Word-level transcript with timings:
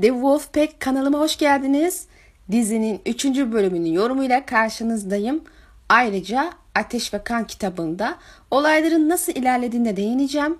The 0.00 0.08
Wolfpack 0.08 0.80
kanalıma 0.80 1.18
hoş 1.18 1.38
geldiniz. 1.38 2.06
Dizinin 2.50 3.00
3. 3.06 3.24
bölümünün 3.24 3.92
yorumuyla 3.92 4.46
karşınızdayım. 4.46 5.44
Ayrıca 5.88 6.50
Ateş 6.74 7.14
ve 7.14 7.24
Kan 7.24 7.46
kitabında 7.46 8.18
olayların 8.50 9.08
nasıl 9.08 9.32
ilerlediğine 9.32 9.96
değineceğim. 9.96 10.58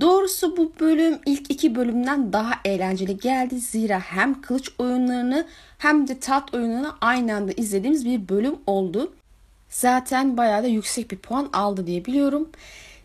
Doğrusu 0.00 0.56
bu 0.56 0.72
bölüm 0.80 1.18
ilk 1.26 1.50
iki 1.50 1.74
bölümden 1.74 2.32
daha 2.32 2.52
eğlenceli 2.64 3.18
geldi. 3.18 3.60
Zira 3.60 4.00
hem 4.00 4.40
kılıç 4.40 4.70
oyunlarını 4.78 5.46
hem 5.78 6.08
de 6.08 6.18
tat 6.20 6.54
oyunlarını 6.54 6.92
aynı 7.00 7.34
anda 7.34 7.52
izlediğimiz 7.52 8.04
bir 8.04 8.28
bölüm 8.28 8.56
oldu. 8.66 9.12
Zaten 9.68 10.36
bayağı 10.36 10.62
da 10.62 10.66
yüksek 10.66 11.10
bir 11.10 11.16
puan 11.16 11.48
aldı 11.52 11.86
diye 11.86 12.04
biliyorum. 12.04 12.48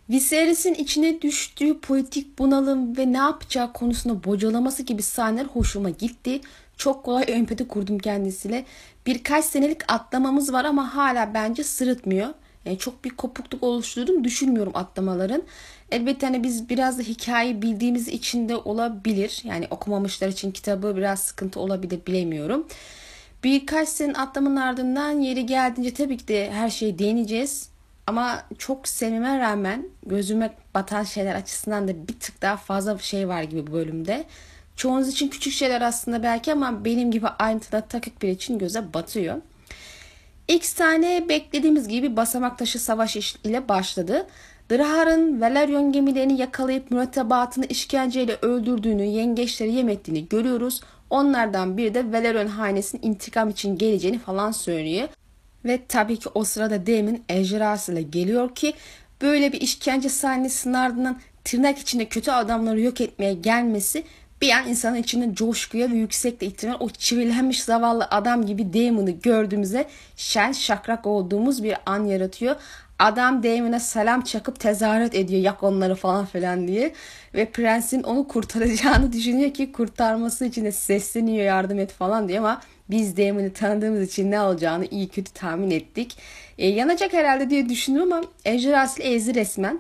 Viserys'in 0.10 0.74
içine 0.74 1.22
düştüğü 1.22 1.80
politik 1.80 2.40
bunalım 2.40 2.98
ve 2.98 3.14
ne 3.14 3.18
yapacağı 3.18 3.74
konusunda 3.74 4.24
bocalaması 4.24 4.84
gibi 4.84 5.02
sahneler 5.02 5.46
hoşuma 5.46 5.90
gitti. 5.90 6.42
Çok 6.78 7.04
kolay 7.04 7.26
empati 7.28 7.68
kurdum 7.68 8.00
kendisiyle. 8.00 8.66
Birkaç 9.06 9.46
senelik 9.46 9.92
atlamamız 9.92 10.54
var 10.54 10.66
ama 10.66 10.96
hala 10.96 11.34
bence 11.34 11.64
sırıtmıyor. 11.64 12.30
Yani 12.66 12.78
çok 12.78 13.06
bir 13.06 13.10
kopukluk 13.10 13.64
oluşturduğunu 13.64 14.24
düşünmüyorum 14.24 14.72
atlamaların. 14.76 15.44
Elbette 15.92 16.26
hani 16.26 16.44
biz 16.44 16.70
biraz 16.70 17.00
da 17.00 17.02
hikayeyi 17.02 17.62
bildiğimiz 17.62 18.08
için 18.08 18.50
de 18.50 18.56
olabilir. 18.56 19.42
Yani 19.44 19.68
okumamışlar 19.70 20.28
için 20.28 20.52
kitabı 20.52 20.98
biraz 20.98 21.20
sıkıntı 21.20 21.60
olabilir 21.60 22.00
bilemiyorum. 22.08 22.68
Birkaç 23.44 23.90
senin 23.90 24.14
atlamanın 24.14 24.56
ardından 24.56 25.20
yeri 25.20 25.46
geldiğince 25.46 25.94
tabii 25.94 26.18
ki 26.18 26.28
de 26.28 26.52
her 26.52 26.70
şeyi 26.70 27.00
değineceğiz. 27.00 27.73
Ama 28.08 28.44
çok 28.58 28.88
sevmeme 28.88 29.40
rağmen 29.40 29.86
gözüme 30.06 30.54
batan 30.74 31.04
şeyler 31.04 31.36
açısından 31.36 31.88
da 31.88 32.08
bir 32.08 32.20
tık 32.20 32.42
daha 32.42 32.58
fazla 32.58 32.98
şey 32.98 33.28
var 33.28 33.44
gibi 33.44 33.68
bu 33.68 33.72
bölümde. 33.72 34.26
Çoğunuz 34.76 35.08
için 35.08 35.28
küçük 35.28 35.54
şeyler 35.54 35.82
aslında 35.82 36.24
belki 36.24 36.52
ama 36.52 36.86
benim 36.86 37.12
gibi 37.12 37.28
ayrıntıda 37.28 37.82
takık 37.82 38.22
bir 38.22 38.30
için 38.30 38.60
göze 38.60 38.94
batıyor. 38.94 39.36
İlk 40.48 40.66
sahne 40.66 41.30
beklediğimiz 41.30 41.88
gibi 41.88 42.16
basamak 42.16 42.58
taşı 42.58 42.80
savaş 42.80 43.36
ile 43.44 43.70
başladı. 43.70 44.28
Drahar'ın 44.72 45.42
Valerion 45.42 45.92
gemilerini 45.92 46.42
yakalayıp 46.42 46.92
mürettebatını 46.92 47.66
işkenceyle 47.66 48.38
öldürdüğünü, 48.42 49.04
yengeçleri 49.04 49.74
yem 49.74 49.90
ettiğini 49.90 50.30
görüyoruz. 50.30 50.82
Onlardan 51.10 51.78
biri 51.78 51.94
de 51.94 52.12
Valerion 52.12 52.48
hanesinin 52.48 53.02
intikam 53.02 53.50
için 53.50 53.78
geleceğini 53.78 54.20
falan 54.20 54.52
söylüyor. 54.52 55.08
Ve 55.66 55.80
tabii 55.88 56.20
ki 56.20 56.30
o 56.34 56.44
sırada 56.44 56.88
Damon 56.88 57.20
ejderhasıyla 57.30 58.02
geliyor 58.02 58.56
ki 58.56 58.74
böyle 59.22 59.54
bir 59.54 59.62
işkence 59.62 60.10
sahnesinin 60.10 60.74
ardından 60.74 61.20
tırnak 61.44 61.80
içinde 61.80 62.06
kötü 62.06 62.32
adamları 62.32 62.82
yok 62.82 63.02
etmeye 63.02 63.34
gelmesi 63.34 64.04
bir 64.44 64.50
an 64.50 64.68
insanın 64.68 64.96
içinde 64.96 65.36
coşkuya 65.36 65.92
ve 65.92 65.96
yüksekte 65.96 66.46
ihtimal 66.46 66.76
o 66.80 66.90
çivilenmiş 66.90 67.64
zavallı 67.64 68.08
adam 68.12 68.46
gibi 68.46 68.74
Damon'ı 68.74 69.12
gördüğümüzde 69.12 69.88
şen 70.16 70.52
şakrak 70.52 71.06
olduğumuz 71.06 71.64
bir 71.64 71.76
an 71.86 72.06
yaratıyor. 72.06 72.56
Adam 73.00 73.44
Damon'a 73.44 73.80
selam 73.80 74.22
çakıp 74.22 74.60
tezahürat 74.60 75.16
ediyor 75.16 75.42
yak 75.42 75.64
onları 75.64 75.96
falan 75.96 76.26
filan 76.26 76.68
diye. 76.68 76.94
Ve 77.34 77.46
prensin 77.52 78.04
onu 78.04 78.28
kurtaracağını 78.28 79.14
düşünüyor 79.14 79.54
ki 79.54 79.72
kurtarması 79.72 80.46
için 80.46 80.66
de 80.66 80.72
sesleniyor 80.72 81.46
yardım 81.46 81.80
et 81.80 81.92
falan 81.92 82.28
diye 82.28 82.40
ama 82.40 82.62
biz 82.90 83.18
Damon'ı 83.18 83.54
tanıdığımız 83.54 84.02
için 84.02 84.32
ne 84.32 84.42
olacağını 84.42 84.86
iyi 84.86 85.08
kötü 85.08 85.34
tahmin 85.34 85.72
ettik. 85.72 86.18
E, 86.58 86.68
yanacak 86.68 87.14
herhalde 87.14 87.50
diye 87.50 87.70
düşündüm 87.70 88.14
ama 88.14 88.24
ejderhasıyla 88.46 89.12
ezdi 89.12 89.36
resmen. 89.36 89.80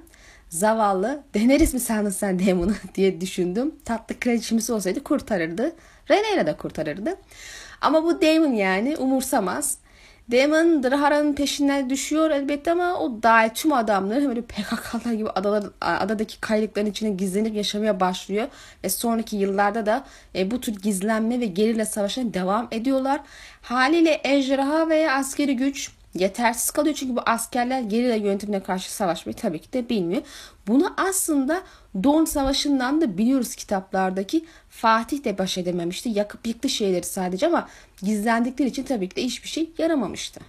Zavallı 0.49 1.23
deneriz 1.33 1.73
mi 1.73 1.79
sandın 1.79 2.09
sen 2.09 2.39
Damon'u 2.47 2.73
diye 2.95 3.21
düşündüm. 3.21 3.75
Tatlı 3.85 4.19
kraliçemiz 4.19 4.69
olsaydı 4.69 5.03
kurtarırdı. 5.03 5.75
Rhaenyra 6.09 6.45
da 6.47 6.57
kurtarırdı. 6.57 7.15
Ama 7.81 8.03
bu 8.03 8.21
Damon 8.21 8.53
yani 8.53 8.97
umursamaz. 8.97 9.77
Damon 10.31 10.83
Drahara'nın 10.83 11.33
peşinden 11.33 11.89
düşüyor 11.89 12.31
elbette 12.31 12.71
ama 12.71 12.99
o 12.99 13.23
dahi 13.23 13.53
tüm 13.53 13.73
adamları 13.73 14.27
böyle 14.27 14.41
PKK'lar 14.41 15.13
gibi 15.13 15.29
adalar, 15.29 15.63
adadaki 15.81 16.41
kaylıkların 16.41 16.85
içine 16.85 17.09
gizlenip 17.09 17.55
yaşamaya 17.55 17.99
başlıyor. 17.99 18.47
Ve 18.83 18.89
sonraki 18.89 19.35
yıllarda 19.35 19.85
da 19.85 20.05
e, 20.35 20.51
bu 20.51 20.61
tür 20.61 20.75
gizlenme 20.75 21.39
ve 21.39 21.45
gerilla 21.45 21.85
savaşına 21.85 22.33
devam 22.33 22.67
ediyorlar. 22.71 23.21
Haliyle 23.61 24.21
ejderha 24.23 24.89
veya 24.89 25.13
askeri 25.13 25.55
güç 25.55 25.91
yetersiz 26.13 26.71
kalıyor. 26.71 26.95
Çünkü 26.95 27.15
bu 27.15 27.21
askerler 27.25 27.81
gerilla 27.81 28.15
yönetimine 28.15 28.63
karşı 28.63 28.93
savaşmayı 28.93 29.35
tabii 29.35 29.59
ki 29.59 29.73
de 29.73 29.89
bilmiyor. 29.89 30.21
Bunu 30.67 30.93
aslında 30.97 31.61
Don 32.03 32.25
Savaşı'ndan 32.25 33.01
da 33.01 33.17
biliyoruz 33.17 33.55
kitaplardaki 33.55 34.45
Fatih 34.69 35.23
de 35.23 35.37
baş 35.37 35.57
edememişti. 35.57 36.09
Yakıp 36.09 36.47
yıktı 36.47 36.69
şeyleri 36.69 37.05
sadece 37.05 37.47
ama 37.47 37.67
gizlendikleri 38.01 38.69
için 38.69 38.83
tabii 38.83 39.09
ki 39.09 39.15
de 39.15 39.23
hiçbir 39.23 39.49
şey 39.49 39.69
yaramamıştı. 39.77 40.39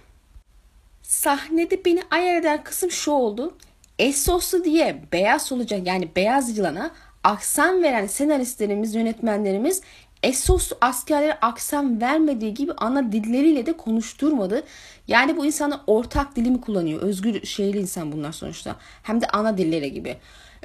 Sahnede 1.01 1.85
beni 1.85 2.01
ayar 2.11 2.35
eden 2.35 2.63
kısım 2.63 2.91
şu 2.91 3.11
oldu. 3.11 3.53
Essoslu 3.99 4.63
diye 4.63 5.01
beyaz 5.11 5.51
olacak 5.51 5.87
yani 5.87 6.09
beyaz 6.15 6.57
yılana 6.57 6.91
aksan 7.23 7.83
veren 7.83 8.07
senaristlerimiz, 8.07 8.95
yönetmenlerimiz 8.95 9.81
Essos 10.25 10.71
askerlere 10.81 11.37
aksan 11.41 12.01
vermediği 12.01 12.53
gibi 12.53 12.71
ana 12.77 13.11
dilleriyle 13.11 13.65
de 13.65 13.77
konuşturmadı. 13.77 14.63
Yani 15.07 15.37
bu 15.37 15.45
insanlar 15.45 15.79
ortak 15.87 16.35
dilimi 16.35 16.61
kullanıyor. 16.61 17.01
Özgür 17.01 17.45
şeyli 17.45 17.79
insan 17.79 18.11
bunlar 18.11 18.31
sonuçta. 18.31 18.75
Hem 19.03 19.21
de 19.21 19.27
ana 19.27 19.57
dilleri 19.57 19.93
gibi. 19.93 20.17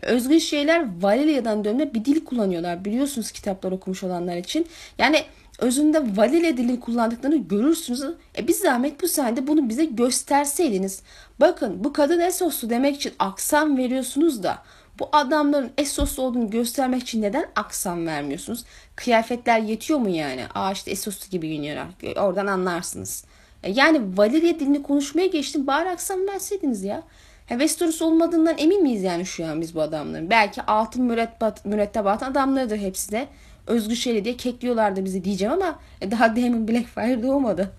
Özgür 0.03 0.41
şeyler 0.41 1.03
Valilia'dan 1.03 1.65
dönme 1.65 1.95
bir 1.95 2.05
dil 2.05 2.25
kullanıyorlar. 2.25 2.85
Biliyorsunuz 2.85 3.31
kitaplar 3.33 3.73
okumuş 3.73 4.03
olanlar 4.03 4.37
için. 4.37 4.67
Yani 4.99 5.25
özünde 5.59 6.17
Valilia 6.17 6.57
dilini 6.57 6.81
kullandıklarını 6.81 7.37
görürsünüz. 7.37 8.03
E 8.39 8.49
biz 8.49 8.59
zahmet 8.59 9.03
bu 9.03 9.09
sahnede 9.09 9.47
bunu 9.47 9.69
bize 9.69 9.85
gösterseydiniz. 9.85 11.03
Bakın 11.41 11.85
bu 11.85 11.93
kadın 11.93 12.21
Essoslu 12.21 12.71
demek 12.71 12.97
için 12.97 13.13
aksan 13.19 13.79
veriyorsunuz 13.79 14.43
da 14.43 14.59
bu 14.99 15.09
adamların 15.13 15.71
Essos 15.79 16.19
olduğunu 16.19 16.51
göstermek 16.51 17.03
için 17.03 17.23
neden 17.23 17.47
aksan 17.57 18.07
vermiyorsunuz? 18.07 18.65
Kıyafetler 18.97 19.61
yetiyor 19.61 19.99
mu 19.99 20.09
yani? 20.09 20.45
Aa 20.55 20.73
işte 20.73 20.91
Essos 20.91 21.29
gibi 21.29 21.49
giyiniyorlar. 21.49 21.87
Oradan 22.17 22.47
anlarsınız. 22.47 23.25
E, 23.63 23.71
yani 23.71 24.19
Valeria 24.19 24.59
dilini 24.61 24.83
konuşmaya 24.83 25.27
geçtim. 25.27 25.67
Bari 25.67 25.91
aksan 25.91 26.27
verseydiniz 26.27 26.85
ya. 26.85 27.03
ya 27.51 27.59
Westeros 27.59 28.03
olmadığından 28.03 28.59
emin 28.59 28.83
miyiz 28.83 29.03
yani 29.03 29.27
şu 29.27 29.47
an 29.47 29.61
biz 29.61 29.75
bu 29.75 29.83
adamların? 29.83 30.31
Belki 30.31 30.63
altın 30.63 31.05
mürettebat, 31.05 31.65
mürettebat 31.65 32.23
adamlarıdır 32.23 32.79
hepsi 32.79 33.13
de. 33.13 33.29
Özgür 33.67 33.95
Şeli 33.95 34.25
diye 34.25 34.37
kekliyorlardı 34.37 35.05
bizi 35.05 35.25
diyeceğim 35.25 35.55
ama 35.55 35.79
e, 36.01 36.11
daha 36.11 36.37
Damon 36.37 36.69
Blackfire 36.69 37.23
doğmadı. 37.23 37.71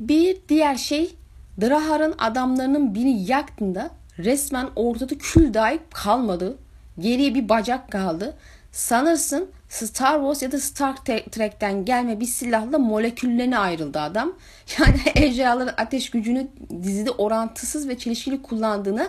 Bir 0.00 0.36
diğer 0.48 0.76
şey 0.76 1.14
Drahar'ın 1.60 2.14
adamlarının 2.18 2.94
birini 2.94 3.30
yaktığında 3.30 3.90
resmen 4.18 4.66
ortada 4.76 5.18
kül 5.18 5.54
dahi 5.54 5.80
kalmadı. 5.90 6.58
Geriye 6.98 7.34
bir 7.34 7.48
bacak 7.48 7.92
kaldı. 7.92 8.36
Sanırsın 8.72 9.50
Star 9.68 10.14
Wars 10.14 10.42
ya 10.42 10.52
da 10.52 10.60
Star 10.60 10.96
Trek'ten 11.30 11.84
gelme 11.84 12.20
bir 12.20 12.26
silahla 12.26 12.78
moleküllerine 12.78 13.58
ayrıldı 13.58 14.00
adam. 14.00 14.32
Yani 14.78 14.98
ejderhaların 15.14 15.74
ateş 15.76 16.10
gücünü 16.10 16.48
dizide 16.82 17.10
orantısız 17.10 17.88
ve 17.88 17.98
çelişkili 17.98 18.42
kullandığını 18.42 19.08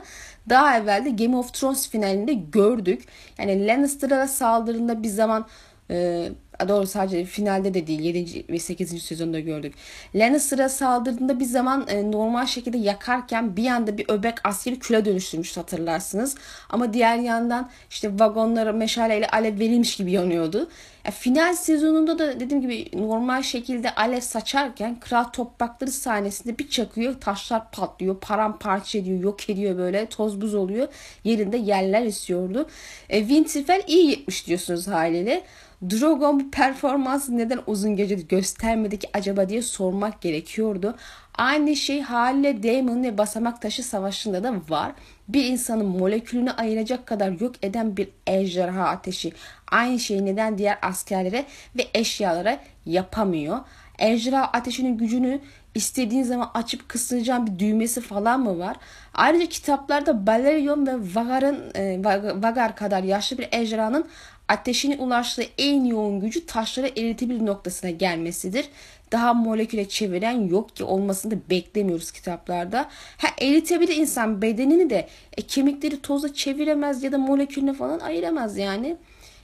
daha 0.50 0.78
evvel 0.78 1.06
de 1.06 1.10
Game 1.26 1.38
of 1.38 1.54
Thrones 1.54 1.90
finalinde 1.90 2.34
gördük. 2.34 3.04
Yani 3.38 3.68
Lannister'a 3.68 4.28
saldırında 4.28 5.04
bir 5.04 5.08
zaman 5.08 5.48
e, 5.92 6.30
doğru 6.68 6.88
sadece 6.88 7.26
finalde 7.26 7.74
de 7.74 7.88
değil 7.88 8.00
7. 8.00 8.46
ve 8.50 8.60
8. 8.60 9.04
sezonda 9.04 9.40
gördük. 9.40 9.74
Lannister'a 10.16 10.70
saldırdığında 10.70 11.40
bir 11.40 11.46
zaman 11.46 11.88
e, 11.88 12.12
normal 12.12 12.46
şekilde 12.46 12.78
yakarken 12.78 13.58
bir 13.58 13.68
anda 13.68 13.98
bir 13.98 14.06
öbek 14.10 14.48
askeri 14.48 14.80
küle 14.80 15.06
dönüştürmüş 15.06 15.58
hatırlarsınız. 15.58 16.36
Ama 16.70 16.94
diğer 16.94 17.18
yandan 17.18 17.70
işte 17.90 18.20
vagonlara 18.20 18.74
meşaleyle 18.74 19.28
alev 19.28 19.60
verilmiş 19.60 19.96
gibi 19.96 20.12
yanıyordu. 20.12 20.70
E, 21.06 21.12
final 21.12 21.54
sezonunda 21.54 22.20
da 22.20 22.40
dediğim 22.40 22.62
gibi 22.62 22.90
normal 22.94 23.42
şekilde 23.42 23.96
alev 23.96 24.22
saçarken 24.22 25.00
kral 25.00 25.24
toprakları 25.24 25.92
sahnesinde 25.92 26.58
bir 26.58 26.70
çakıyor 26.70 27.22
taşlar 27.22 27.72
patlıyor 27.72 28.20
paramparça 28.20 28.98
ediyor 28.98 29.20
yok 29.20 29.50
ediyor 29.50 29.78
böyle 29.78 30.06
toz 30.06 30.42
buz 30.42 30.56
oluyor 30.56 30.88
yerinde 31.24 31.58
yerler 31.58 32.06
esiyordu. 32.06 32.70
E, 33.10 33.20
Winterfell 33.20 33.84
iyi 33.88 34.10
gitmiş 34.10 34.48
diyorsunuz 34.48 34.88
haliyle. 34.88 35.44
Drogon 35.82 36.40
bu 36.40 36.52
performansı 36.52 37.38
neden 37.38 37.60
uzun 37.68 37.96
gece 37.96 38.16
göstermedi 38.16 39.00
ki 39.00 39.10
acaba 39.14 39.50
diye 39.50 39.62
sormak 39.62 40.22
gerekiyordu. 40.22 40.96
Aynı 41.36 41.76
şey 41.76 42.02
haliyle 42.02 42.64
Daemon 42.64 43.04
ve 43.04 43.18
Basamak 43.18 43.62
Taşı 43.62 43.84
Savaşı'nda 43.84 44.44
da 44.44 44.54
var. 44.70 44.92
Bir 45.28 45.46
insanın 45.46 45.86
molekülünü 45.86 46.52
ayıracak 46.52 47.06
kadar 47.06 47.32
yok 47.32 47.56
eden 47.62 47.98
bir 47.98 48.10
ejderha 48.28 48.88
ateşi 48.88 49.34
aynı 49.72 50.00
şeyi 50.00 50.26
neden 50.26 50.58
diğer 50.58 50.78
askerlere 50.82 51.46
ve 51.78 51.88
eşyalara 51.94 52.60
yapamıyor? 52.86 53.60
Ejderha 54.00 54.44
ateşinin 54.44 54.98
gücünü 54.98 55.42
istediğin 55.76 56.24
zaman 56.24 56.52
açıp 56.54 56.90
kısacağın 56.90 57.48
bir 57.48 57.60
düğmesi 57.60 58.02
falan 58.02 58.40
mı 58.40 58.60
var? 58.60 58.78
Ayrıca 59.14 59.46
kitaplarda 59.46 60.28
Balerion 60.28 60.88
ve 60.88 60.94
Vagar'ın 61.16 61.72
e, 61.76 62.04
Vagar 62.44 62.76
kadar 62.76 63.04
yaşlı 63.04 63.38
bir 63.38 63.48
ejderhanın 63.52 64.06
ateşine 64.50 64.98
ulaştığı 64.98 65.46
en 65.58 65.86
yoğun 65.86 66.20
gücü 66.20 66.46
taşları 66.46 66.88
eritebilir 66.88 67.46
noktasına 67.46 67.90
gelmesidir. 67.90 68.70
Daha 69.12 69.34
moleküle 69.34 69.90
çeviren 69.90 70.48
yok 70.48 70.76
ki 70.76 70.84
olmasını 70.84 71.32
da 71.32 71.36
beklemiyoruz 71.50 72.12
kitaplarda. 72.12 72.90
Ha 73.18 73.28
eritebilir 73.42 73.96
insan 73.96 74.42
bedenini 74.42 74.90
de 74.90 75.08
e, 75.38 75.42
kemikleri 75.42 76.02
toza 76.02 76.34
çeviremez 76.34 77.04
ya 77.04 77.12
da 77.12 77.18
molekülüne 77.18 77.74
falan 77.74 78.00
ayıramaz 78.00 78.58
yani. 78.58 78.98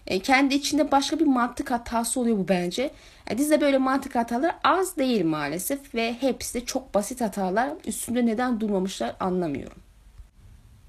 E, 0.07 0.19
kendi 0.19 0.55
içinde 0.55 0.91
başka 0.91 1.19
bir 1.19 1.25
mantık 1.25 1.71
hatası 1.71 2.19
oluyor 2.19 2.37
bu 2.37 2.47
bence. 2.47 2.91
E, 3.27 3.37
dizide 3.37 3.61
böyle 3.61 3.77
mantık 3.77 4.15
hataları 4.15 4.51
az 4.63 4.97
değil 4.97 5.25
maalesef 5.25 5.95
ve 5.95 6.13
hepsi 6.13 6.53
de 6.53 6.65
çok 6.65 6.93
basit 6.93 7.21
hatalar. 7.21 7.69
Üstünde 7.85 8.25
neden 8.25 8.59
durmamışlar 8.59 9.15
anlamıyorum. 9.19 9.77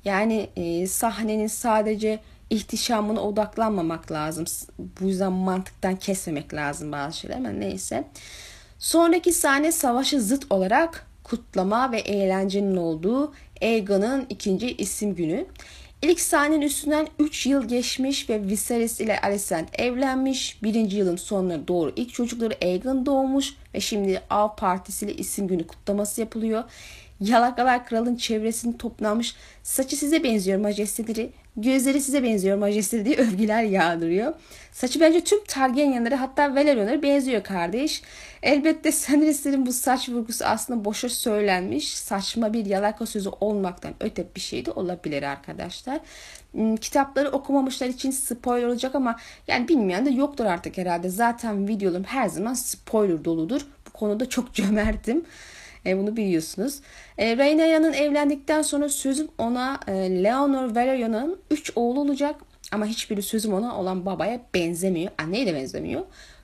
Yani 0.05 0.51
e, 0.57 0.87
sahnenin 0.87 1.47
sadece 1.47 2.21
ihtişamına 2.51 3.21
odaklanmamak 3.21 4.13
lazım. 4.13 4.45
Bu 4.79 5.05
yüzden 5.05 5.33
mantıktan 5.33 5.97
kesmemek 5.97 6.55
lazım 6.55 6.93
bazı 6.93 7.19
şeyler 7.19 7.37
ama 7.37 7.49
neyse. 7.49 8.05
Sonraki 8.79 9.33
sahne 9.33 9.73
savaşı 9.73 10.21
zıt 10.21 10.47
olarak 10.51 11.07
kutlama 11.25 11.93
ve 11.93 11.99
eğlencenin 11.99 12.77
olduğu 12.77 13.33
Aegon'un 13.63 14.27
ikinci 14.29 14.77
isim 14.77 15.15
günü. 15.15 15.47
İlk 16.03 16.21
sahnenin 16.21 16.61
üstünden 16.61 17.09
3 17.19 17.47
yıl 17.47 17.69
geçmiş 17.69 18.31
ve 18.31 18.43
Viserys 18.43 19.01
ile 19.01 19.21
Alicent 19.21 19.81
evlenmiş. 19.81 20.63
Birinci 20.63 20.97
yılın 20.97 21.17
sonuna 21.17 21.69
doğru 21.69 21.93
ilk 21.97 22.15
çocukları 22.15 22.55
Aegon 22.63 23.07
doğmuş 23.07 23.55
ve 23.75 23.81
şimdi 23.81 24.23
Av 24.31 24.57
Partisi 24.57 25.05
ile 25.05 25.15
isim 25.15 25.49
günü 25.49 25.67
kutlaması 25.67 26.21
yapılıyor. 26.21 26.65
Yalakalar 27.21 27.87
kralın 27.87 28.17
çevresini 28.17 28.79
toplanmış. 28.79 29.35
Saçı 29.63 29.97
size 29.97 30.25
benziyor 30.25 30.59
majesteleri. 30.59 31.31
Gözleri 31.57 32.01
size 32.01 32.23
benziyor 32.23 32.59
majesteleri 32.59 33.05
diye 33.05 33.17
övgüler 33.29 33.63
yağdırıyor. 33.63 34.35
Saçı 34.73 35.01
bence 35.01 35.25
tüm 35.25 35.45
Targaryenlere 35.45 36.15
hatta 36.15 36.55
Valerion'lara 36.55 37.03
benziyor 37.03 37.43
kardeş. 37.43 38.03
Elbette 38.43 38.93
senaristlerin 38.93 39.67
bu 39.67 39.73
saç 39.73 40.09
vurgusu 40.09 40.45
aslında 40.45 40.85
boşa 40.85 41.09
söylenmiş. 41.09 41.97
Saçma 41.97 42.53
bir 42.53 42.67
yalaka 42.67 43.07
sözü 43.07 43.29
olmaktan 43.41 43.95
öte 44.01 44.27
bir 44.37 44.41
şey 44.41 44.67
de 44.67 44.71
olabilir 44.71 45.23
arkadaşlar. 45.23 46.01
Hmm, 46.53 46.77
kitapları 46.77 47.31
okumamışlar 47.31 47.87
için 47.87 48.11
spoiler 48.11 48.67
olacak 48.67 48.95
ama 48.95 49.17
yani 49.49 49.69
bilmeyen 49.69 50.07
de 50.07 50.11
yoktur 50.11 50.45
artık 50.45 50.79
herhalde. 50.79 51.09
Zaten 51.09 51.69
videolarım 51.69 52.05
her 52.05 52.29
zaman 52.29 52.55
spoiler 52.55 53.25
doludur. 53.25 53.61
Bu 53.87 53.91
konuda 53.91 54.29
çok 54.29 54.55
cömertim. 54.55 55.25
E, 55.87 55.99
bunu 55.99 56.17
biliyorsunuz. 56.17 56.81
E, 57.19 57.37
Rhaenyra'nın 57.37 57.93
evlendikten 57.93 58.63
sonra 58.63 58.89
sözüm 58.89 59.29
ona 59.39 59.81
e, 59.87 59.93
Leonor 60.25 60.77
Valerion'un 60.77 61.39
3 61.51 61.73
oğlu 61.77 62.01
olacak. 62.01 62.37
Ama 62.73 62.87
hiçbiri 62.87 63.23
sözüm 63.23 63.55
ona 63.55 63.81
olan 63.81 64.07
babaya 64.07 64.41
benzemiyor. 64.55 65.13
Anneye 65.19 65.47
de 65.47 65.55
benzemiyor. 65.55 66.03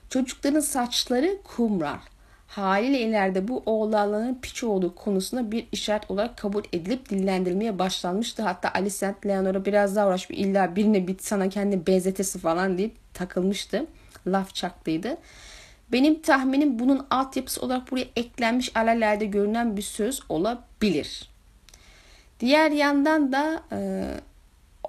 Çocukların 0.09 0.59
saçları 0.59 1.37
kumral. 1.43 1.99
Haliyle 2.47 2.99
ileride 2.99 3.47
bu 3.47 3.63
oğlanların 3.65 4.39
piç 4.41 4.63
olduğu 4.63 4.95
konusunda 4.95 5.51
bir 5.51 5.67
işaret 5.71 6.11
olarak 6.11 6.37
kabul 6.37 6.63
edilip 6.73 7.09
dillendirilmeye 7.09 7.79
başlanmıştı. 7.79 8.43
Hatta 8.43 8.71
Alicent 8.73 9.25
Leonor'a 9.25 9.65
biraz 9.65 9.95
daha 9.95 10.07
uğraşmış. 10.07 10.39
İlla 10.39 10.75
birine 10.75 11.07
bit 11.07 11.23
sana 11.23 11.49
kendi 11.49 11.87
benzetesi 11.87 12.39
falan 12.39 12.77
deyip 12.77 13.13
takılmıştı. 13.13 13.85
Laf 14.27 14.55
çaktıydı. 14.55 15.17
Benim 15.93 16.21
tahminim 16.21 16.79
bunun 16.79 17.05
altyapısı 17.09 17.61
olarak 17.61 17.91
buraya 17.91 18.05
eklenmiş 18.15 18.77
alelade 18.77 19.25
görünen 19.25 19.77
bir 19.77 19.81
söz 19.81 20.19
olabilir. 20.29 21.29
Diğer 22.39 22.71
yandan 22.71 23.31
da 23.31 23.63
e, 23.71 24.05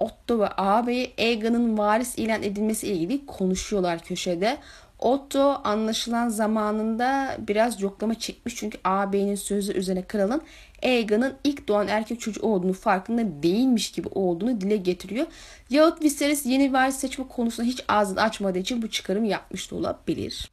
Otto 0.00 0.38
ve 0.38 0.48
ağabeyi 0.48 1.12
Aegon'un 1.18 1.78
varis 1.78 2.18
ilan 2.18 2.42
edilmesi 2.42 2.88
ilgili 2.88 3.26
konuşuyorlar 3.26 3.98
köşede. 3.98 4.58
Otto 4.98 5.60
anlaşılan 5.64 6.28
zamanında 6.28 7.36
biraz 7.38 7.82
yoklama 7.82 8.14
çekmiş 8.14 8.56
çünkü 8.56 8.78
ağabeyinin 8.84 9.34
sözü 9.34 9.72
üzerine 9.72 10.02
kralın 10.02 10.42
Aegon'un 10.82 11.34
ilk 11.44 11.68
doğan 11.68 11.88
erkek 11.88 12.20
çocuğu 12.20 12.42
olduğunu 12.42 12.72
farkında 12.72 13.42
değilmiş 13.42 13.92
gibi 13.92 14.08
olduğunu 14.08 14.60
dile 14.60 14.76
getiriyor. 14.76 15.26
Yahut 15.70 16.02
Viserys 16.02 16.46
yeni 16.46 16.72
varis 16.72 16.96
seçme 16.96 17.28
konusunda 17.28 17.68
hiç 17.68 17.84
ağzını 17.88 18.22
açmadığı 18.22 18.58
için 18.58 18.82
bu 18.82 18.90
çıkarım 18.90 19.24
yapmış 19.24 19.70
da 19.70 19.76
olabilir. 19.76 20.50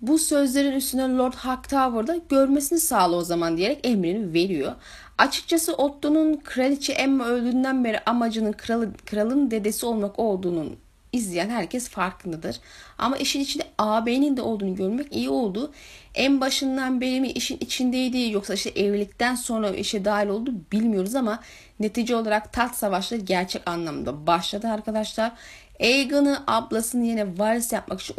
Bu 0.00 0.18
sözlerin 0.18 0.72
üstüne 0.72 1.16
Lord 1.16 1.32
Hightower 1.32 2.06
da 2.06 2.16
görmesini 2.28 2.80
sağla 2.80 3.16
o 3.16 3.22
zaman 3.22 3.56
diyerek 3.56 3.86
emrini 3.86 4.32
veriyor. 4.32 4.72
Açıkçası 5.18 5.74
Otto'nun 5.74 6.36
kraliçe 6.44 6.92
Emma 6.92 7.24
öldüğünden 7.24 7.84
beri 7.84 8.00
amacının 8.06 8.52
kralı, 8.52 8.88
kralın 9.06 9.50
dedesi 9.50 9.86
olmak 9.86 10.18
olduğunun 10.18 10.76
izleyen 11.12 11.50
herkes 11.50 11.88
farkındadır. 11.88 12.60
Ama 12.98 13.16
işin 13.16 13.40
içinde 13.40 13.64
ağabeyinin 13.78 14.36
de 14.36 14.42
olduğunu 14.42 14.74
görmek 14.74 15.12
iyi 15.16 15.28
oldu. 15.28 15.72
En 16.14 16.40
başından 16.40 17.00
beri 17.00 17.20
mi 17.20 17.30
işin 17.30 17.56
içindeydi 17.60 18.30
yoksa 18.30 18.54
işte 18.54 18.70
evlilikten 18.70 19.34
sonra 19.34 19.70
işe 19.70 20.04
dahil 20.04 20.28
oldu 20.28 20.54
bilmiyoruz 20.72 21.14
ama 21.14 21.40
netice 21.80 22.16
olarak 22.16 22.52
taht 22.52 22.74
savaşları 22.74 23.20
gerçek 23.20 23.62
anlamda 23.68 24.26
başladı 24.26 24.68
arkadaşlar. 24.68 25.32
Aegon'u 25.80 26.36
ablasını 26.46 27.06
yine 27.06 27.38
varis 27.38 27.72
yapmak 27.72 28.00
için 28.00 28.14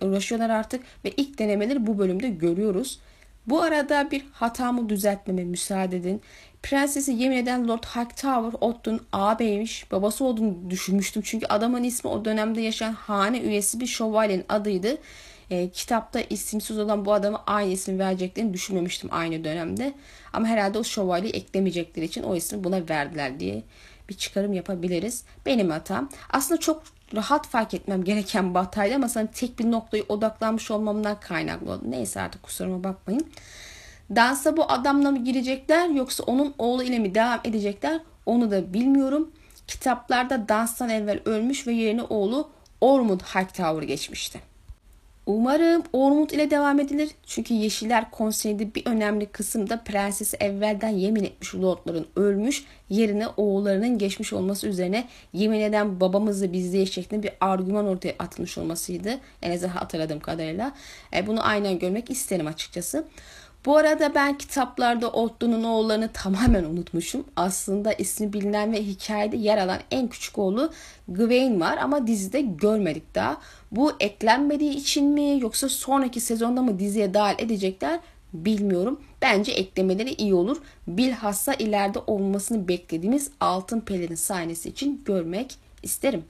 uğraşıyorlar 0.00 0.50
artık 0.50 0.84
ve 1.04 1.10
ilk 1.10 1.38
denemeleri 1.38 1.86
bu 1.86 1.98
bölümde 1.98 2.28
görüyoruz. 2.28 2.98
Bu 3.46 3.62
arada 3.62 4.10
bir 4.10 4.24
hatamı 4.32 4.88
düzeltmeme 4.88 5.44
müsaade 5.44 5.96
edin. 5.96 6.22
Prensesi 6.62 7.12
yemin 7.12 7.36
eden 7.36 7.68
Lord 7.68 7.84
Hightower 7.84 8.58
Otto'nun 8.60 9.00
ağabeymiş. 9.12 9.92
Babası 9.92 10.24
olduğunu 10.24 10.70
düşünmüştüm. 10.70 11.22
Çünkü 11.26 11.46
adamın 11.46 11.82
ismi 11.82 12.10
o 12.10 12.24
dönemde 12.24 12.60
yaşayan 12.60 12.92
hane 12.92 13.40
üyesi 13.40 13.80
bir 13.80 13.86
şövalyenin 13.86 14.44
adıydı. 14.48 14.96
E, 15.50 15.70
kitapta 15.70 16.20
isimsiz 16.20 16.78
olan 16.78 17.04
bu 17.04 17.12
adama 17.12 17.44
aynı 17.46 17.72
isim 17.72 17.98
vereceklerini 17.98 18.54
düşünmemiştim 18.54 19.08
aynı 19.12 19.44
dönemde. 19.44 19.92
Ama 20.32 20.46
herhalde 20.46 20.78
o 20.78 20.84
şövalyeyi 20.84 21.34
eklemeyecekleri 21.34 22.04
için 22.04 22.22
o 22.22 22.36
ismi 22.36 22.64
buna 22.64 22.88
verdiler 22.88 23.40
diye 23.40 23.62
bir 24.08 24.14
çıkarım 24.14 24.52
yapabiliriz. 24.52 25.24
Benim 25.46 25.70
hatam. 25.70 26.08
Aslında 26.30 26.60
çok 26.60 26.82
rahat 27.14 27.46
fark 27.46 27.74
etmem 27.74 28.04
gereken 28.04 28.54
bir 28.54 28.58
hataydı 28.58 28.94
ama 28.94 29.08
sana 29.08 29.26
tek 29.26 29.58
bir 29.58 29.70
noktaya 29.70 30.02
odaklanmış 30.08 30.70
olmamdan 30.70 31.20
kaynaklı 31.20 31.72
oldu. 31.72 31.82
Neyse 31.88 32.20
artık 32.20 32.42
kusuruma 32.42 32.84
bakmayın. 32.84 33.26
Dansa 34.16 34.56
bu 34.56 34.72
adamla 34.72 35.10
mı 35.10 35.24
girecekler 35.24 35.88
yoksa 35.88 36.24
onun 36.24 36.54
oğlu 36.58 36.82
ile 36.82 36.98
mi 36.98 37.14
devam 37.14 37.40
edecekler 37.44 38.00
onu 38.26 38.50
da 38.50 38.74
bilmiyorum. 38.74 39.30
Kitaplarda 39.66 40.48
danstan 40.48 40.90
evvel 40.90 41.20
ölmüş 41.24 41.66
ve 41.66 41.72
yerine 41.72 42.02
oğlu 42.02 42.50
Ormond 42.80 43.20
Hightower 43.20 43.82
geçmişti. 43.82 44.40
Umarım 45.26 45.82
Ormond 45.92 46.30
ile 46.30 46.50
devam 46.50 46.80
edilir. 46.80 47.10
Çünkü 47.26 47.54
Yeşiller 47.54 48.10
Konseyi'nde 48.10 48.74
bir 48.74 48.86
önemli 48.86 49.26
kısımda 49.26 49.76
prensesi 49.84 50.36
evvelden 50.36 50.88
yemin 50.88 51.24
etmiş 51.24 51.54
lordların 51.54 52.06
ölmüş, 52.16 52.64
yerine 52.88 53.26
oğullarının 53.28 53.98
geçmiş 53.98 54.32
olması 54.32 54.68
üzerine 54.68 55.08
yemin 55.32 55.60
eden 55.60 56.00
babamızı 56.00 56.52
bizleye 56.52 56.86
şeklinde 56.86 57.22
bir 57.22 57.32
argüman 57.40 57.86
ortaya 57.86 58.14
atılmış 58.18 58.58
olmasıydı. 58.58 59.18
En 59.42 59.50
azından 59.50 59.72
hatırladığım 59.72 60.20
kadarıyla. 60.20 60.72
E, 61.16 61.26
bunu 61.26 61.46
aynen 61.46 61.78
görmek 61.78 62.10
isterim 62.10 62.46
açıkçası. 62.46 63.04
Bu 63.66 63.76
arada 63.76 64.14
ben 64.14 64.38
kitaplarda 64.38 65.10
Otto'nun 65.10 65.64
oğullarını 65.64 66.12
tamamen 66.12 66.64
unutmuşum. 66.64 67.24
Aslında 67.36 67.92
ismi 67.92 68.32
bilinen 68.32 68.72
ve 68.72 68.82
hikayede 68.82 69.36
yer 69.36 69.58
alan 69.58 69.78
en 69.90 70.08
küçük 70.08 70.38
oğlu 70.38 70.70
Gwaine 71.08 71.60
var 71.60 71.78
ama 71.78 72.06
dizide 72.06 72.40
görmedik 72.40 73.14
daha. 73.14 73.40
Bu 73.72 73.92
eklenmediği 74.00 74.74
için 74.74 75.06
mi 75.06 75.40
yoksa 75.40 75.68
sonraki 75.68 76.20
sezonda 76.20 76.62
mı 76.62 76.78
diziye 76.78 77.14
dahil 77.14 77.44
edecekler 77.44 78.00
bilmiyorum. 78.32 79.00
Bence 79.22 79.52
eklemeleri 79.52 80.12
iyi 80.12 80.34
olur. 80.34 80.56
Bilhassa 80.86 81.54
ileride 81.54 81.98
olmasını 82.06 82.68
beklediğimiz 82.68 83.30
Altın 83.40 83.80
Pelerin 83.80 84.14
sahnesi 84.14 84.68
için 84.68 85.02
görmek 85.04 85.54
isterim. 85.82 86.24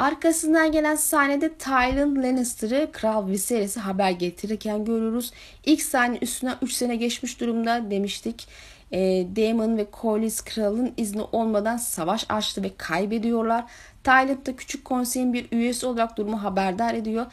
Arkasından 0.00 0.72
gelen 0.72 0.94
sahnede 0.94 1.54
Tyrion 1.54 2.22
Lannister'ı 2.22 2.88
Kral 2.92 3.28
Viserys'e 3.28 3.80
haber 3.80 4.10
getirirken 4.10 4.84
görüyoruz. 4.84 5.32
İlk 5.64 5.82
sahne 5.82 6.18
üstünden 6.22 6.56
3 6.62 6.72
sene 6.72 6.96
geçmiş 6.96 7.40
durumda 7.40 7.90
demiştik. 7.90 8.48
E, 8.92 8.98
Daemon 9.36 9.76
ve 9.76 9.86
Corlys 10.00 10.40
kralın 10.40 10.92
izni 10.96 11.22
olmadan 11.32 11.76
savaş 11.76 12.26
açtı 12.28 12.62
ve 12.62 12.70
kaybediyorlar. 12.76 13.64
Tyrion 14.04 14.46
da 14.46 14.56
küçük 14.56 14.84
konseyin 14.84 15.32
bir 15.32 15.46
üyesi 15.52 15.86
olarak 15.86 16.16
durumu 16.16 16.42
haberdar 16.42 16.94
ediyor. 16.94 17.26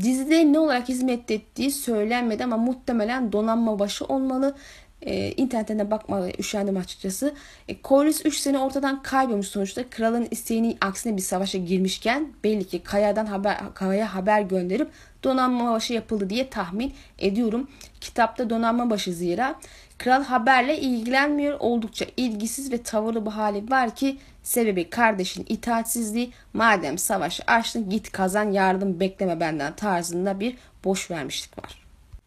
Dizide 0.00 0.52
ne 0.52 0.58
olarak 0.58 0.88
hizmet 0.88 1.30
ettiği 1.30 1.70
söylenmedi 1.70 2.44
ama 2.44 2.56
muhtemelen 2.56 3.32
donanma 3.32 3.78
başı 3.78 4.04
olmalı. 4.04 4.54
E, 5.02 5.32
internetten 5.32 5.90
bakmaya 5.90 6.32
üşendim 6.38 6.76
açıkçası. 6.76 7.34
E, 7.68 7.76
Corlys 7.84 8.26
3 8.26 8.36
sene 8.36 8.58
ortadan 8.58 9.02
kaybolmuş 9.02 9.46
sonuçta. 9.46 9.90
Kralın 9.90 10.28
isteğinin 10.30 10.78
aksine 10.80 11.16
bir 11.16 11.22
savaşa 11.22 11.58
girmişken 11.58 12.28
belli 12.44 12.66
ki 12.66 12.82
Kaya'dan 12.82 13.26
haber, 13.26 13.58
Kaya'ya 13.74 14.14
haber 14.14 14.40
gönderip 14.40 14.88
donanma 15.24 15.72
başı 15.72 15.92
yapıldı 15.92 16.30
diye 16.30 16.50
tahmin 16.50 16.92
ediyorum. 17.18 17.68
Kitapta 18.00 18.50
donanma 18.50 18.90
başı 18.90 19.12
zira. 19.12 19.54
Kral 19.98 20.24
haberle 20.24 20.78
ilgilenmiyor. 20.78 21.56
Oldukça 21.60 22.06
ilgisiz 22.16 22.72
ve 22.72 22.82
tavırlı 22.82 23.26
bir 23.26 23.30
hali 23.30 23.70
var 23.70 23.94
ki 23.94 24.18
sebebi 24.42 24.90
kardeşin 24.90 25.46
itaatsizliği. 25.48 26.32
Madem 26.52 26.98
savaşı 26.98 27.42
açtın 27.46 27.90
git 27.90 28.12
kazan 28.12 28.50
yardım 28.50 29.00
bekleme 29.00 29.40
benden 29.40 29.72
tarzında 29.76 30.40
bir 30.40 30.56
boş 30.84 31.10
vermişlik 31.10 31.58
var. 31.58 31.82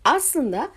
Aslında 0.05 0.69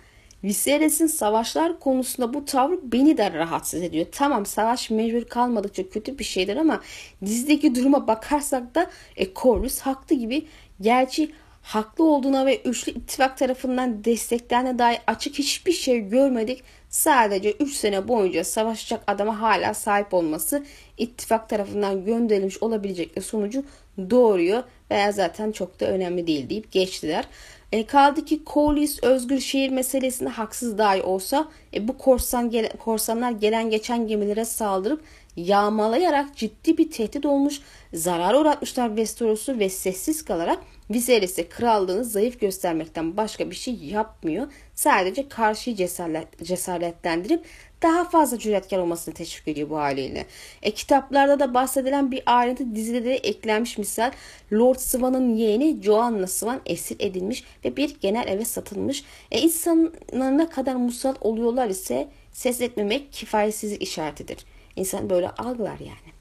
Viserys'in 0.43 1.07
savaşlar 1.07 1.79
konusunda 1.79 2.33
bu 2.33 2.45
tavrı 2.45 2.79
beni 2.91 3.17
de 3.17 3.33
rahatsız 3.33 3.83
ediyor. 3.83 4.05
Tamam 4.11 4.45
savaş 4.45 4.89
mecbur 4.89 5.23
kalmadıkça 5.23 5.89
kötü 5.89 6.19
bir 6.19 6.23
şeydir 6.23 6.57
ama 6.57 6.81
dizideki 7.25 7.75
duruma 7.75 8.07
bakarsak 8.07 8.75
da 8.75 8.91
e, 9.15 9.33
Corlys 9.33 9.79
haklı 9.79 10.15
gibi. 10.15 10.47
Gerçi 10.81 11.31
haklı 11.61 12.03
olduğuna 12.03 12.45
ve 12.45 12.61
üçlü 12.61 12.91
ittifak 12.91 13.37
tarafından 13.37 14.03
desteklendiğine 14.03 14.79
dair 14.79 14.99
açık 15.07 15.39
hiçbir 15.39 15.71
şey 15.71 15.99
görmedik. 15.99 16.63
Sadece 16.89 17.51
3 17.51 17.73
sene 17.73 18.07
boyunca 18.07 18.43
savaşacak 18.43 19.03
adama 19.07 19.41
hala 19.41 19.73
sahip 19.73 20.13
olması 20.13 20.65
ittifak 20.97 21.49
tarafından 21.49 22.05
gönderilmiş 22.05 22.63
olabilecek 22.63 23.23
sonucu 23.23 23.63
doğuruyor 24.09 24.63
veya 24.91 25.11
zaten 25.11 25.51
çok 25.51 25.79
da 25.79 25.85
önemli 25.85 26.27
değil 26.27 26.49
deyip 26.49 26.71
geçtiler. 26.71 27.25
E, 27.71 27.85
kaldı 27.85 28.25
ki 28.25 28.41
Corliss 28.45 29.03
özgür 29.03 29.39
şehir 29.39 29.69
meselesinde 29.69 30.29
haksız 30.29 30.77
dahi 30.77 31.01
olsa 31.01 31.47
e, 31.73 31.87
bu 31.87 31.97
korsan 31.97 32.49
gele, 32.49 32.69
korsanlar 32.69 33.31
gelen 33.31 33.69
geçen 33.69 34.07
gemilere 34.07 34.45
saldırıp 34.45 35.03
yağmalayarak 35.35 36.35
ciddi 36.35 36.77
bir 36.77 36.91
tehdit 36.91 37.25
olmuş, 37.25 37.61
zarar 37.93 38.33
uğratmışlar 38.33 38.87
Westeros'u 38.87 39.59
ve 39.59 39.69
sessiz 39.69 40.25
kalarak 40.25 40.59
Viserys'e 40.89 41.49
krallığını 41.49 42.05
zayıf 42.05 42.39
göstermekten 42.39 43.17
başka 43.17 43.49
bir 43.49 43.55
şey 43.55 43.73
yapmıyor. 43.73 44.47
Sadece 44.75 45.29
karşıyı 45.29 45.75
cesaret, 45.75 46.43
cesaretlendirip 46.43 47.45
daha 47.81 48.09
fazla 48.09 48.39
cüretkar 48.39 48.77
olmasını 48.77 49.13
teşvik 49.13 49.47
ediyor 49.47 49.69
bu 49.69 49.77
haliyle. 49.77 50.25
E, 50.61 50.71
kitaplarda 50.71 51.39
da 51.39 51.53
bahsedilen 51.53 52.11
bir 52.11 52.23
ayrıntı 52.25 52.75
dizide 52.75 53.05
de 53.05 53.15
eklenmiş 53.15 53.77
misal 53.77 54.11
Lord 54.53 54.75
Swan'ın 54.75 55.35
yeğeni 55.35 55.83
Joanna 55.83 56.27
Swan 56.27 56.61
esir 56.65 56.95
edilmiş 56.99 57.43
ve 57.65 57.77
bir 57.77 57.95
genel 58.01 58.27
eve 58.27 58.45
satılmış. 58.45 59.03
E, 59.31 59.41
insanlar 59.41 60.49
kadar 60.49 60.75
musal 60.75 61.15
oluyorlar 61.21 61.69
ise 61.69 62.07
ses 62.31 62.61
etmemek 62.61 63.13
kifayetsizlik 63.13 63.81
işaretidir. 63.81 64.37
İnsan 64.75 65.09
böyle 65.09 65.29
algılar 65.29 65.79
yani. 65.79 66.17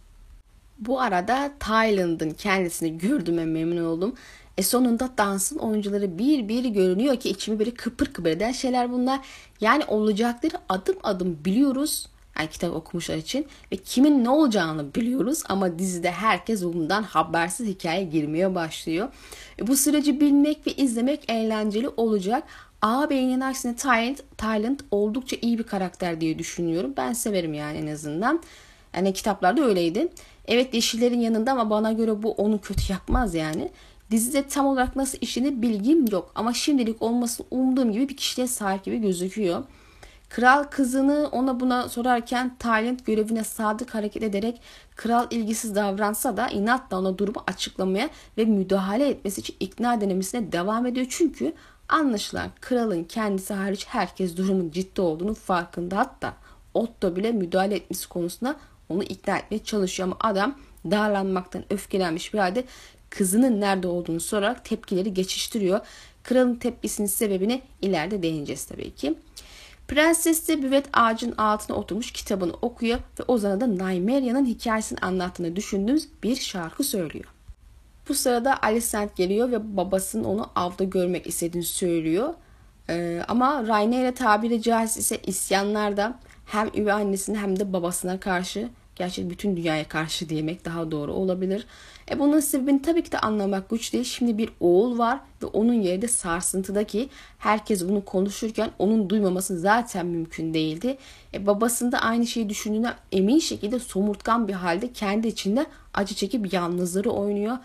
Bu 0.79 1.01
arada 1.01 1.53
Thailand'ın 1.61 2.31
kendisini 2.31 2.99
gördüğüme 2.99 3.45
memnun 3.45 3.85
oldum. 3.85 4.15
E 4.59 4.63
sonunda 4.63 5.11
dansın 5.19 5.59
oyuncuları 5.59 6.19
bir 6.19 6.49
bir 6.49 6.65
görünüyor 6.65 7.17
ki 7.17 7.29
içimi 7.29 7.59
böyle 7.59 7.75
kıpır 7.75 8.07
kıpır 8.07 8.31
eden 8.31 8.53
şeyler 8.53 8.93
bunlar. 8.93 9.21
Yani 9.61 9.85
olacakları 9.85 10.55
adım 10.69 10.97
adım 11.03 11.39
biliyoruz. 11.45 12.07
Yani 12.39 12.49
kitap 12.51 12.75
okumuşlar 12.75 13.17
için 13.17 13.47
ve 13.73 13.77
kimin 13.77 14.25
ne 14.25 14.31
olacağını 14.31 14.95
biliyoruz 14.95 15.43
ama 15.49 15.79
dizide 15.79 16.11
herkes 16.11 16.63
bundan 16.65 17.03
habersiz 17.03 17.69
hikaye 17.69 18.05
girmeye 18.05 18.55
başlıyor. 18.55 19.09
E 19.59 19.67
bu 19.67 19.77
süreci 19.77 20.21
bilmek 20.21 20.67
ve 20.67 20.73
izlemek 20.73 21.31
eğlenceli 21.31 21.89
olacak. 21.89 22.45
Ağabeyinin 22.83 23.41
aksine 23.41 23.77
Tyrant, 23.77 24.23
Tyrant 24.39 24.81
oldukça 24.91 25.37
iyi 25.43 25.59
bir 25.59 25.65
karakter 25.65 26.21
diye 26.21 26.39
düşünüyorum. 26.39 26.95
Ben 26.97 27.13
severim 27.13 27.55
yani 27.55 27.79
en 27.79 27.87
azından. 27.87 28.43
Yani 28.95 29.13
kitaplarda 29.13 29.65
öyleydi. 29.65 30.09
Evet 30.47 30.75
yeşillerin 30.75 31.21
yanında 31.21 31.53
ama 31.53 31.71
bana 31.71 31.93
göre 31.93 32.23
bu 32.23 32.33
onu 32.33 32.61
kötü 32.61 32.93
yapmaz 32.93 33.35
yani. 33.35 33.71
Dizide 34.11 34.49
tam 34.49 34.67
olarak 34.67 34.97
nasıl 34.97 35.19
işini 35.21 35.63
bilgim 35.63 36.07
yok 36.07 36.33
ama 36.35 36.53
şimdilik 36.53 37.03
olmasını 37.03 37.47
umduğum 37.51 37.93
gibi 37.93 38.09
bir 38.09 38.17
kişiliğe 38.17 38.47
sahip 38.47 38.85
gibi 38.85 38.99
gözüküyor. 39.01 39.65
Kral 40.29 40.65
kızını 40.65 41.29
ona 41.33 41.61
buna 41.61 41.89
sorarken 41.89 42.57
Talent 42.59 43.07
görevine 43.07 43.45
sadık 43.45 43.95
hareket 43.95 44.23
ederek 44.23 44.61
kral 44.97 45.27
ilgisiz 45.31 45.75
davransa 45.75 46.37
da 46.37 46.49
inatla 46.49 46.99
ona 46.99 47.19
durumu 47.19 47.45
açıklamaya 47.47 48.11
ve 48.39 48.45
müdahale 48.45 49.09
etmesi 49.09 49.41
için 49.41 49.57
ikna 49.61 50.01
denemesine 50.01 50.53
devam 50.53 50.87
ediyor. 50.87 51.07
Çünkü 51.11 51.53
anlaşılan 51.89 52.51
kralın 52.61 53.05
kendisi 53.05 53.55
hariç 53.55 53.87
herkes 53.89 54.37
durumun 54.37 54.71
ciddi 54.71 55.01
olduğunu 55.01 55.35
farkında 55.35 55.99
hatta 55.99 56.35
Otto 56.75 57.17
bile 57.17 57.33
müdahale 57.33 57.75
etmesi 57.75 58.09
konusunda 58.09 58.57
onu 58.89 59.03
ikna 59.03 59.39
etmeye 59.39 59.65
çalışıyor 59.65 60.09
ama 60.09 60.17
adam 60.21 60.55
darlanmaktan 60.91 61.65
öfkelenmiş 61.71 62.35
bir 62.35 62.39
halde 62.39 62.65
kızının 63.19 63.61
nerede 63.61 63.89
olduğunu 63.89 64.21
sorarak 64.21 64.65
tepkileri 64.65 65.15
geçiştiriyor. 65.15 65.81
Kralın 66.25 66.55
tepkisinin 66.55 67.07
sebebini 67.07 67.63
ileride 67.83 68.23
değineceğiz 68.23 68.65
tabii 68.65 68.95
ki. 68.95 69.15
Prenses 69.89 70.49
de 70.49 70.63
büvet 70.63 70.87
ağacın 70.93 71.33
altına 71.33 71.77
oturmuş 71.77 72.13
kitabını 72.13 72.53
okuyor 72.63 72.99
ve 72.99 73.25
Ozan'a 73.29 73.61
da 73.61 73.79
Naimeria'nın 73.79 74.47
hikayesini 74.47 74.99
anlattığını 74.99 75.57
düşündüğümüz 75.57 76.09
bir 76.23 76.37
şarkı 76.37 76.85
söylüyor. 76.85 77.25
Bu 78.09 78.15
sırada 78.15 78.63
Alicent 78.63 79.17
geliyor 79.17 79.51
ve 79.51 79.77
babasının 79.77 80.25
onu 80.25 80.51
avda 80.55 80.85
görmek 80.85 81.27
istediğini 81.27 81.65
söylüyor. 81.65 82.35
Ee, 82.89 83.23
ama 83.29 83.67
Rhaenyra 83.67 84.15
tabiri 84.15 84.63
caizse 84.63 85.19
isyanlarda 85.19 86.19
hem 86.47 86.69
üvey 86.69 86.93
annesine 86.93 87.39
hem 87.39 87.59
de 87.61 87.73
babasına 87.73 88.21
karşı 88.21 88.69
Gerçi 88.97 89.31
bütün 89.31 89.57
dünyaya 89.57 89.89
karşı 89.89 90.29
demek 90.29 90.65
daha 90.65 90.91
doğru 90.91 91.13
olabilir. 91.13 91.67
E 92.11 92.19
bunun 92.19 92.41
sebebini 92.41 92.83
tabii 92.83 93.03
ki 93.03 93.13
de 93.13 93.19
anlamak 93.19 93.71
güç 93.71 93.93
değil. 93.93 94.05
Şimdi 94.05 94.39
bir 94.39 94.51
oğul 94.61 94.99
var 94.99 95.21
ve 95.43 95.47
onun 95.47 95.73
yeri 95.73 96.03
de 96.03 96.09
sarsıntıdaki 96.09 97.09
herkes 97.39 97.89
bunu 97.89 98.05
konuşurken 98.05 98.71
onun 98.79 99.11
duymaması 99.11 99.59
zaten 99.59 100.07
mümkün 100.07 100.55
değildi. 100.55 100.99
E 101.35 101.47
babasında 101.47 101.99
aynı 101.99 102.27
şeyi 102.27 102.49
düşündüğüne 102.49 102.93
emin 103.13 103.39
şekilde 103.39 103.79
somurtkan 103.79 104.49
bir 104.49 104.53
halde 104.53 104.93
kendi 104.93 105.29
içinde 105.29 105.67
acı 105.95 106.15
çekip 106.15 106.53
yalnızları 106.53 107.11
oynuyor. 107.11 107.57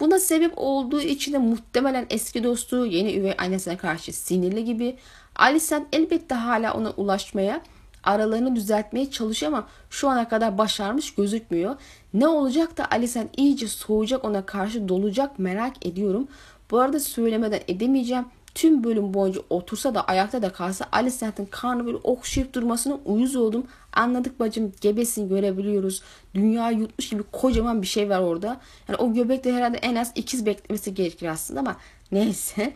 Buna 0.00 0.18
sebep 0.18 0.52
olduğu 0.56 1.00
için 1.00 1.32
de 1.32 1.38
muhtemelen 1.38 2.06
eski 2.10 2.44
dostu 2.44 2.86
yeni 2.86 3.14
üvey 3.14 3.34
annesine 3.38 3.76
karşı 3.76 4.12
sinirli 4.12 4.64
gibi. 4.64 4.96
Alicent 5.36 5.86
elbette 5.92 6.34
hala 6.34 6.74
ona 6.74 6.90
ulaşmaya 6.90 7.62
aralarını 8.04 8.56
düzeltmeye 8.56 9.10
çalışıyor 9.10 9.52
ama 9.52 9.66
şu 9.90 10.08
ana 10.08 10.28
kadar 10.28 10.58
başarmış 10.58 11.14
gözükmüyor. 11.14 11.76
Ne 12.14 12.26
olacak 12.26 12.78
da 12.78 12.90
Alicent 12.90 13.30
iyice 13.36 13.68
soğuyacak 13.68 14.24
ona 14.24 14.46
karşı 14.46 14.88
dolacak 14.88 15.38
merak 15.38 15.86
ediyorum. 15.86 16.28
Bu 16.70 16.78
arada 16.78 17.00
söylemeden 17.00 17.60
edemeyeceğim. 17.68 18.24
Tüm 18.54 18.84
bölüm 18.84 19.14
boyunca 19.14 19.40
otursa 19.50 19.94
da 19.94 20.04
ayakta 20.04 20.42
da 20.42 20.52
kalsa 20.52 20.86
Alicent'in 20.92 21.46
karnı 21.46 21.86
böyle 21.86 21.96
okşayıp 21.96 22.54
durmasına 22.54 22.98
uyuz 23.04 23.36
oldum. 23.36 23.66
Anladık 23.92 24.40
bacım 24.40 24.72
gebesin 24.80 25.28
görebiliyoruz. 25.28 26.02
Dünya 26.34 26.70
yutmuş 26.70 27.08
gibi 27.08 27.22
kocaman 27.32 27.82
bir 27.82 27.86
şey 27.86 28.10
var 28.10 28.20
orada. 28.20 28.60
Yani 28.88 28.96
o 28.96 29.14
göbekte 29.14 29.52
herhalde 29.52 29.76
en 29.76 29.96
az 29.96 30.12
ikiz 30.14 30.46
beklemesi 30.46 30.94
gerekir 30.94 31.26
aslında 31.26 31.60
ama 31.60 31.76
neyse. 32.12 32.72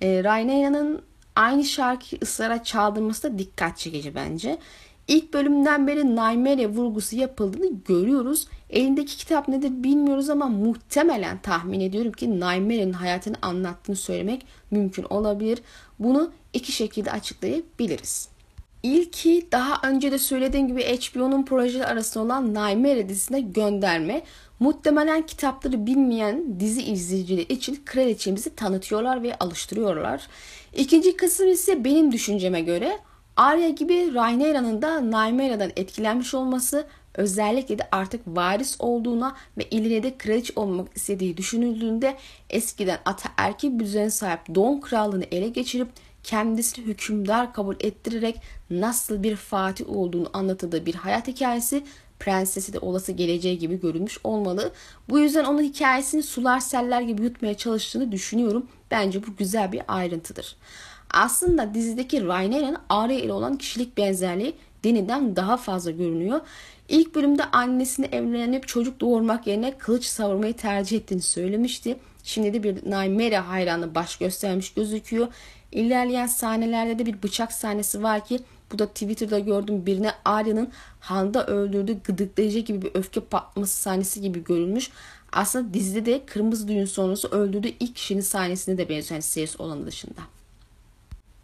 E, 0.00 0.24
Rhaenyra'nın 0.24 1.02
aynı 1.36 1.64
şarkıyı 1.64 2.20
ısrara 2.22 2.64
çaldırması 2.64 3.22
da 3.22 3.38
dikkat 3.38 3.78
çekici 3.78 4.14
bence. 4.14 4.58
İlk 5.08 5.34
bölümden 5.34 5.86
beri 5.86 6.16
Naimeria 6.16 6.68
vurgusu 6.68 7.16
yapıldığını 7.16 7.80
görüyoruz. 7.84 8.48
Elindeki 8.70 9.16
kitap 9.16 9.48
nedir 9.48 9.70
bilmiyoruz 9.70 10.30
ama 10.30 10.48
muhtemelen 10.48 11.38
tahmin 11.38 11.80
ediyorum 11.80 12.12
ki 12.12 12.40
Naimeria'nın 12.40 12.92
hayatını 12.92 13.36
anlattığını 13.42 13.96
söylemek 13.96 14.46
mümkün 14.70 15.02
olabilir. 15.10 15.58
Bunu 15.98 16.32
iki 16.52 16.72
şekilde 16.72 17.10
açıklayabiliriz. 17.10 18.28
İlki 18.82 19.48
daha 19.52 19.88
önce 19.88 20.12
de 20.12 20.18
söylediğim 20.18 20.68
gibi 20.68 20.82
HBO'nun 20.82 21.44
projeleri 21.44 21.86
arasında 21.86 22.24
olan 22.24 22.48
Nightmare 22.48 23.08
dizisine 23.08 23.40
gönderme. 23.40 24.22
Muhtemelen 24.60 25.26
kitapları 25.26 25.86
bilmeyen 25.86 26.60
dizi 26.60 26.82
izleyicileri 26.82 27.42
için 27.42 27.82
kraliçemizi 27.84 28.54
tanıtıyorlar 28.54 29.22
ve 29.22 29.38
alıştırıyorlar. 29.38 30.28
İkinci 30.76 31.16
kısım 31.16 31.48
ise 31.48 31.84
benim 31.84 32.12
düşünceme 32.12 32.60
göre 32.60 32.98
Arya 33.36 33.68
gibi 33.68 34.14
Rhaenyra'nın 34.14 34.82
da 34.82 35.00
Nymera'dan 35.00 35.72
etkilenmiş 35.76 36.34
olması 36.34 36.86
özellikle 37.14 37.78
de 37.78 37.88
artık 37.92 38.20
varis 38.26 38.76
olduğuna 38.78 39.36
ve 39.58 39.64
ileride 39.64 40.18
kraliçe 40.18 40.52
olmak 40.56 40.96
istediği 40.96 41.36
düşünüldüğünde 41.36 42.16
eskiden 42.50 42.98
ataerkil 43.04 43.78
bir 43.78 43.84
düzene 43.84 44.10
sahip 44.10 44.54
Don 44.54 44.80
Krallığını 44.80 45.24
ele 45.30 45.48
geçirip 45.48 45.88
kendisini 46.22 46.86
hükümdar 46.86 47.52
kabul 47.52 47.74
ettirerek 47.80 48.40
nasıl 48.70 49.22
bir 49.22 49.36
fatih 49.36 49.88
olduğunu 49.88 50.30
anlatıldığı 50.32 50.86
bir 50.86 50.94
hayat 50.94 51.28
hikayesi 51.28 51.84
prensesi 52.24 52.72
de 52.72 52.78
olası 52.78 53.12
geleceği 53.12 53.58
gibi 53.58 53.80
görülmüş 53.80 54.18
olmalı. 54.24 54.72
Bu 55.08 55.18
yüzden 55.18 55.44
onun 55.44 55.62
hikayesini 55.62 56.22
sular 56.22 56.60
seller 56.60 57.00
gibi 57.00 57.22
yutmaya 57.22 57.54
çalıştığını 57.54 58.12
düşünüyorum. 58.12 58.66
Bence 58.90 59.26
bu 59.26 59.36
güzel 59.36 59.72
bir 59.72 59.82
ayrıntıdır. 59.88 60.56
Aslında 61.10 61.74
dizideki 61.74 62.26
Rhaenyra'nın 62.26 62.76
Arya 62.88 63.18
ile 63.18 63.32
olan 63.32 63.56
kişilik 63.56 63.96
benzerliği 63.96 64.54
Dany'den 64.84 65.36
daha 65.36 65.56
fazla 65.56 65.90
görünüyor. 65.90 66.40
İlk 66.88 67.14
bölümde 67.14 67.44
annesini 67.44 68.06
evlenip 68.06 68.68
çocuk 68.68 69.00
doğurmak 69.00 69.46
yerine 69.46 69.78
kılıç 69.78 70.04
savurmayı 70.04 70.54
tercih 70.54 70.96
ettiğini 70.96 71.22
söylemişti. 71.22 71.96
Şimdi 72.24 72.54
de 72.54 72.62
bir 72.62 72.90
Naimera 72.90 73.48
hayranı 73.48 73.94
baş 73.94 74.16
göstermiş 74.16 74.74
gözüküyor. 74.74 75.28
İlerleyen 75.72 76.26
sahnelerde 76.26 76.98
de 76.98 77.06
bir 77.06 77.22
bıçak 77.22 77.52
sahnesi 77.52 78.02
var 78.02 78.24
ki 78.24 78.40
bu 78.72 78.78
da 78.78 78.86
Twitter'da 78.86 79.38
gördüm 79.38 79.86
birine 79.86 80.12
Arya'nın 80.24 80.68
Han'da 81.00 81.46
öldürdüğü 81.46 82.02
gıdıklayıcı 82.02 82.58
gibi 82.58 82.82
bir 82.82 82.90
öfke 82.94 83.20
patlaması 83.20 83.82
sahnesi 83.82 84.20
gibi 84.20 84.44
görülmüş. 84.44 84.90
Aslında 85.32 85.74
dizide 85.74 86.06
de 86.06 86.26
Kırmızı 86.26 86.68
Düğün 86.68 86.84
sonrası 86.84 87.28
öldürdüğü 87.28 87.72
ilk 87.80 87.96
kişinin 87.96 88.20
sahnesine 88.20 88.78
de 88.78 88.88
benziyor. 88.88 89.10
Yani 89.10 89.22
Sears 89.22 89.60
olanı 89.60 89.86
dışında. 89.86 90.20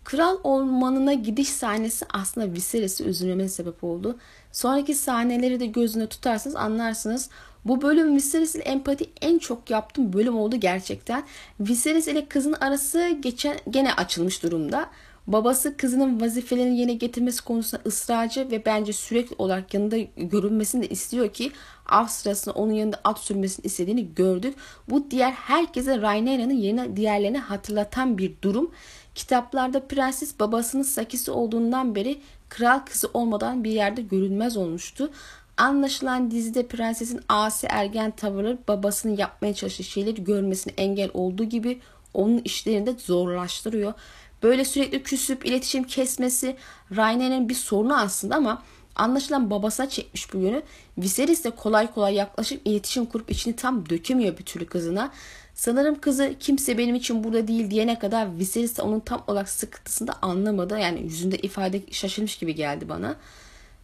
Kral 0.05 0.39
ormanına 0.45 1.13
gidiş 1.13 1.49
sahnesi 1.49 2.07
aslında 2.13 2.53
Viserys'i 2.53 3.05
üzülmeme 3.05 3.49
sebep 3.49 3.85
oldu. 3.85 4.17
Sonraki 4.53 4.95
sahneleri 4.95 5.61
de 5.61 5.67
gözüne 5.67 6.07
tutarsanız 6.07 6.57
anlarsınız. 6.57 7.31
Bu 7.65 7.83
bölüm 7.83 8.17
Viserys 8.17 8.57
empati 8.65 9.11
en 9.21 9.39
çok 9.39 9.71
yaptığım 9.71 10.13
bölüm 10.13 10.39
oldu 10.39 10.57
gerçekten. 10.57 11.25
Viserys 11.61 12.09
ile 12.09 12.27
kızın 12.27 12.53
arası 12.53 13.09
geçen 13.21 13.57
gene 13.71 13.95
açılmış 13.95 14.43
durumda. 14.43 14.91
Babası 15.29 15.77
kızının 15.77 16.21
vazifelerini 16.21 16.79
yerine 16.79 16.93
getirmesi 16.93 17.45
konusunda 17.45 17.83
ısrarcı 17.87 18.51
ve 18.51 18.65
bence 18.67 18.93
sürekli 18.93 19.37
olarak 19.39 19.75
yanında 19.75 19.97
görünmesini 20.17 20.83
de 20.83 20.89
istiyor 20.89 21.29
ki 21.29 21.53
av 21.87 22.07
sırasında 22.07 22.55
onun 22.55 22.73
yanında 22.73 23.01
at 23.05 23.19
sürmesini 23.19 23.67
istediğini 23.67 24.15
gördük. 24.15 24.55
Bu 24.91 25.11
diğer 25.11 25.33
herkese 25.33 26.01
Rhaenyra'nın 26.01 26.55
yerine 26.55 26.97
diğerlerine 26.97 27.39
hatırlatan 27.39 28.19
bir 28.19 28.33
durum. 28.43 28.71
Kitaplarda 29.15 29.81
prenses 29.87 30.41
babasının 30.41 30.83
sakisi 30.83 31.31
olduğundan 31.31 31.95
beri 31.95 32.21
kral 32.49 32.79
kızı 32.79 33.11
olmadan 33.15 33.65
bir 33.65 33.71
yerde 33.73 34.03
görünmez 34.03 34.57
olmuştu. 34.57 35.11
Anlaşılan 35.57 36.31
dizide 36.31 36.67
prensesin 36.67 37.21
asi 37.29 37.67
ergen 37.71 38.11
tavırı 38.11 38.59
babasının 38.69 39.17
yapmaya 39.17 39.55
çalıştığı 39.55 39.85
şeyleri 39.85 40.25
görmesine 40.25 40.73
engel 40.77 41.11
olduğu 41.15 41.45
gibi 41.45 41.81
onun 42.15 42.39
işlerini 42.45 42.87
de 42.87 42.93
zorlaştırıyor. 42.99 43.95
Böyle 44.43 44.65
sürekli 44.65 45.03
küsüp 45.03 45.47
iletişim 45.47 45.85
kesmesi 45.85 46.57
Rainer'in 46.97 47.49
bir 47.49 47.55
sorunu 47.55 48.01
aslında 48.01 48.35
ama 48.35 48.63
anlaşılan 48.97 49.51
babasına 49.51 49.89
çekmiş 49.89 50.35
bu 50.35 50.39
yönü. 50.39 50.63
Viserys 50.99 51.45
de 51.45 51.51
kolay 51.51 51.93
kolay 51.95 52.15
yaklaşıp 52.15 52.61
iletişim 52.65 53.07
kurup 53.07 53.31
içini 53.31 53.57
tam 53.57 53.89
dökemiyor 53.89 54.39
bir 54.39 54.45
türlü 54.45 54.67
kızına. 54.67 55.13
Sanırım 55.55 56.01
kızı 56.01 56.35
kimse 56.41 56.79
benim 56.79 56.95
için 56.95 57.25
burada 57.25 57.49
değil 57.49 57.71
diyene 57.71 57.99
kadar 57.99 58.39
Viserys 58.39 58.79
de 58.79 58.83
onun 58.83 59.01
tam 59.01 59.25
olarak 59.27 59.49
sıkıntısını 59.49 60.09
da 60.09 60.15
anlamadı. 60.23 60.79
Yani 60.79 61.03
yüzünde 61.03 61.39
ifade 61.39 61.83
şaşırmış 61.91 62.37
gibi 62.37 62.55
geldi 62.55 62.89
bana. 62.89 63.17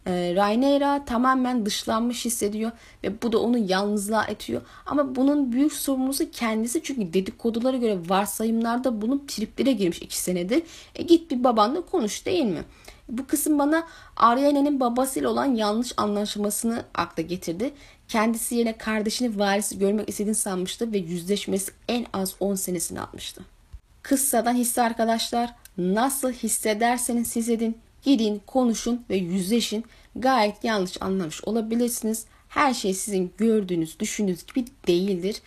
E, 0.07 1.03
tamamen 1.05 1.65
dışlanmış 1.65 2.25
hissediyor 2.25 2.71
ve 3.03 3.21
bu 3.21 3.31
da 3.31 3.39
onu 3.39 3.57
yalnızlığa 3.57 4.25
etiyor. 4.25 4.61
Ama 4.85 5.15
bunun 5.15 5.51
büyük 5.51 5.73
sorumlusu 5.73 6.31
kendisi 6.31 6.83
çünkü 6.83 7.13
dedikodulara 7.13 7.77
göre 7.77 7.97
varsayımlarda 8.09 9.01
bulup 9.01 9.27
triplere 9.27 9.71
girmiş 9.71 10.01
iki 10.01 10.17
senedir. 10.17 10.63
E 10.95 11.03
git 11.03 11.31
bir 11.31 11.43
babanla 11.43 11.81
konuş 11.81 12.25
değil 12.25 12.45
mi? 12.45 12.63
Bu 13.09 13.27
kısım 13.27 13.59
bana 13.59 13.87
Arya'nın 14.17 14.79
babasıyla 14.79 15.29
olan 15.29 15.55
yanlış 15.55 15.93
anlaşmasını 15.97 16.83
akla 16.93 17.23
getirdi. 17.23 17.73
Kendisi 18.07 18.55
yerine 18.55 18.77
kardeşini 18.77 19.39
varisi 19.39 19.79
görmek 19.79 20.09
istediğini 20.09 20.35
sanmıştı 20.35 20.91
ve 20.91 20.97
yüzleşmesi 20.97 21.71
en 21.87 22.05
az 22.13 22.35
10 22.39 22.55
senesini 22.55 23.01
almıştı. 23.01 23.41
Kıssadan 24.01 24.53
hisse 24.53 24.81
arkadaşlar 24.81 25.55
nasıl 25.77 26.31
hissederseniz 26.31 27.35
hissedin 27.35 27.77
gidin 28.05 28.41
konuşun 28.47 29.05
ve 29.09 29.15
yüzleşin 29.15 29.85
gayet 30.15 30.63
yanlış 30.63 31.01
anlamış 31.01 31.43
olabilirsiniz. 31.43 32.25
Her 32.49 32.73
şey 32.73 32.93
sizin 32.93 33.33
gördüğünüz 33.37 33.99
düşündüğünüz 33.99 34.45
gibi 34.45 34.65
değildir. 34.87 35.41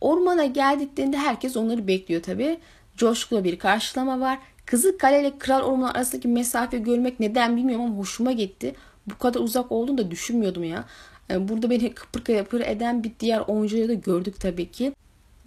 Ormana 0.00 0.44
geldiklerinde 0.44 1.16
herkes 1.16 1.56
onları 1.56 1.86
bekliyor 1.86 2.22
tabi. 2.22 2.58
Coşkulu 2.96 3.44
bir 3.44 3.58
karşılama 3.58 4.20
var. 4.20 4.38
Kızıl 4.66 4.98
Kale 4.98 5.20
ile 5.20 5.38
Kral 5.38 5.62
Ormanı 5.62 5.90
arasındaki 5.90 6.28
mesafe 6.28 6.78
görmek 6.78 7.20
neden 7.20 7.56
bilmiyorum 7.56 7.84
ama 7.84 7.96
hoşuma 7.96 8.32
gitti. 8.32 8.74
Bu 9.06 9.18
kadar 9.18 9.40
uzak 9.40 9.72
olduğunu 9.72 9.98
da 9.98 10.10
düşünmüyordum 10.10 10.64
ya. 10.64 10.84
Ee, 11.30 11.48
burada 11.48 11.70
beni 11.70 11.94
kıpır 11.94 12.24
kıpır 12.24 12.60
eden 12.60 13.04
bir 13.04 13.12
diğer 13.20 13.40
oyuncuları 13.40 13.88
da 13.88 13.94
gördük 13.94 14.40
tabii 14.40 14.70
ki. 14.70 14.92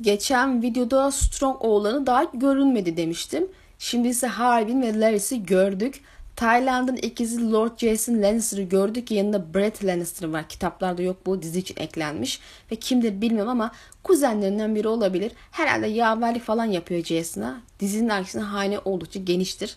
Geçen 0.01 0.61
videoda 0.61 1.11
Strong 1.11 1.57
oğlanı 1.59 2.05
daha 2.05 2.23
görünmedi 2.23 2.97
demiştim. 2.97 3.47
Şimdi 3.79 4.07
ise 4.07 4.27
Harbin 4.27 4.81
ve 4.81 4.99
Larry'si 4.99 5.45
gördük. 5.45 6.01
Tayland'ın 6.37 6.95
ikizi 6.95 7.51
Lord 7.51 7.77
Jason 7.77 8.21
Lannister'ı 8.21 8.61
gördük 8.61 9.07
ki 9.07 9.13
yanında 9.13 9.53
Brett 9.53 9.85
Lannister 9.85 10.27
var. 10.27 10.49
Kitaplarda 10.49 11.01
yok 11.01 11.25
bu 11.25 11.41
dizi 11.41 11.59
için 11.59 11.75
eklenmiş. 11.77 12.39
Ve 12.71 12.75
kimdir 12.75 13.21
bilmiyorum 13.21 13.51
ama 13.51 13.71
kuzenlerinden 14.03 14.75
biri 14.75 14.87
olabilir. 14.87 15.31
Herhalde 15.51 15.87
yaverlik 15.87 16.43
falan 16.43 16.65
yapıyor 16.65 17.03
Jason'a. 17.03 17.61
Dizinin 17.79 18.09
aksine 18.09 18.41
hane 18.41 18.79
oldukça 18.79 19.19
geniştir. 19.19 19.75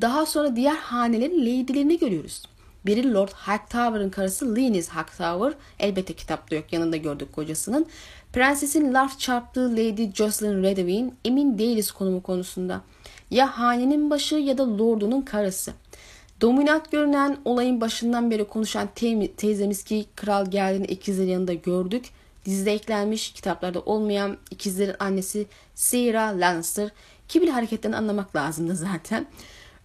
Daha 0.00 0.26
sonra 0.26 0.56
diğer 0.56 0.76
hanelerin 0.76 1.40
lady'lerini 1.40 1.98
görüyoruz. 1.98 2.42
Biri 2.86 3.12
Lord 3.14 3.28
Hightower'ın 3.28 4.10
karısı 4.10 4.56
Lenis 4.56 4.90
Hightower. 4.90 5.52
Elbette 5.78 6.12
kitapta 6.12 6.56
yok 6.56 6.72
yanında 6.72 6.96
gördük 6.96 7.32
kocasının. 7.32 7.86
Prensesin 8.32 8.94
laf 8.94 9.18
çarptığı 9.18 9.72
Lady 9.72 10.12
Jocelyn 10.12 10.62
Redwine 10.62 11.10
emin 11.24 11.58
değiliz 11.58 11.90
konumu 11.90 12.22
konusunda. 12.22 12.80
Ya 13.30 13.58
hanenin 13.58 14.10
başı 14.10 14.34
ya 14.34 14.58
da 14.58 14.78
lordunun 14.78 15.22
karısı. 15.22 15.72
Dominant 16.40 16.92
görünen 16.92 17.36
olayın 17.44 17.80
başından 17.80 18.30
beri 18.30 18.44
konuşan 18.44 18.88
te- 18.94 19.32
teyzemiz 19.32 19.82
ki 19.84 20.06
kral 20.16 20.50
geldiğini 20.50 20.86
ikizlerin 20.86 21.28
yanında 21.30 21.54
gördük. 21.54 22.04
Dizide 22.44 22.72
eklenmiş 22.72 23.32
kitaplarda 23.32 23.80
olmayan 23.80 24.36
ikizlerin 24.50 24.96
annesi 24.98 25.46
Sarah 25.74 26.38
Lannister. 26.38 26.90
Kibir 27.28 27.48
hareketlerini 27.48 27.96
anlamak 27.96 28.36
lazımdı 28.36 28.76
zaten. 28.76 29.26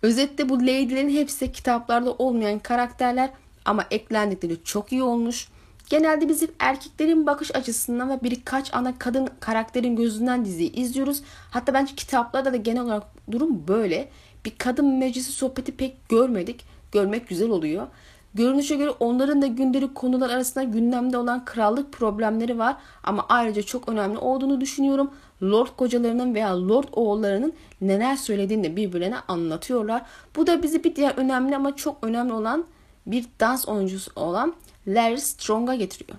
Özette 0.02 0.50
bu 0.50 0.60
lady'lerin 0.62 1.10
hepsi 1.10 1.52
kitaplarda 1.52 2.12
olmayan 2.14 2.60
karakterler 2.60 3.30
ama 3.66 3.86
eklendikleri 3.92 4.64
çok 4.64 4.92
iyi 4.92 5.04
olmuş. 5.04 5.48
Genelde 5.94 6.30
biz 6.30 6.44
erkeklerin 6.60 7.28
bakış 7.28 7.56
açısından 7.56 8.10
ve 8.10 8.20
birkaç 8.24 8.74
ana 8.74 8.98
kadın 9.00 9.30
karakterin 9.40 9.96
gözünden 9.96 10.46
diziyi 10.46 10.72
izliyoruz. 10.72 11.22
Hatta 11.52 11.74
bence 11.74 11.96
kitaplarda 11.96 12.54
da 12.54 12.58
genel 12.58 12.84
olarak 12.84 13.04
durum 13.32 13.68
böyle. 13.68 14.10
Bir 14.46 14.54
kadın 14.58 14.98
meclisi 14.98 15.32
sohbeti 15.32 15.72
pek 15.72 16.10
görmedik. 16.10 16.66
Görmek 16.92 17.28
güzel 17.28 17.50
oluyor. 17.50 17.88
Görünüşe 18.34 18.76
göre 18.76 18.90
onların 18.90 19.42
da 19.42 19.48
gündelik 19.48 19.96
konular 19.96 20.30
arasında 20.30 20.64
gündemde 20.64 21.18
olan 21.18 21.46
krallık 21.46 21.92
problemleri 21.92 22.60
var 22.60 22.76
ama 23.04 23.26
ayrıca 23.30 23.62
çok 23.62 23.90
önemli 23.90 24.18
olduğunu 24.18 24.62
düşünüyorum. 24.62 25.12
Lord 25.44 25.70
kocalarının 25.78 26.36
veya 26.36 26.68
Lord 26.68 26.88
oğullarının 26.92 27.54
neler 27.82 28.16
söylediğini 28.16 28.64
de 28.64 28.76
birbirine 28.76 29.18
anlatıyorlar. 29.28 30.02
Bu 30.36 30.48
da 30.48 30.64
bizi 30.64 30.84
bir 30.84 30.96
diğer 30.96 31.14
önemli 31.18 31.56
ama 31.56 31.76
çok 31.76 31.98
önemli 32.02 32.34
olan 32.34 32.66
bir 33.06 33.26
dans 33.40 33.68
oyuncusu 33.68 34.12
olan 34.16 34.54
Larry 34.88 35.22
Strong'a 35.22 35.76
getiriyor. 35.76 36.18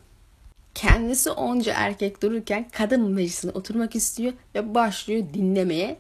Kendisi 0.75 1.31
onca 1.31 1.73
erkek 1.77 2.23
dururken 2.23 2.69
kadın 2.73 3.11
meclisine 3.11 3.51
oturmak 3.51 3.97
istiyor 3.97 4.33
ve 4.55 4.75
başlıyor 4.75 5.25
dinlemeye. 5.35 5.99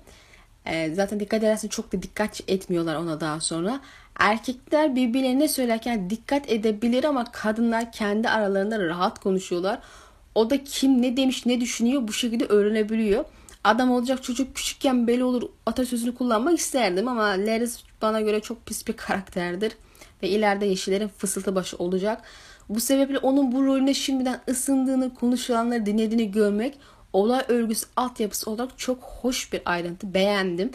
E, 0.66 0.94
zaten 0.94 1.20
dikkat 1.20 1.42
edersen 1.42 1.68
çok 1.68 1.92
da 1.92 2.02
dikkat 2.02 2.40
etmiyorlar 2.48 2.96
ona 2.96 3.20
daha 3.20 3.40
sonra. 3.40 3.80
Erkekler 4.18 4.96
birbirlerine 4.96 5.48
söylerken 5.48 6.10
dikkat 6.10 6.50
edebilir 6.50 7.04
ama 7.04 7.24
kadınlar 7.32 7.92
kendi 7.92 8.28
aralarında 8.28 8.78
rahat 8.78 9.18
konuşuyorlar. 9.18 9.80
O 10.34 10.50
da 10.50 10.64
kim 10.64 11.02
ne 11.02 11.16
demiş 11.16 11.46
ne 11.46 11.60
düşünüyor 11.60 12.08
bu 12.08 12.12
şekilde 12.12 12.44
öğrenebiliyor. 12.44 13.24
Adam 13.64 13.90
olacak 13.90 14.22
çocuk 14.22 14.56
küçükken 14.56 15.06
belli 15.06 15.24
olur 15.24 15.42
atasözünü 15.66 16.14
kullanmak 16.14 16.58
isterdim 16.58 17.08
ama 17.08 17.24
Larry 17.24 17.68
bana 18.02 18.20
göre 18.20 18.40
çok 18.40 18.66
pis 18.66 18.88
bir 18.88 18.92
karakterdir. 18.92 19.72
Ve 20.22 20.28
ileride 20.28 20.66
yeşillerin 20.66 21.08
fısıltı 21.08 21.54
başı 21.54 21.76
olacak. 21.76 22.22
Bu 22.68 22.80
sebeple 22.80 23.18
onun 23.18 23.52
bu 23.52 23.66
rolüne 23.66 23.94
şimdiden 23.94 24.40
ısındığını, 24.48 25.14
konuşulanları 25.14 25.86
dinlediğini 25.86 26.30
görmek 26.30 26.78
olay 27.12 27.44
örgüsü 27.48 27.86
altyapısı 27.96 28.50
olarak 28.50 28.78
çok 28.78 29.02
hoş 29.02 29.52
bir 29.52 29.62
ayrıntı. 29.64 30.14
Beğendim. 30.14 30.70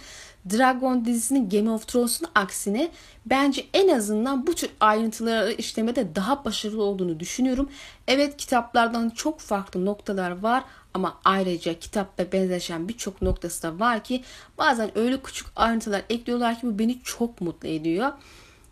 Dragon 0.52 1.06
dizisinin 1.06 1.49
Game 1.49 1.71
of 1.71 1.88
Thrones'un 1.88 2.28
aksine 2.36 2.91
bence 3.25 3.65
en 3.73 3.88
azından 3.88 4.47
bu 4.47 4.56
tür 4.56 4.69
ayrıntıları 4.80 5.52
işlemede 5.52 6.15
daha 6.15 6.45
başarılı 6.45 6.84
olduğunu 6.84 7.19
düşünüyorum. 7.19 7.69
Evet 8.08 8.38
kitaplardan 8.38 9.10
çok 9.10 9.39
farklı 9.39 9.86
noktalar 9.86 10.39
var 10.39 10.63
ama 10.93 11.19
ayrıca 11.25 11.80
kitapta 11.80 12.32
benzeşen 12.32 12.88
birçok 12.88 13.21
noktası 13.21 13.63
da 13.63 13.80
var 13.80 14.04
ki 14.04 14.23
bazen 14.58 14.97
öyle 14.97 15.21
küçük 15.21 15.47
ayrıntılar 15.56 16.02
ekliyorlar 16.10 16.60
ki 16.60 16.67
bu 16.67 16.80
beni 16.80 16.99
çok 17.04 17.41
mutlu 17.41 17.67
ediyor. 17.67 18.12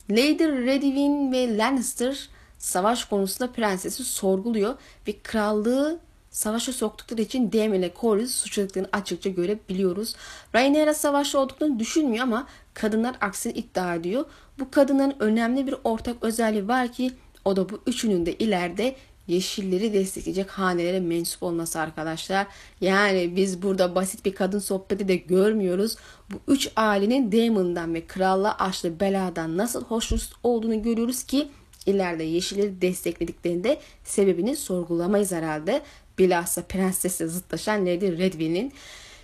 Lady 0.10 0.44
Redwine 0.44 1.32
ve 1.32 1.58
Lannister 1.58 2.30
savaş 2.58 3.06
konusunda 3.06 3.52
prensesi 3.52 4.04
sorguluyor 4.04 4.76
ve 5.08 5.20
krallığı 5.24 6.00
savaşa 6.30 6.74
soktukları 6.74 7.22
için 7.22 7.52
Daemon 7.52 7.76
ile 7.76 7.92
Corlys 8.02 8.36
suçladıklarını 8.36 8.90
açıkça 8.94 9.30
görebiliyoruz. 9.30 10.16
Rhaenyra 10.56 10.94
savaşta 10.94 11.40
olduklarını 11.40 11.80
düşünmüyor 11.80 12.24
ama 12.24 12.48
kadınlar 12.74 13.16
aksini 13.22 13.54
iddia 13.54 13.96
ediyor. 13.96 14.26
Bu 14.60 14.72
kadınların 14.72 15.16
önemli 15.20 15.68
bir 15.68 15.76
ortak 15.84 16.16
özelliği 16.22 16.68
var 16.68 16.92
ki 16.92 17.12
o 17.46 17.56
da 17.56 17.70
bu 17.70 17.80
üçünün 17.88 18.26
de 18.26 18.34
ileride 18.34 18.96
yeşilleri 19.28 19.94
destekleyecek 19.94 20.50
hanelere 20.50 21.00
mensup 21.00 21.44
olması 21.44 21.80
arkadaşlar. 21.80 22.48
Yani 22.82 23.36
biz 23.36 23.62
burada 23.62 23.96
basit 23.96 24.26
bir 24.26 24.36
kadın 24.36 24.60
sohbeti 24.60 25.08
de 25.08 25.16
görmüyoruz. 25.16 25.96
Bu 26.32 26.54
üç 26.54 26.72
ailenin 26.76 27.32
Daemon'dan 27.32 27.94
ve 27.94 28.06
kralla 28.06 28.58
açlı 28.58 29.00
beladan 29.00 29.58
nasıl 29.58 29.84
hoşnut 29.84 30.32
olduğunu 30.44 30.84
görüyoruz 30.84 31.24
ki 31.24 31.48
ileride 31.88 32.24
yeşilleri 32.24 32.82
desteklediklerinde 32.82 33.80
sebebini 34.04 34.56
sorgulamayız 34.56 35.32
herhalde. 35.32 35.82
Bilhassa 36.20 36.62
prensesle 36.62 37.28
zıtlaşan 37.28 37.82
Lady 37.82 38.18
Redwing'in 38.18 38.74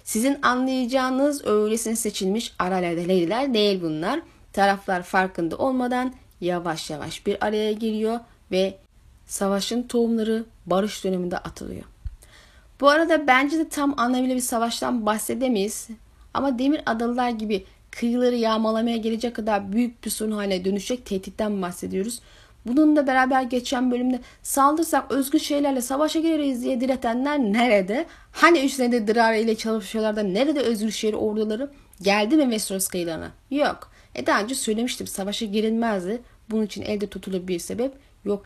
sizin 0.04 0.41
anlayacağınız 0.41 1.45
öylesine 1.45 1.95
seçilmiş 1.95 2.54
aralarda 2.60 3.02
lady'ler 3.02 3.54
değil 3.54 3.82
bunlar. 3.82 4.19
Taraflar 4.54 5.04
farkında 5.04 5.58
olmadan 5.58 6.13
yavaş 6.41 6.89
yavaş 6.89 7.26
bir 7.26 7.45
araya 7.45 7.71
giriyor 7.71 8.19
ve 8.52 8.78
savaşın 9.26 9.84
tohumları 9.84 10.45
barış 10.65 11.04
döneminde 11.04 11.38
atılıyor. 11.38 11.84
Bu 12.82 12.89
arada 12.89 13.28
bence 13.28 13.58
de 13.58 13.69
tam 13.69 13.99
anlamıyla 13.99 14.36
bir 14.36 14.41
savaştan 14.41 15.06
bahsedemeyiz. 15.06 15.88
Ama 16.34 16.60
Demir 16.60 16.82
Adalılar 16.86 17.30
gibi 17.30 17.65
kıyıları 17.91 18.36
yağmalamaya 18.36 18.97
gelecek 18.97 19.36
kadar 19.36 19.71
büyük 19.71 20.06
bir 20.06 20.10
sorun 20.10 20.32
haline 20.32 20.65
dönüşecek 20.65 21.06
tehditten 21.06 21.62
bahsediyoruz. 21.62 22.19
Bununla 22.65 23.08
beraber 23.08 23.41
geçen 23.41 23.91
bölümde 23.91 24.19
saldırsak 24.43 25.12
özgür 25.12 25.39
şeylerle 25.39 25.82
savaşa 25.82 26.19
gireriz 26.19 26.63
diye 26.63 26.82
diretenler 26.82 27.39
nerede? 27.39 28.06
Hani 28.32 28.60
üstüne 28.60 28.91
de 28.91 29.15
Drara 29.15 29.36
ile 29.36 29.56
çalışıyorlar 29.56 30.15
da 30.15 30.23
nerede 30.23 30.60
özgür 30.60 30.91
şehir 30.91 31.13
orduları? 31.13 31.71
Geldi 32.02 32.36
mi 32.38 32.43
Westeros 32.43 32.88
kıyılarına? 32.88 33.32
Yok. 33.52 33.91
E 34.15 34.26
daha 34.26 34.41
önce 34.41 34.56
söylemiştim 34.56 35.08
savaşa 35.08 35.45
girilmezdi. 35.45 36.21
Bunun 36.49 36.65
için 36.65 36.82
elde 36.82 37.08
tutulur 37.08 37.47
bir 37.47 37.60
sebep 37.60 37.91
yok. 38.26 38.45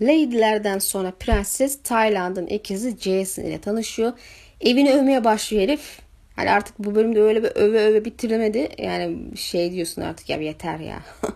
Lady'lerden 0.00 0.78
sonra 0.78 1.10
prenses 1.10 1.82
Tayland'ın 1.82 2.46
ikizi 2.46 2.96
Jason 2.98 3.42
ile 3.42 3.60
tanışıyor. 3.60 4.12
Evini 4.60 4.92
övmeye 4.92 5.24
başlıyor 5.24 5.62
herif. 5.62 6.00
Hani 6.36 6.50
artık 6.50 6.78
bu 6.78 6.94
bölümde 6.94 7.20
öyle 7.22 7.42
bir 7.42 7.52
öve 7.54 7.80
öve 7.80 8.04
bitiremedi. 8.04 8.68
Yani 8.78 9.36
şey 9.36 9.72
diyorsun 9.72 10.02
artık 10.02 10.28
ya 10.30 10.36
yeter 10.36 10.78
ya. 10.78 11.02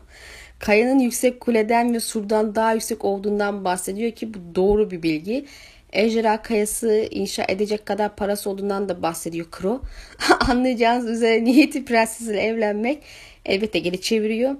Kayanın 0.59 0.99
yüksek 0.99 1.40
kuleden 1.40 1.94
ve 1.94 2.01
surdan 2.01 2.55
daha 2.55 2.73
yüksek 2.73 3.05
olduğundan 3.05 3.64
bahsediyor 3.64 4.12
ki 4.12 4.35
bu 4.35 4.38
doğru 4.55 4.90
bir 4.90 5.03
bilgi. 5.03 5.47
Ejderha 5.92 6.42
kayası 6.42 7.09
inşa 7.11 7.44
edecek 7.49 7.87
kadar 7.87 8.16
parası 8.16 8.51
olduğundan 8.51 8.88
da 8.88 9.03
bahsediyor 9.03 9.47
Kro. 9.51 9.81
Anlayacağınız 10.49 11.11
üzere 11.11 11.44
niyeti 11.44 11.85
prensesiyle 11.85 12.40
evlenmek 12.40 13.03
elbette 13.44 13.79
geri 13.79 14.01
çeviriyor. 14.01 14.57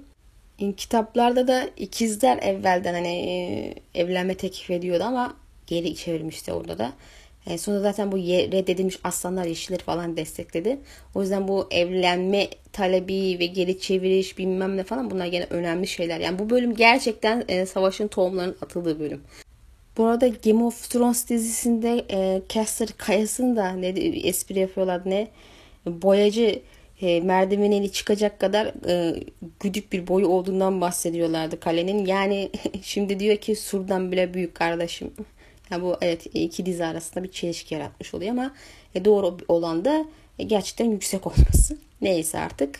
Kitaplarda 0.77 1.47
da 1.47 1.69
ikizler 1.77 2.37
evvelden 2.37 2.93
hani 2.93 3.07
e, 3.07 3.99
evlenme 3.99 4.35
teklif 4.35 4.71
ediyordu 4.71 5.03
ama 5.03 5.37
geri 5.67 5.95
çevirmişti 5.95 6.53
orada 6.53 6.77
da. 6.77 6.91
E, 7.47 7.57
sonra 7.57 7.79
zaten 7.79 8.11
bu 8.11 8.17
reddedilmiş 8.17 8.99
aslanlar 9.03 9.45
yeşilleri 9.45 9.83
falan 9.83 10.17
destekledi. 10.17 10.79
O 11.15 11.21
yüzden 11.21 11.47
bu 11.47 11.67
evlenme 11.71 12.47
talebi 12.73 13.39
ve 13.39 13.45
geri 13.45 13.79
çeviriş 13.79 14.37
bilmem 14.37 14.77
ne 14.77 14.83
falan 14.83 15.11
bunlar 15.11 15.25
gene 15.25 15.47
önemli 15.49 15.87
şeyler. 15.87 16.19
Yani 16.19 16.39
bu 16.39 16.49
bölüm 16.49 16.75
gerçekten 16.75 17.43
e, 17.47 17.65
savaşın 17.65 18.07
tohumlarının 18.07 18.57
atıldığı 18.61 18.99
bölüm. 18.99 19.21
Bu 19.97 20.05
arada 20.05 20.27
Game 20.27 20.63
of 20.63 20.89
Thrones 20.89 21.29
dizisinde 21.29 22.05
e, 22.11 22.41
Caster 22.49 22.89
Kayası'nın 22.97 23.55
da 23.55 23.71
ne 23.71 23.87
espri 24.23 24.59
yapıyorlar 24.59 25.01
ne 25.05 25.27
boyacı 25.85 26.61
e, 27.01 27.21
merdiveniyle 27.21 27.91
çıkacak 27.91 28.39
kadar 28.39 28.73
e, 28.87 29.23
güdük 29.59 29.93
bir 29.93 30.07
boyu 30.07 30.27
olduğundan 30.27 30.81
bahsediyorlardı 30.81 31.59
kalenin. 31.59 32.05
Yani 32.05 32.49
şimdi 32.81 33.19
diyor 33.19 33.37
ki 33.37 33.55
surdan 33.55 34.11
bile 34.11 34.33
büyük 34.33 34.55
kardeşim. 34.55 35.11
Yani 35.71 35.83
bu 35.83 35.97
evet 36.01 36.25
iki 36.33 36.65
dizi 36.65 36.85
arasında 36.85 37.23
bir 37.23 37.31
çelişki 37.31 37.73
yaratmış 37.73 38.13
oluyor 38.13 38.31
ama 38.31 38.51
e, 38.95 39.05
doğru 39.05 39.37
olan 39.47 39.85
da 39.85 40.05
e, 40.39 40.43
gerçekten 40.43 40.85
yüksek 40.85 41.27
olması. 41.27 41.77
Neyse 42.01 42.39
artık. 42.39 42.79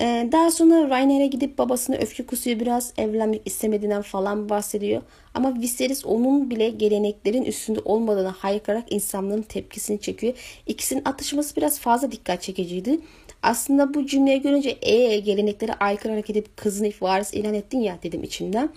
E, 0.00 0.28
daha 0.32 0.50
sonra 0.50 0.90
Rainer'e 0.90 1.26
gidip 1.26 1.58
babasına 1.58 1.96
öfke 1.96 2.26
kusuyor 2.26 2.60
biraz 2.60 2.92
evlenmek 2.98 3.42
istemediğinden 3.44 4.02
falan 4.02 4.48
bahsediyor. 4.48 5.02
Ama 5.34 5.60
Viserys 5.60 6.06
onun 6.06 6.50
bile 6.50 6.68
geleneklerin 6.68 7.44
üstünde 7.44 7.80
olmadığını 7.84 8.28
haykırarak 8.28 8.92
insanların 8.92 9.42
tepkisini 9.42 10.00
çekiyor. 10.00 10.34
İkisinin 10.66 11.02
atışması 11.04 11.56
biraz 11.56 11.80
fazla 11.80 12.12
dikkat 12.12 12.42
çekiciydi. 12.42 13.00
Aslında 13.42 13.94
bu 13.94 14.06
cümleyi 14.06 14.42
görünce 14.42 14.78
e 14.82 15.20
geleneklere 15.20 15.74
aykırı 15.74 16.12
hareket 16.12 16.36
edip 16.36 16.56
kızını 16.56 16.90
varis 17.00 17.34
ilan 17.34 17.54
ettin 17.54 17.80
ya 17.80 17.98
dedim 18.02 18.22
içimden. 18.22 18.70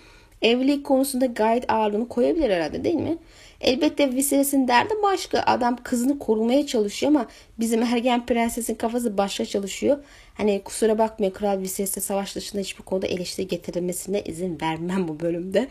Evlilik 0.46 0.86
konusunda 0.86 1.26
gayet 1.26 1.72
ağırlığını 1.72 2.08
koyabilir 2.08 2.50
herhalde 2.50 2.84
değil 2.84 2.96
mi? 2.96 3.18
Elbette 3.62 4.12
Viserys'in 4.16 4.68
derdi 4.68 4.94
başka. 5.04 5.40
Adam 5.46 5.78
kızını 5.84 6.20
korumaya 6.20 6.68
çalışıyor 6.68 7.12
ama 7.12 7.28
bizim 7.60 7.84
ergen 7.84 8.26
prensesin 8.26 8.76
kafası 8.76 9.18
başka 9.18 9.46
çalışıyor. 9.46 9.98
Hani 10.34 10.62
kusura 10.66 10.98
bakmayın 10.98 11.34
Kral 11.34 11.60
Viserys'e 11.60 12.02
savaş 12.02 12.36
dışında 12.36 12.62
hiçbir 12.62 12.84
konuda 12.84 13.08
eleştiri 13.08 13.48
getirilmesine 13.48 14.22
izin 14.22 14.58
vermem 14.62 15.08
bu 15.08 15.20
bölümde. 15.20 15.68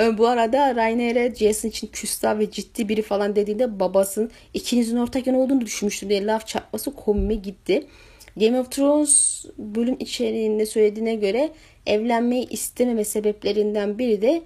Ee, 0.00 0.18
bu 0.18 0.28
arada 0.28 0.76
Rainer'e 0.76 1.34
Jason 1.34 1.68
için 1.68 1.86
küstah 1.86 2.38
ve 2.38 2.50
ciddi 2.50 2.88
biri 2.88 3.02
falan 3.02 3.36
dediğinde 3.36 3.80
babasının 3.80 4.30
ikinizin 4.54 4.96
ortak 4.96 5.26
yan 5.26 5.36
olduğunu 5.36 5.60
düşünmüştür 5.60 6.08
diye 6.08 6.26
laf 6.26 6.46
çarpması 6.46 6.94
komime 6.94 7.34
gitti. 7.34 7.86
Game 8.36 8.60
of 8.60 8.70
Thrones 8.70 9.44
bölüm 9.58 9.96
içeriğinde 9.98 10.66
söylediğine 10.66 11.14
göre 11.14 11.52
evlenmeyi 11.86 12.48
istememe 12.48 13.04
sebeplerinden 13.04 13.98
biri 13.98 14.22
de 14.22 14.42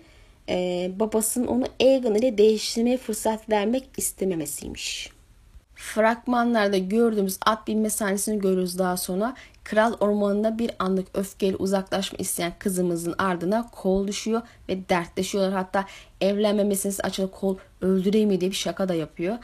e, 0.49 0.91
babasının 1.01 1.47
onu 1.47 1.65
Aegon 1.81 2.15
ile 2.15 2.39
değiştirmeye 2.39 2.97
fırsat 2.97 3.51
vermek 3.51 3.85
istememesiymiş. 3.97 5.11
Fragmanlarda 5.75 6.79
gördüğümüz 6.79 7.39
at 7.47 7.67
binme 7.67 7.91
sahnesini 7.91 8.41
görürüz 8.41 8.79
daha 8.79 8.97
sonra. 8.97 9.35
Kral 9.65 9.95
ormanında 10.01 10.59
bir 10.59 10.71
anlık 10.79 11.09
öfkeyle 11.15 11.57
uzaklaşma 11.57 12.19
isteyen 12.19 12.53
kızımızın 12.59 13.15
ardına 13.19 13.71
kol 13.71 14.09
düşüyor 14.09 14.43
ve 14.69 14.89
dertleşiyorlar. 14.89 15.53
Hatta 15.53 15.85
evlenme 16.21 16.65
meselesi 16.65 17.03
açılıp 17.03 17.33
kol 17.33 17.57
öldüreyim 17.81 18.29
mi 18.29 18.41
diye 18.41 18.51
bir 18.51 18.57
şaka 18.57 18.89
da 18.89 18.95
yapıyor. 18.95 19.39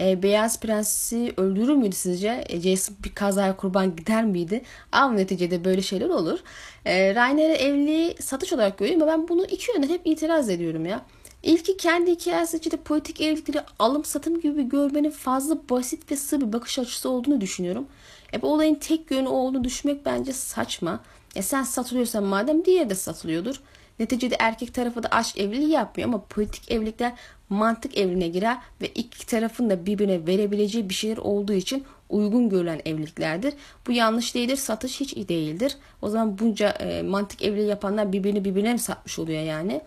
E, 0.00 0.22
Beyaz 0.22 0.60
Prens'i 0.60 1.34
öldürür 1.36 1.74
müydü 1.74 1.96
sizce? 1.96 2.44
E, 2.48 2.60
Jason 2.60 2.96
bir 3.04 3.14
kazaya 3.14 3.56
kurban 3.56 3.96
gider 3.96 4.24
miydi? 4.24 4.62
Ama 4.92 5.12
neticede 5.12 5.64
böyle 5.64 5.82
şeyler 5.82 6.08
olur. 6.08 6.38
E, 6.84 7.14
Rainer'e 7.14 7.54
evliliği 7.54 8.16
satış 8.20 8.52
olarak 8.52 8.78
görüyorum 8.78 9.02
ama 9.02 9.12
ben 9.12 9.28
bunu 9.28 9.44
iki 9.44 9.72
yönden 9.72 9.88
hep 9.88 10.00
itiraz 10.04 10.48
ediyorum 10.50 10.86
ya. 10.86 11.02
İlki 11.42 11.76
kendi 11.76 12.10
hikayesi 12.10 12.56
içinde 12.56 12.76
politik 12.76 13.20
evlilikleri 13.20 13.60
alım 13.78 14.04
satım 14.04 14.40
gibi 14.40 14.68
görmenin 14.68 15.10
fazla 15.10 15.58
basit 15.70 16.12
ve 16.12 16.16
sığ 16.16 16.40
bir 16.40 16.52
bakış 16.52 16.78
açısı 16.78 17.10
olduğunu 17.10 17.40
düşünüyorum. 17.40 17.86
E 18.34 18.42
bu 18.42 18.52
olayın 18.52 18.74
tek 18.74 19.10
yönü 19.10 19.28
olduğunu 19.28 19.64
düşünmek 19.64 20.06
bence 20.06 20.32
saçma. 20.32 21.00
E 21.36 21.42
sen 21.42 21.62
satılıyorsan 21.62 22.24
madem 22.24 22.64
diğeri 22.64 22.90
de 22.90 22.94
satılıyordur. 22.94 23.60
Neticede 24.00 24.36
erkek 24.38 24.74
tarafı 24.74 25.02
da 25.02 25.08
aşk 25.08 25.38
evliliği 25.38 25.70
yapmıyor 25.70 26.08
ama 26.08 26.24
politik 26.24 26.70
evlilikler 26.70 27.12
mantık 27.48 27.98
evliliğine 27.98 28.28
girer 28.28 28.58
ve 28.82 28.88
iki 28.88 29.26
tarafın 29.26 29.70
da 29.70 29.86
birbirine 29.86 30.26
verebileceği 30.26 30.88
bir 30.88 30.94
şeyler 30.94 31.16
olduğu 31.16 31.52
için 31.52 31.84
uygun 32.08 32.48
görülen 32.48 32.80
evliliklerdir. 32.84 33.54
Bu 33.86 33.92
yanlış 33.92 34.34
değildir. 34.34 34.56
Satış 34.56 35.00
hiç 35.00 35.12
iyi 35.12 35.28
değildir. 35.28 35.76
O 36.02 36.08
zaman 36.08 36.38
bunca 36.38 36.68
e, 36.68 37.02
mantık 37.02 37.42
evliliği 37.42 37.68
yapanlar 37.68 38.12
birbirini 38.12 38.44
birbirine 38.44 38.72
mi 38.72 38.78
satmış 38.78 39.18
oluyor 39.18 39.42
yani? 39.42 39.80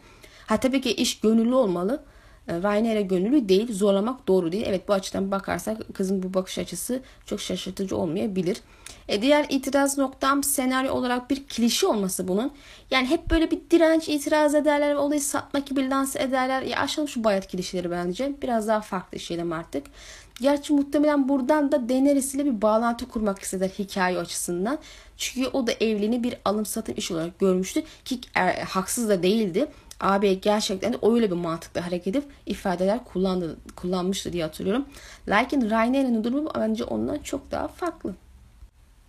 Ha 0.48 0.60
tabii 0.60 0.82
ki 0.82 0.94
iş 0.94 1.20
gönüllü 1.20 1.54
olmalı. 1.54 2.04
E, 2.48 2.64
Rainer'e 2.64 3.02
gönüllü 3.02 3.50
değil. 3.50 3.74
Zorlamak 3.74 4.28
doğru 4.28 4.52
değil. 4.52 4.66
Evet 4.68 4.88
bu 4.88 4.94
açıdan 4.94 5.32
bakarsak 5.32 5.78
kızın 5.94 6.24
bu 6.24 6.34
bakış 6.34 6.58
açısı 6.58 7.02
çok 7.26 7.42
şaşırtıcı 7.42 7.98
olmayabilir. 7.98 8.58
E, 9.08 9.22
diğer 9.22 9.46
itiraz 9.50 9.98
noktam 9.98 10.44
senaryo 10.44 10.94
olarak 10.94 11.30
bir 11.30 11.44
klişe 11.48 11.88
olması 11.88 12.28
bunun. 12.28 12.52
Yani 12.92 13.10
hep 13.10 13.30
böyle 13.30 13.52
bir 13.52 13.60
direnç 13.72 14.10
itiraz 14.10 14.56
ederler 14.56 14.90
ve 14.90 14.98
olayı 14.98 15.22
satmak 15.22 15.66
gibi 15.66 15.90
lanse 15.90 16.24
ederler. 16.24 16.62
Ya 16.62 16.80
aşalım 16.80 17.08
şu 17.08 17.24
bayat 17.24 17.48
klişeleri 17.52 17.92
bence. 17.92 18.32
Biraz 18.42 18.68
daha 18.68 18.82
farklı 18.82 19.18
işleyelim 19.18 19.54
artık. 19.54 19.88
Gerçi 20.42 20.74
muhtemelen 20.74 21.30
buradan 21.30 21.72
da 21.72 21.90
Daenerys 21.90 22.36
ile 22.36 22.46
bir 22.46 22.62
bağlantı 22.62 23.08
kurmak 23.08 23.40
isteder 23.40 23.70
hikaye 23.70 24.18
açısından. 24.18 24.78
Çünkü 25.18 25.48
o 25.48 25.68
da 25.68 25.72
evliliğini 25.72 26.24
bir 26.24 26.36
alım 26.46 26.66
satım 26.66 26.96
iş 26.98 27.12
olarak 27.12 27.40
görmüştü 27.40 27.84
ki 28.06 28.20
e, 28.36 28.64
haksız 28.64 29.10
da 29.10 29.24
değildi. 29.24 29.68
AB 30.00 30.34
gerçekten 30.34 30.94
de 30.94 30.98
öyle 31.02 31.32
bir 31.32 31.36
mantıklı 31.36 31.82
hareket 31.82 32.08
edip 32.08 32.24
ifadeler 32.46 33.04
kullandı, 33.04 33.58
kullanmıştı 33.76 34.34
diye 34.34 34.44
hatırlıyorum. 34.44 34.86
Lakin 35.28 35.70
Rainer'in 35.70 36.24
durumu 36.24 36.52
bence 36.56 36.84
ondan 36.84 37.18
çok 37.18 37.52
daha 37.52 37.68
farklı. 37.68 38.16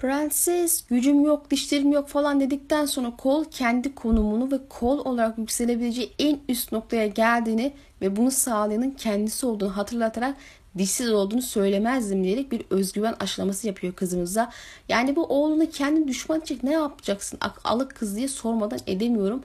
Prenses 0.02 0.86
gücüm 0.86 1.24
yok 1.24 1.50
dişlerim 1.50 1.92
yok 1.92 2.08
falan 2.08 2.40
dedikten 2.40 2.86
sonra 2.86 3.16
kol 3.16 3.44
kendi 3.44 3.94
konumunu 3.94 4.52
ve 4.52 4.58
kol 4.68 4.98
olarak 4.98 5.38
yükselebileceği 5.38 6.12
en 6.18 6.40
üst 6.48 6.72
noktaya 6.72 7.06
geldiğini 7.06 7.72
ve 8.00 8.16
bunu 8.16 8.30
sağlayanın 8.30 8.90
kendisi 8.90 9.46
olduğunu 9.46 9.76
hatırlatarak 9.76 10.36
dişsiz 10.78 11.12
olduğunu 11.12 11.42
söylemezdim 11.42 12.24
diyerek 12.24 12.52
bir 12.52 12.62
özgüven 12.70 13.14
aşılaması 13.20 13.66
yapıyor 13.66 13.92
kızımıza. 13.92 14.52
Yani 14.88 15.16
bu 15.16 15.24
oğlunu 15.24 15.70
kendi 15.70 16.08
düşman 16.08 16.38
edecek 16.38 16.62
ne 16.62 16.72
yapacaksın 16.72 17.38
alık 17.64 17.94
kız 17.94 18.16
diye 18.16 18.28
sormadan 18.28 18.78
edemiyorum. 18.86 19.42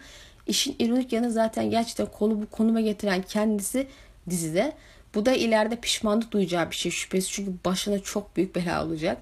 İşin 0.48 0.76
ironik 0.80 1.14
yanı 1.14 1.32
zaten 1.32 1.70
gerçekten 1.70 2.06
kolu 2.06 2.42
bu 2.42 2.46
konuma 2.46 2.82
getiren 2.82 3.22
kendisi 3.22 3.88
dizide. 4.30 4.74
Bu 5.16 5.26
da 5.26 5.32
ileride 5.32 5.76
pişmanlık 5.76 6.32
duyacağı 6.32 6.70
bir 6.72 6.76
şey 6.76 6.92
şüphesiz 6.92 7.32
çünkü 7.32 7.52
başına 7.66 8.00
çok 8.00 8.36
büyük 8.38 8.56
bela 8.56 8.86
olacak. 8.86 9.18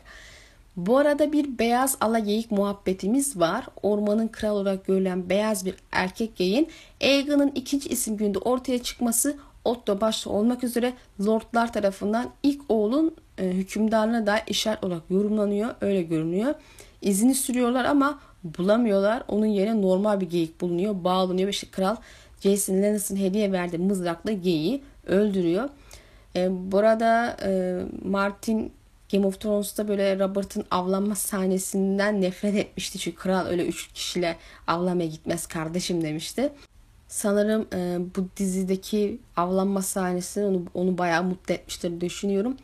Bu 0.77 0.97
arada 0.97 1.31
bir 1.31 1.59
beyaz 1.59 1.97
ala 2.01 2.19
geyik 2.19 2.51
muhabbetimiz 2.51 3.39
var. 3.39 3.65
Ormanın 3.83 4.27
kral 4.27 4.55
olarak 4.55 4.85
görülen 4.85 5.29
beyaz 5.29 5.65
bir 5.65 5.75
erkek 5.91 6.35
geyin 6.35 6.67
Aegon'un 7.01 7.51
ikinci 7.55 7.89
isim 7.89 8.17
günde 8.17 8.39
ortaya 8.39 8.83
çıkması 8.83 9.37
Otto 9.65 10.01
başta 10.01 10.29
olmak 10.29 10.63
üzere 10.63 10.93
lordlar 11.25 11.73
tarafından 11.73 12.29
ilk 12.43 12.61
oğlun 12.69 13.15
e, 13.37 13.49
hükümdarlığına 13.49 14.27
dair 14.27 14.43
işaret 14.47 14.83
olarak 14.83 15.03
yorumlanıyor. 15.09 15.75
Öyle 15.81 16.01
görünüyor. 16.01 16.55
İzini 17.01 17.35
sürüyorlar 17.35 17.85
ama 17.85 18.19
bulamıyorlar. 18.43 19.23
Onun 19.27 19.45
yerine 19.45 19.81
normal 19.81 20.21
bir 20.21 20.29
geyik 20.29 20.61
bulunuyor. 20.61 21.03
Bağlanıyor 21.03 21.47
ve 21.47 21.51
işte 21.51 21.67
kral 21.71 21.95
Jason 22.39 22.73
Lannister'ın 22.83 23.19
hediye 23.19 23.51
verdiği 23.51 23.77
mızrakla 23.77 24.31
geyiği 24.31 24.81
öldürüyor. 25.07 25.69
E, 26.35 26.71
burada 26.71 27.37
e, 27.43 27.79
Martin 28.05 28.71
Game 29.11 29.27
of 29.27 29.39
Thrones'ta 29.39 29.87
böyle 29.87 30.19
Robert'ın 30.19 30.65
avlanma 30.71 31.15
sahnesinden 31.15 32.21
nefret 32.21 32.55
etmişti. 32.55 32.99
Çünkü 32.99 33.17
kral 33.17 33.45
öyle 33.45 33.65
üç 33.65 33.87
kişiyle 33.93 34.37
avlamaya 34.67 35.07
gitmez 35.07 35.47
kardeşim 35.47 36.03
demişti. 36.03 36.51
Sanırım 37.07 37.67
e, 37.73 37.99
bu 38.15 38.27
dizideki 38.37 39.19
avlanma 39.35 39.81
sahnesi 39.81 40.43
onu, 40.43 40.63
onu 40.73 40.97
bayağı 40.97 41.23
mutlu 41.23 41.53
etmiştir 41.53 42.01
düşünüyorum. 42.01 42.57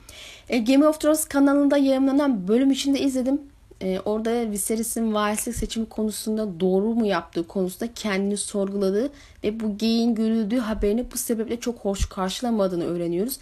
E, 0.50 0.58
Game 0.58 0.88
of 0.88 1.02
Thrones 1.02 1.26
kanalında 1.26 1.78
yayınlanan 1.78 2.48
bölüm 2.48 2.72
içinde 2.72 3.00
izledim. 3.00 3.42
E, 3.82 4.00
orada 4.06 4.52
Viserys'in 4.52 5.14
varislik 5.14 5.56
seçimi 5.56 5.90
konusunda 5.90 6.60
doğru 6.60 6.96
mu 6.96 7.06
yaptığı 7.06 7.48
konusunda 7.48 7.94
kendini 7.94 8.38
sorguladığı 8.38 9.10
ve 9.44 9.60
bu 9.60 9.78
geyin 9.78 10.16
görüldüğü 10.16 10.60
haberini 10.60 11.12
bu 11.12 11.18
sebeple 11.18 11.60
çok 11.60 11.80
hoş 11.80 12.06
karşılamadığını 12.06 12.86
öğreniyoruz. 12.86 13.40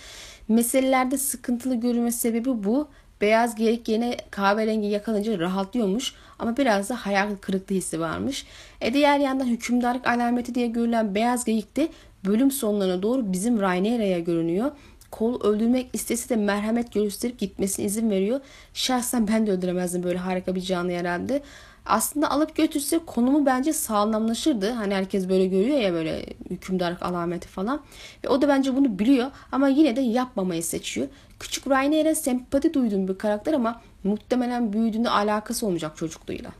Meselelerde 0.49 1.17
sıkıntılı 1.17 1.75
görünme 1.75 2.11
sebebi 2.11 2.63
bu. 2.63 2.87
Beyaz 3.21 3.55
geyik 3.55 3.87
yine 3.89 4.17
kahverengi 4.31 4.87
yakalanınca 4.87 5.39
rahatlıyormuş 5.39 6.13
ama 6.39 6.57
biraz 6.57 6.89
da 6.89 6.95
hayal 6.95 7.35
kırıklığı 7.41 7.75
hissi 7.75 7.99
varmış. 7.99 8.45
E 8.81 8.93
diğer 8.93 9.19
yandan 9.19 9.45
hükümdarlık 9.45 10.07
alameti 10.07 10.55
diye 10.55 10.67
görülen 10.67 11.15
beyaz 11.15 11.45
geyik 11.45 11.77
de 11.77 11.89
bölüm 12.25 12.51
sonlarına 12.51 13.03
doğru 13.03 13.33
bizim 13.33 13.61
Rhaenyra'ya 13.61 14.19
görünüyor. 14.19 14.71
Kol 15.11 15.41
öldürmek 15.43 15.89
istese 15.93 16.29
de 16.29 16.35
merhamet 16.35 16.93
gösterip 16.93 17.39
gitmesine 17.39 17.85
izin 17.85 18.09
veriyor. 18.09 18.39
Şahsen 18.73 19.27
ben 19.27 19.47
de 19.47 19.51
öldüremezdim 19.51 20.03
böyle 20.03 20.17
harika 20.17 20.55
bir 20.55 20.61
canlı 20.61 20.91
herhalde 20.91 21.41
aslında 21.85 22.31
alıp 22.31 22.55
götürse 22.55 22.99
konumu 23.05 23.45
bence 23.45 23.73
sağlamlaşırdı. 23.73 24.71
Hani 24.71 24.95
herkes 24.95 25.29
böyle 25.29 25.47
görüyor 25.47 25.77
ya 25.77 25.93
böyle 25.93 26.25
hükümdarlık 26.49 27.03
alameti 27.03 27.47
falan. 27.47 27.81
Ve 28.25 28.29
o 28.29 28.41
da 28.41 28.47
bence 28.47 28.75
bunu 28.75 28.99
biliyor 28.99 29.31
ama 29.51 29.67
yine 29.67 29.95
de 29.95 30.01
yapmamayı 30.01 30.63
seçiyor. 30.63 31.07
Küçük 31.39 31.69
Rainer'e 31.69 32.15
sempati 32.15 32.73
duyduğum 32.73 33.07
bir 33.07 33.17
karakter 33.17 33.53
ama 33.53 33.81
muhtemelen 34.03 34.73
büyüdüğünde 34.73 35.09
alakası 35.09 35.65
olmayacak 35.65 35.97
çocukluğuyla. 35.97 36.51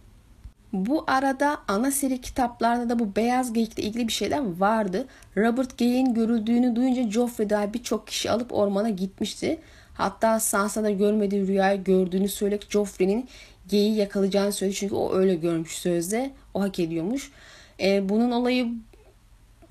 Bu 0.74 1.04
arada 1.08 1.58
ana 1.68 1.92
seri 1.92 2.22
kitaplarda 2.22 2.90
da 2.90 3.00
bu 3.00 3.16
beyaz 3.16 3.54
geyikle 3.54 3.84
ilgili 3.84 4.08
bir 4.08 4.14
şeyler 4.14 4.60
vardı. 4.60 5.08
Robert 5.38 5.78
Gay'in 5.78 6.14
görüldüğünü 6.14 6.76
duyunca 6.76 7.12
Joffrey 7.12 7.50
daha 7.50 7.74
birçok 7.74 8.08
kişi 8.08 8.32
alıp 8.32 8.54
ormana 8.54 8.90
gitmişti. 8.90 9.60
Hatta 9.94 10.40
Sansa'da 10.40 10.90
görmediği 10.90 11.48
rüyayı 11.48 11.84
gördüğünü 11.84 12.30
söyleyerek 12.30 12.72
Joffrey'nin 12.72 13.30
geyi 13.70 13.96
yakalayacağını 13.96 14.52
söyledi. 14.52 14.76
Çünkü 14.78 14.96
o 14.96 15.14
öyle 15.14 15.36
görmüş 15.36 15.72
sözde. 15.72 16.32
O 16.54 16.62
hak 16.62 16.80
ediyormuş. 16.80 17.32
E, 17.80 18.10
bunun 18.10 18.32
olayı 18.32 18.68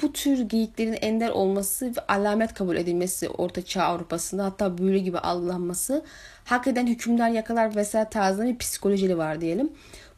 bu 0.03 0.13
tür 0.13 0.41
geyiklerin 0.41 0.99
ender 1.01 1.29
olması 1.29 1.87
ve 1.87 2.01
alamet 2.09 2.55
kabul 2.55 2.77
edilmesi 2.77 3.29
Orta 3.29 3.65
Çağ 3.65 3.83
Avrupa'sında 3.83 4.45
hatta 4.45 4.79
büyülü 4.79 4.99
gibi 4.99 5.19
algılanması 5.19 6.05
hak 6.45 6.67
eden 6.67 6.87
hükümler 6.87 7.31
yakalar 7.31 7.77
vesaire 7.77 8.09
tarzında 8.11 8.47
bir 8.47 8.59
psikolojili 8.59 9.19
var 9.19 9.41
diyelim. 9.41 9.73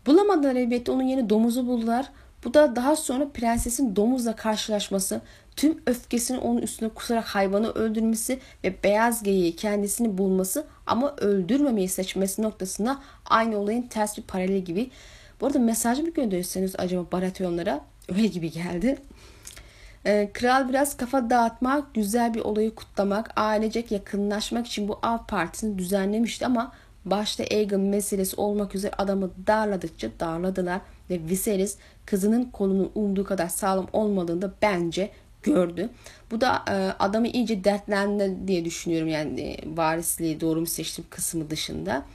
Bulamadılar 0.07 0.57
elbette 0.57 0.93
onun 0.93 1.03
yeni 1.03 1.31
domuzu 1.31 1.67
buldular. 1.67 2.11
Bu 2.45 2.55
da 2.55 2.77
daha 2.77 2.97
sonra 2.97 3.29
prensesin 3.29 3.97
domuzla 3.97 4.37
karşılaşması, 4.37 5.21
tüm 5.61 5.83
öfkesini 5.87 6.39
onun 6.39 6.63
üstüne 6.63 6.89
kusarak 6.89 7.25
hayvanı 7.25 7.71
öldürmesi 7.71 8.39
ve 8.65 8.75
beyaz 8.85 9.23
geyiği 9.23 9.57
kendisini 9.57 10.19
bulması 10.19 10.67
ama 10.87 11.17
öldürmemeyi 11.17 11.89
seçmesi 11.89 12.43
noktasında 12.43 12.99
aynı 13.27 13.59
olayın 13.59 13.83
ters 13.83 14.19
bir 14.19 14.23
paraleli 14.23 14.65
gibi. 14.65 14.91
Bu 15.41 15.47
arada 15.47 15.59
mesaj 15.59 16.01
mı 16.01 16.11
gönderirseniz 16.11 16.75
acaba 16.79 17.13
Baratyonlara? 17.13 17.81
Öyle 18.09 18.27
gibi 18.27 18.51
geldi. 18.51 18.99
Ee, 20.07 20.31
kral 20.33 20.69
biraz 20.69 20.97
kafa 20.97 21.31
dağıtmak, 21.31 21.95
güzel 21.95 22.35
bir 22.35 22.41
olayı 22.41 22.75
kutlamak, 22.75 23.33
ailecek 23.37 23.93
yakınlaşmak 23.93 24.67
için 24.67 24.89
bu 24.89 24.99
av 25.03 25.19
partisini 25.29 25.79
düzenlemişti 25.79 26.47
ama 26.47 26.73
başta 27.05 27.45
Aegon 27.45 27.81
meselesi 27.81 28.37
olmak 28.37 28.75
üzere 28.75 28.93
adamı 28.99 29.31
darladıkça 29.47 30.09
darladılar 30.21 30.81
ve 31.11 31.21
Viserys 31.29 31.77
kızının 32.07 32.45
kolunun 32.45 32.91
umduğu 32.95 33.25
kadar 33.25 33.49
sağlam 33.49 33.87
olmadığını 33.93 34.43
da 34.43 34.53
bence 34.63 35.11
gördü. 35.43 35.91
Bu 36.31 36.41
da 36.41 36.65
e, 36.69 36.73
adamı 36.99 37.29
iyice 37.29 37.65
dertlendi 37.65 38.37
diye 38.47 38.65
düşünüyorum 38.65 39.09
yani 39.09 39.41
e, 39.41 39.57
varisliği 39.77 40.41
doğru 40.41 40.61
mu 40.61 40.67
seçtim 40.67 41.05
kısmı 41.11 41.51
dışında. 41.51 42.07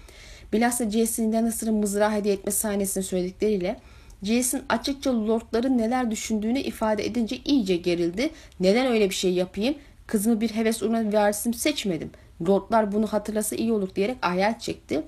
Bilhassa 0.54 0.90
Jason 0.90 1.34
Lannister'ın 1.34 1.76
mızrağı 1.76 2.12
hediye 2.12 2.34
etme 2.34 2.52
sahnesini 2.52 3.04
söyledikleriyle 3.04 3.80
Jason 4.24 4.62
açıkça 4.70 5.28
lordların 5.28 5.78
neler 5.78 6.12
düşündüğünü 6.12 6.60
ifade 6.60 7.06
edince 7.06 7.38
iyice 7.46 7.76
gerildi. 7.76 8.30
Neden 8.60 8.88
öyle 8.88 9.10
bir 9.10 9.16
şey 9.16 9.34
yapayım? 9.34 9.76
Kızımı 10.08 10.42
bir 10.42 10.50
heves 10.50 10.84
uğruna 10.84 11.14
varisim 11.14 11.54
seçmedim. 11.54 12.10
Lordlar 12.48 12.92
bunu 12.92 13.08
hatırlasa 13.08 13.56
iyi 13.56 13.72
olur 13.72 13.96
diyerek 13.96 14.18
ayar 14.22 14.60
çekti. 14.60 15.04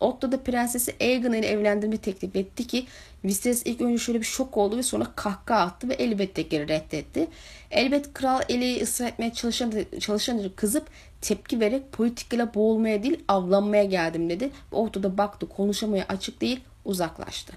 Otto 0.00 0.32
da 0.32 0.40
prensesi 0.42 0.94
Aegon 1.00 1.32
ile 1.32 1.46
evlendirme 1.46 1.96
teklif 1.96 2.36
etti 2.36 2.66
ki 2.66 2.86
Viserys 3.24 3.62
ilk 3.64 3.80
önce 3.80 3.98
şöyle 3.98 4.20
bir 4.20 4.26
şok 4.26 4.56
oldu 4.56 4.76
ve 4.76 4.82
sonra 4.82 5.06
kahkaha 5.16 5.60
attı 5.60 5.88
ve 5.88 5.94
elbette 5.94 6.42
geri 6.42 6.68
reddetti. 6.68 7.28
Elbet 7.70 8.12
kral 8.14 8.40
eli 8.48 8.82
ısrar 8.82 9.08
etmeye 9.08 9.32
çalışan, 9.32 9.72
çalışan 10.00 10.40
kızıp 10.56 10.86
tepki 11.20 11.60
vererek 11.60 11.92
politikayla 11.92 12.54
boğulmaya 12.54 13.02
değil 13.02 13.24
avlanmaya 13.28 13.84
geldim 13.84 14.30
dedi. 14.30 14.50
Otto 14.72 15.18
baktı 15.18 15.48
konuşamaya 15.48 16.04
açık 16.08 16.40
değil 16.40 16.60
uzaklaştı. 16.84 17.52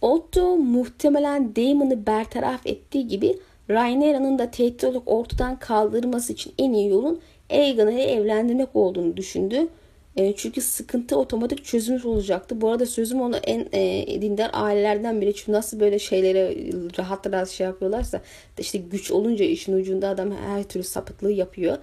Otto 0.00 0.56
muhtemelen 0.56 1.56
Damon'ı 1.56 2.06
bertaraf 2.06 2.66
ettiği 2.66 3.08
gibi 3.08 3.38
Rhaenyra'nın 3.70 4.38
da 4.38 4.50
tehdit 4.50 4.84
olarak 4.84 5.02
ortadan 5.06 5.58
kaldırması 5.58 6.32
için 6.32 6.52
en 6.58 6.72
iyi 6.72 6.88
yolun 6.88 7.20
Aegon'u 7.50 7.90
evlendirmek 7.90 8.76
olduğunu 8.76 9.16
düşündü. 9.16 9.68
E, 10.16 10.36
çünkü 10.36 10.60
sıkıntı 10.60 11.16
otomatik 11.16 11.64
çözümü 11.64 12.02
olacaktı. 12.04 12.60
Bu 12.60 12.70
arada 12.70 12.86
sözüm 12.86 13.20
ona 13.20 13.36
en 13.36 13.68
e, 13.72 14.22
dindar 14.22 14.50
ailelerden 14.52 15.20
biri. 15.20 15.34
Çünkü 15.34 15.52
nasıl 15.52 15.80
böyle 15.80 15.98
şeylere 15.98 16.56
rahat 16.98 17.32
rahat 17.32 17.48
şey 17.48 17.66
yapıyorlarsa 17.66 18.20
işte 18.58 18.78
güç 18.78 19.10
olunca 19.10 19.44
işin 19.44 19.72
ucunda 19.72 20.08
adam 20.08 20.30
her 20.30 20.62
türlü 20.62 20.84
sapıklığı 20.84 21.32
yapıyor. 21.32 21.78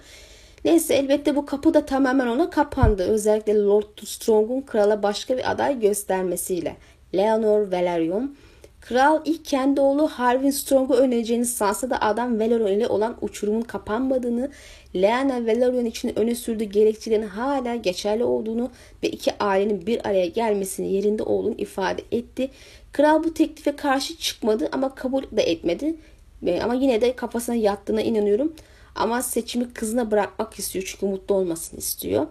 Neyse 0.64 0.94
elbette 0.94 1.36
bu 1.36 1.46
kapı 1.46 1.74
da 1.74 1.86
tamamen 1.86 2.26
ona 2.26 2.50
kapandı. 2.50 3.02
Özellikle 3.02 3.54
Lord 3.54 4.04
Strong'un 4.04 4.60
krala 4.60 5.02
başka 5.02 5.36
bir 5.36 5.50
aday 5.50 5.80
göstermesiyle. 5.80 6.76
Leonor 7.14 7.70
Velaryon 7.70 8.36
Kral 8.88 9.20
ilk 9.24 9.44
kendi 9.44 9.80
oğlu 9.80 10.08
Harwin 10.08 10.50
Strong'u 10.50 10.94
önereceğini 10.94 11.46
sansa 11.46 11.90
da 11.90 12.00
adam 12.00 12.38
Velaryon 12.38 12.68
ile 12.68 12.86
olan 12.86 13.16
uçurumun 13.20 13.62
kapanmadığını, 13.62 14.50
Lyanna 14.96 15.46
Velaryon 15.46 15.84
için 15.84 16.18
öne 16.18 16.34
sürdüğü 16.34 16.64
gerekçelerin 16.64 17.26
hala 17.26 17.74
geçerli 17.74 18.24
olduğunu 18.24 18.70
ve 19.02 19.08
iki 19.08 19.38
ailenin 19.38 19.86
bir 19.86 20.08
araya 20.08 20.26
gelmesini 20.26 20.92
yerinde 20.92 21.22
olduğunu 21.22 21.54
ifade 21.58 22.02
etti. 22.12 22.50
Kral 22.92 23.24
bu 23.24 23.34
teklife 23.34 23.76
karşı 23.76 24.16
çıkmadı 24.16 24.68
ama 24.72 24.94
kabul 24.94 25.22
de 25.32 25.42
etmedi. 25.42 25.94
Ama 26.62 26.74
yine 26.74 27.00
de 27.00 27.16
kafasına 27.16 27.54
yattığına 27.54 28.00
inanıyorum. 28.00 28.52
Ama 28.94 29.22
seçimi 29.22 29.72
kızına 29.72 30.10
bırakmak 30.10 30.58
istiyor 30.58 30.84
çünkü 30.88 31.06
mutlu 31.06 31.34
olmasını 31.34 31.78
istiyor. 31.78 32.26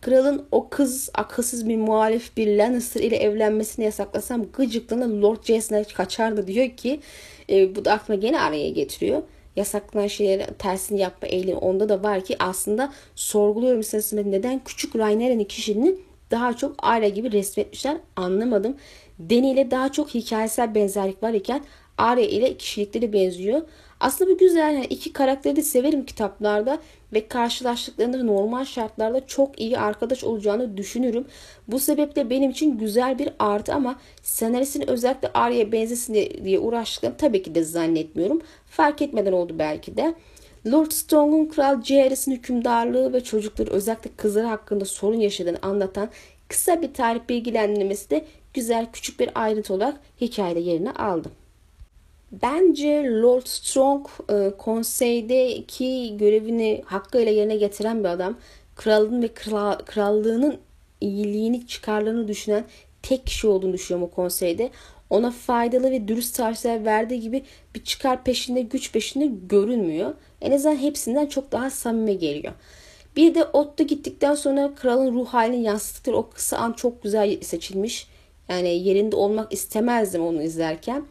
Kralın 0.00 0.46
o 0.52 0.68
kız 0.68 1.10
akılsız 1.14 1.68
bir 1.68 1.76
muhalif 1.76 2.36
bir 2.36 2.58
Lannister 2.58 3.00
ile 3.00 3.16
evlenmesini 3.16 3.84
yasaklasam 3.84 4.46
gıcıklığına 4.52 5.22
Lord 5.22 5.44
Jason'a 5.44 5.84
kaçardı 5.84 6.46
diyor 6.46 6.70
ki 6.70 7.00
e, 7.50 7.76
bu 7.76 7.84
da 7.84 7.92
aklıma 7.92 8.20
gene 8.20 8.40
araya 8.40 8.70
getiriyor. 8.70 9.22
Yasaklanan 9.56 10.06
şeyleri 10.06 10.46
tersini 10.58 11.00
yapma 11.00 11.28
eğilimi 11.28 11.58
onda 11.58 11.88
da 11.88 12.02
var 12.02 12.24
ki 12.24 12.36
aslında 12.38 12.92
sorguluyorum 13.14 13.82
sesime 13.82 14.30
neden 14.30 14.64
küçük 14.64 14.96
Rhaenyra'nın 14.96 15.44
kişiliğini 15.44 15.96
daha 16.30 16.56
çok 16.56 16.74
Arya 16.78 17.08
gibi 17.08 17.32
resmetmişler 17.32 17.96
anlamadım. 18.16 18.76
Deni 19.18 19.50
ile 19.50 19.70
daha 19.70 19.92
çok 19.92 20.14
hikayesel 20.14 20.74
benzerlik 20.74 21.22
var 21.22 21.32
iken 21.32 21.64
Arya 21.98 22.24
ile 22.24 22.56
kişilikleri 22.56 23.12
benziyor. 23.12 23.62
Aslında 24.00 24.30
bu 24.30 24.38
güzel. 24.38 24.74
Yani 24.74 24.84
iki 24.84 25.12
karakteri 25.12 25.56
de 25.56 25.62
severim 25.62 26.06
kitaplarda 26.06 26.78
ve 27.12 27.28
karşılaştıklarında 27.28 28.22
normal 28.22 28.64
şartlarda 28.64 29.26
çok 29.26 29.60
iyi 29.60 29.78
arkadaş 29.78 30.24
olacağını 30.24 30.76
düşünürüm. 30.76 31.24
Bu 31.68 31.78
sebeple 31.78 32.30
benim 32.30 32.50
için 32.50 32.78
güzel 32.78 33.18
bir 33.18 33.28
artı 33.38 33.74
ama 33.74 34.00
senaristin 34.22 34.90
özellikle 34.90 35.30
Arya'ya 35.34 35.72
benzesin 35.72 36.14
diye 36.44 36.58
uğraştıklarını 36.58 37.16
tabii 37.16 37.42
ki 37.42 37.54
de 37.54 37.64
zannetmiyorum. 37.64 38.42
Fark 38.66 39.02
etmeden 39.02 39.32
oldu 39.32 39.54
belki 39.58 39.96
de. 39.96 40.14
Lord 40.66 40.90
Strong'un 40.90 41.46
Kral 41.46 41.82
Jaehaerys'in 41.82 42.32
hükümdarlığı 42.32 43.12
ve 43.12 43.24
çocukları 43.24 43.70
özellikle 43.70 44.10
kızları 44.16 44.46
hakkında 44.46 44.84
sorun 44.84 45.20
yaşadığını 45.20 45.58
anlatan 45.62 46.08
kısa 46.48 46.82
bir 46.82 46.94
tarih 46.94 47.20
bilgilendirmesi 47.28 48.10
de 48.10 48.24
güzel 48.54 48.86
küçük 48.92 49.20
bir 49.20 49.30
ayrıntı 49.34 49.74
olarak 49.74 50.00
hikayede 50.20 50.60
yerini 50.60 50.90
aldı. 50.90 51.30
Bence 52.32 53.10
Lord 53.22 53.46
Strong 53.46 54.06
e, 54.28 54.50
konseydeki 54.58 56.16
görevini 56.16 56.82
hakkıyla 56.86 57.32
yerine 57.32 57.56
getiren 57.56 58.04
bir 58.04 58.08
adam. 58.08 58.36
Kralın 58.76 59.22
ve 59.22 59.28
kral, 59.28 59.78
krallığının 59.78 60.58
iyiliğini, 61.00 61.66
çıkarlarını 61.66 62.28
düşünen 62.28 62.64
tek 63.02 63.26
kişi 63.26 63.46
olduğunu 63.46 63.72
düşünüyorum 63.72 64.10
o 64.12 64.14
konseyde. 64.14 64.70
Ona 65.10 65.30
faydalı 65.30 65.90
ve 65.90 66.08
dürüst 66.08 66.36
tavsiyeler 66.36 66.84
verdiği 66.84 67.20
gibi 67.20 67.42
bir 67.74 67.84
çıkar 67.84 68.24
peşinde, 68.24 68.60
güç 68.60 68.92
peşinde 68.92 69.26
görünmüyor. 69.48 70.14
En 70.40 70.52
azından 70.52 70.76
hepsinden 70.76 71.26
çok 71.26 71.52
daha 71.52 71.70
samimi 71.70 72.18
geliyor. 72.18 72.52
Bir 73.16 73.34
de 73.34 73.44
Otto 73.44 73.84
gittikten 73.84 74.34
sonra 74.34 74.74
kralın 74.74 75.14
ruh 75.14 75.26
halini 75.26 75.62
yansıttıkları 75.62 76.16
o 76.16 76.30
kısa 76.30 76.56
an 76.56 76.72
çok 76.72 77.02
güzel 77.02 77.40
seçilmiş. 77.40 78.08
Yani 78.48 78.68
yerinde 78.68 79.16
olmak 79.16 79.52
istemezdim 79.52 80.22
onu 80.22 80.42
izlerken. 80.42 81.04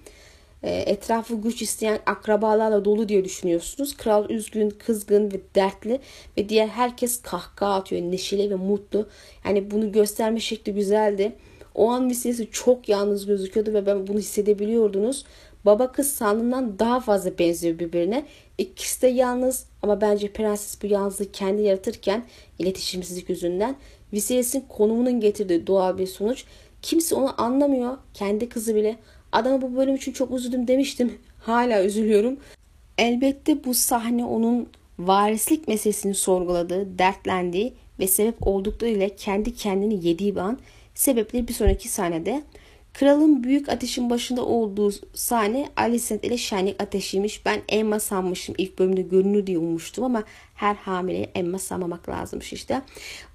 E, 0.64 0.72
etrafı 0.72 1.36
güç 1.36 1.62
isteyen 1.62 2.00
akrabalarla 2.06 2.86
dolu 2.86 3.10
diye 3.10 3.26
düşünüyorsunuz. 3.26 3.98
Kral 3.98 4.30
üzgün, 4.30 4.70
kızgın 4.70 5.32
ve 5.32 5.42
dertli 5.56 6.00
ve 6.38 6.50
diğer 6.50 6.68
herkes 6.68 7.22
kahkaha 7.22 7.74
atıyor, 7.74 8.02
neşeli 8.02 8.50
ve 8.50 8.56
mutlu. 8.56 9.08
Yani 9.46 9.72
bunu 9.72 9.92
gösterme 9.92 10.40
şekli 10.40 10.74
güzeldi. 10.74 11.36
O 11.76 11.90
an 11.90 12.10
Viserys 12.10 12.52
çok 12.52 12.90
yalnız 12.90 13.26
gözüküyordu 13.26 13.74
ve 13.74 13.86
ben 13.86 14.08
bunu 14.08 14.20
hissedebiliyordunuz. 14.20 15.26
Baba 15.66 15.92
kız 15.92 16.10
sandığından 16.10 16.80
daha 16.80 17.00
fazla 17.00 17.38
benziyor 17.38 17.80
birbirine. 17.80 18.26
İkisi 18.58 19.02
de 19.02 19.08
yalnız 19.08 19.66
ama 19.82 20.02
bence 20.02 20.34
prenses 20.34 20.84
bu 20.84 20.88
yalnızlığı 20.88 21.32
kendi 21.32 21.62
yaratırken 21.62 22.26
iletişimsizlik 22.60 23.30
yüzünden 23.30 23.76
Viserys'in 24.14 24.66
konumunun 24.70 25.20
getirdiği 25.20 25.68
doğal 25.68 25.98
bir 25.98 26.08
sonuç. 26.08 26.46
Kimse 26.82 27.16
onu 27.16 27.42
anlamıyor. 27.42 27.98
Kendi 28.14 28.50
kızı 28.50 28.76
bile. 28.76 28.96
Adama 29.32 29.62
bu 29.62 29.76
bölüm 29.76 29.96
için 29.96 30.12
çok 30.12 30.32
üzüldüm 30.32 30.68
demiştim. 30.68 31.18
Hala 31.40 31.84
üzülüyorum. 31.84 32.38
Elbette 32.98 33.64
bu 33.64 33.74
sahne 33.74 34.26
onun 34.26 34.70
varislik 35.00 35.68
meselesini 35.68 36.14
sorguladığı, 36.14 37.00
dertlendiği 37.00 37.74
ve 38.00 38.08
sebep 38.08 38.48
olduklarıyla 38.48 39.10
kendi 39.16 39.56
kendini 39.56 40.08
yediği 40.08 40.36
bir 40.36 40.40
an. 40.40 40.60
Sebepleri 40.96 41.48
bir 41.48 41.54
sonraki 41.54 41.88
sahnede. 41.88 42.44
Kralın 42.94 43.44
büyük 43.44 43.70
ateşin 43.70 44.10
başında 44.10 44.46
olduğu 44.46 44.92
sahne 45.14 45.70
Alicent 45.78 46.24
ile 46.24 46.38
şenlik 46.38 46.82
ateşiymiş. 46.82 47.46
Ben 47.46 47.62
Emma 47.70 48.00
sanmışım. 48.00 48.56
ilk 48.58 48.80
bölümde 48.80 49.02
görünür 49.02 49.48
diye 49.48 49.58
ummuştum 49.58 50.04
ama 50.04 50.24
her 50.56 50.76
hamileye 50.76 51.32
Emma 51.36 51.60
sanmamak 51.60 52.10
lazımmış 52.10 52.54
işte. 52.54 52.82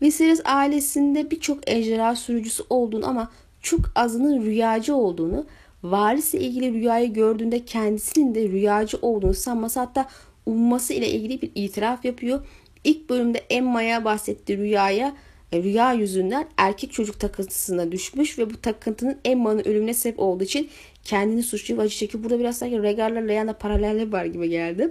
Viserys 0.02 0.40
ailesinde 0.44 1.30
birçok 1.30 1.70
ejderha 1.70 2.16
sürücüsü 2.16 2.62
olduğunu 2.70 3.08
ama 3.08 3.30
çok 3.62 3.80
azının 3.94 4.42
rüyacı 4.42 4.96
olduğunu 4.96 5.46
varisle 5.84 6.40
ilgili 6.40 6.72
rüyayı 6.72 7.12
gördüğünde 7.12 7.64
kendisinin 7.64 8.34
de 8.34 8.48
rüyacı 8.48 8.98
olduğunu 9.02 9.34
sanması 9.34 9.80
hatta 9.80 10.08
umması 10.46 10.92
ile 10.92 11.08
ilgili 11.08 11.42
bir 11.42 11.50
itiraf 11.54 12.04
yapıyor. 12.04 12.46
İlk 12.84 13.10
bölümde 13.10 13.38
Emma'ya 13.50 14.04
bahsettiği 14.04 14.58
rüyaya 14.58 15.12
e, 15.52 15.62
rüya 15.62 15.92
yüzünden 15.92 16.46
erkek 16.56 16.92
çocuk 16.92 17.20
takıntısına 17.20 17.92
düşmüş 17.92 18.38
ve 18.38 18.50
bu 18.50 18.60
takıntının 18.60 19.18
Emma'nın 19.24 19.68
ölümüne 19.68 19.94
sebep 19.94 20.20
olduğu 20.20 20.44
için 20.44 20.68
kendini 21.04 21.42
suçluyor 21.42 21.82
acı 21.82 21.96
çekiyor. 21.96 22.24
Burada 22.24 22.38
biraz 22.38 22.58
sanki 22.58 22.82
Regar'la 22.82 23.20
Leanna 23.20 23.52
paralellik 23.52 24.12
var 24.12 24.24
gibi 24.24 24.48
geldi. 24.48 24.90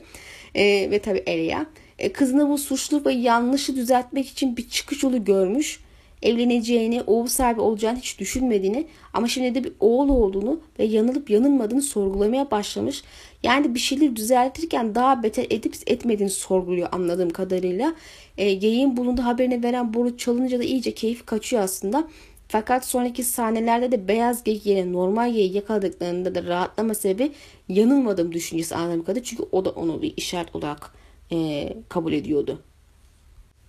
E, 0.56 0.92
ve 0.92 1.00
tabi 1.00 1.18
Elia. 1.18 1.66
E, 2.00 2.12
kızına 2.12 2.50
bu 2.50 2.58
suçlu 2.58 3.06
ve 3.06 3.14
yanlışı 3.14 3.76
düzeltmek 3.76 4.28
için 4.28 4.58
bir 4.58 4.70
çıkış 4.70 5.04
yolu 5.04 5.26
görmüş 5.26 5.80
evleneceğini, 6.24 7.02
oğul 7.02 7.28
sahibi 7.28 7.62
olacağını 7.62 7.98
hiç 7.98 8.20
düşünmediğini 8.20 8.88
ama 9.14 9.28
şimdi 9.28 9.56
de 9.56 9.64
bir 9.64 9.74
oğul 9.80 10.10
olduğunu 10.10 10.60
ve 10.80 10.84
yanılıp 10.84 11.30
yanılmadığını 11.30 11.82
sorgulamaya 11.82 12.52
başlamış. 12.52 13.04
Yani 13.44 13.76
bir 13.76 13.80
şeyleri 13.80 14.16
düzeltirken 14.16 14.96
daha 14.96 15.24
beter 15.24 15.46
edip 15.50 15.76
etmediğini 15.88 16.30
sorguluyor 16.30 16.90
anladığım 16.92 17.30
kadarıyla. 17.30 17.96
E, 18.38 18.54
geyiğin 18.54 18.98
bulunduğu 18.98 19.22
haberini 19.22 19.64
veren 19.64 19.94
boru 19.94 20.18
çalınca 20.18 20.60
da 20.60 20.64
iyice 20.64 20.94
keyif 20.94 21.26
kaçıyor 21.26 21.64
aslında. 21.64 22.08
Fakat 22.48 22.86
sonraki 22.86 23.24
sahnelerde 23.24 23.92
de 23.92 24.08
beyaz 24.08 24.44
geyik 24.44 24.66
yerine 24.66 24.94
normal 24.94 25.34
geyiği 25.34 25.56
yakaladıklarında 25.56 26.36
da 26.36 26.44
rahatlama 26.44 26.94
sebebi 26.94 27.32
yanılmadığım 27.70 28.32
düşüncesi 28.32 28.76
anladığım 28.76 29.04
kadarıyla. 29.04 29.24
Çünkü 29.24 29.44
o 29.52 29.66
da 29.66 29.70
onu 29.70 30.02
bir 30.02 30.14
işaret 30.18 30.56
olarak 30.56 30.94
e, 31.32 31.70
kabul 31.90 32.14
ediyordu. 32.14 32.62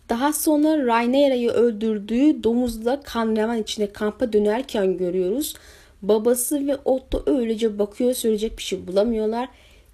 Daha 0.08 0.32
sonra 0.32 0.86
Rhaenyra'yı 0.86 1.50
öldürdüğü 1.50 2.44
domuzla 2.44 3.00
kan 3.00 3.36
revan 3.36 3.62
içinde 3.62 3.92
kampa 3.92 4.32
dönerken 4.32 4.96
görüyoruz. 4.96 5.54
Babası 6.02 6.66
ve 6.66 6.76
Otto 6.84 7.22
öylece 7.26 7.78
bakıyor 7.78 8.14
söyleyecek 8.14 8.58
bir 8.58 8.62
şey 8.62 8.86
bulamıyorlar. 8.86 9.48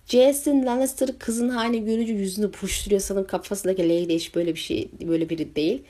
Jason 0.06 0.66
Lannister 0.66 1.18
kızın 1.18 1.48
halini 1.48 1.84
görünce 1.84 2.12
yüzünü 2.12 2.50
buruşturuyor 2.52 3.00
sanırım 3.00 3.26
kafasındaki 3.26 3.82
Lady 3.88 4.14
hiç 4.14 4.34
böyle 4.34 4.54
bir 4.54 4.60
şey 4.60 4.90
böyle 5.06 5.28
biri 5.28 5.56
değil. 5.56 5.82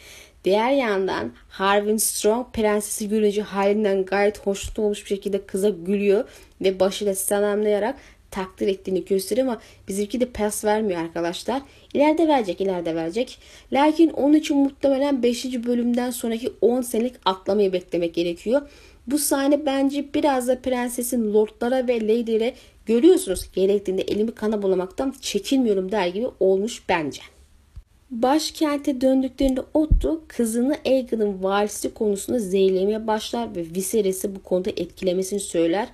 Diğer 0.44 0.72
yandan 0.72 1.32
Harwin 1.48 1.96
Strong 1.96 2.46
prensesi 2.52 3.08
görünce 3.08 3.42
halinden 3.42 4.04
gayet 4.04 4.46
hoşnut 4.46 4.78
olmuş 4.78 5.02
bir 5.02 5.08
şekilde 5.08 5.46
kıza 5.46 5.68
gülüyor 5.68 6.24
ve 6.60 6.80
başıyla 6.80 7.14
selamlayarak 7.14 7.96
takdir 8.30 8.68
ettiğini 8.68 9.04
gösteriyor 9.04 9.46
ama 9.46 9.60
bizimki 9.88 10.20
de 10.20 10.26
pas 10.26 10.64
vermiyor 10.64 11.00
arkadaşlar. 11.00 11.62
İleride 11.94 12.28
verecek, 12.28 12.60
ileride 12.60 12.94
verecek. 12.94 13.38
Lakin 13.72 14.10
onun 14.10 14.34
için 14.34 14.56
muhtemelen 14.56 15.22
5. 15.22 15.44
bölümden 15.44 16.10
sonraki 16.10 16.52
10 16.60 16.80
senelik 16.80 17.14
atlamayı 17.24 17.72
beklemek 17.72 18.14
gerekiyor. 18.14 18.62
Bu 19.06 19.18
sahne 19.18 19.66
bence 19.66 20.14
biraz 20.14 20.48
da 20.48 20.58
prensesin 20.58 21.34
lordlara 21.34 21.88
ve 21.88 22.08
lady'lere 22.08 22.54
görüyorsunuz 22.86 23.52
gerektiğinde 23.52 24.02
elimi 24.02 24.32
kana 24.32 24.62
bulamaktan 24.62 25.14
çekinmiyorum 25.20 25.92
der 25.92 26.06
gibi 26.06 26.26
olmuş 26.40 26.82
bence. 26.88 27.22
Başkente 28.10 29.00
döndüklerinde 29.00 29.62
Otto 29.74 30.20
kızını 30.28 30.76
Aegon'un 30.86 31.42
valisi 31.42 31.94
konusunda 31.94 32.38
zehirlemeye 32.38 33.06
başlar 33.06 33.56
ve 33.56 33.64
Viserys'i 33.74 34.34
bu 34.36 34.42
konuda 34.42 34.70
etkilemesini 34.70 35.40
söyler. 35.40 35.88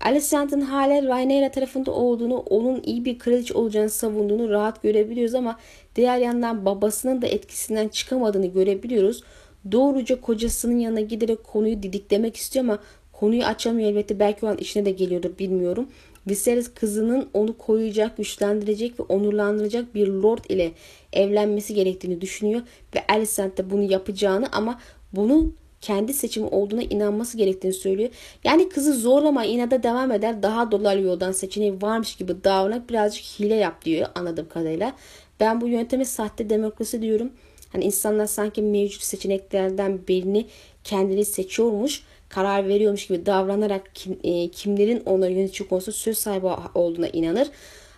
Alicent'in 0.00 0.60
hala 0.60 1.02
Rhaenyra 1.02 1.50
tarafında 1.50 1.90
olduğunu, 1.90 2.36
onun 2.36 2.82
iyi 2.82 3.04
bir 3.04 3.18
kraliçe 3.18 3.54
olacağını 3.54 3.90
savunduğunu 3.90 4.50
rahat 4.50 4.82
görebiliyoruz 4.82 5.34
ama 5.34 5.58
diğer 5.96 6.18
yandan 6.18 6.64
babasının 6.64 7.22
da 7.22 7.26
etkisinden 7.26 7.88
çıkamadığını 7.88 8.46
görebiliyoruz. 8.46 9.22
Doğruca 9.72 10.20
kocasının 10.20 10.78
yanına 10.78 11.00
giderek 11.00 11.44
konuyu 11.44 11.82
didiklemek 11.82 12.36
istiyor 12.36 12.64
ama 12.64 12.78
konuyu 13.12 13.44
açamıyor 13.44 13.90
elbette 13.90 14.18
belki 14.18 14.46
o 14.46 14.48
an 14.48 14.56
işine 14.56 14.84
de 14.84 14.90
geliyordu 14.90 15.32
bilmiyorum. 15.38 15.88
Viserys 16.26 16.74
kızının 16.74 17.28
onu 17.34 17.58
koruyacak, 17.58 18.16
güçlendirecek 18.16 19.00
ve 19.00 19.04
onurlandıracak 19.04 19.94
bir 19.94 20.08
lord 20.08 20.44
ile 20.48 20.72
evlenmesi 21.12 21.74
gerektiğini 21.74 22.20
düşünüyor 22.20 22.62
ve 22.94 23.04
Alicent 23.08 23.58
de 23.58 23.70
bunu 23.70 23.82
yapacağını 23.82 24.46
ama 24.52 24.80
bunun 25.12 25.56
kendi 25.86 26.14
seçimi 26.14 26.46
olduğuna 26.46 26.82
inanması 26.82 27.36
gerektiğini 27.36 27.72
söylüyor. 27.72 28.10
Yani 28.44 28.68
kızı 28.68 28.94
zorlama 28.94 29.44
inada 29.44 29.82
devam 29.82 30.12
eder 30.12 30.42
daha 30.42 30.70
dolaylı 30.70 31.06
yoldan 31.06 31.32
seçeneği 31.32 31.82
varmış 31.82 32.16
gibi 32.16 32.44
davranıp 32.44 32.90
birazcık 32.90 33.24
hile 33.24 33.54
yap 33.54 33.84
diyor 33.84 34.08
anladığım 34.14 34.48
kadarıyla. 34.48 34.92
Ben 35.40 35.60
bu 35.60 35.68
yönteme 35.68 36.04
sahte 36.04 36.50
demokrasi 36.50 37.02
diyorum. 37.02 37.32
Hani 37.72 37.84
insanlar 37.84 38.26
sanki 38.26 38.62
mevcut 38.62 39.02
seçeneklerden 39.02 39.98
birini 40.08 40.46
kendini 40.84 41.24
seçiyormuş, 41.24 42.02
karar 42.28 42.68
veriyormuş 42.68 43.06
gibi 43.06 43.26
davranarak 43.26 43.90
kim, 43.94 44.18
e, 44.24 44.48
kimlerin 44.48 45.02
onları 45.06 45.32
yönetici 45.32 45.68
konusunda 45.68 45.96
söz 45.96 46.18
sahibi 46.18 46.46
olduğuna 46.74 47.08
inanır. 47.08 47.48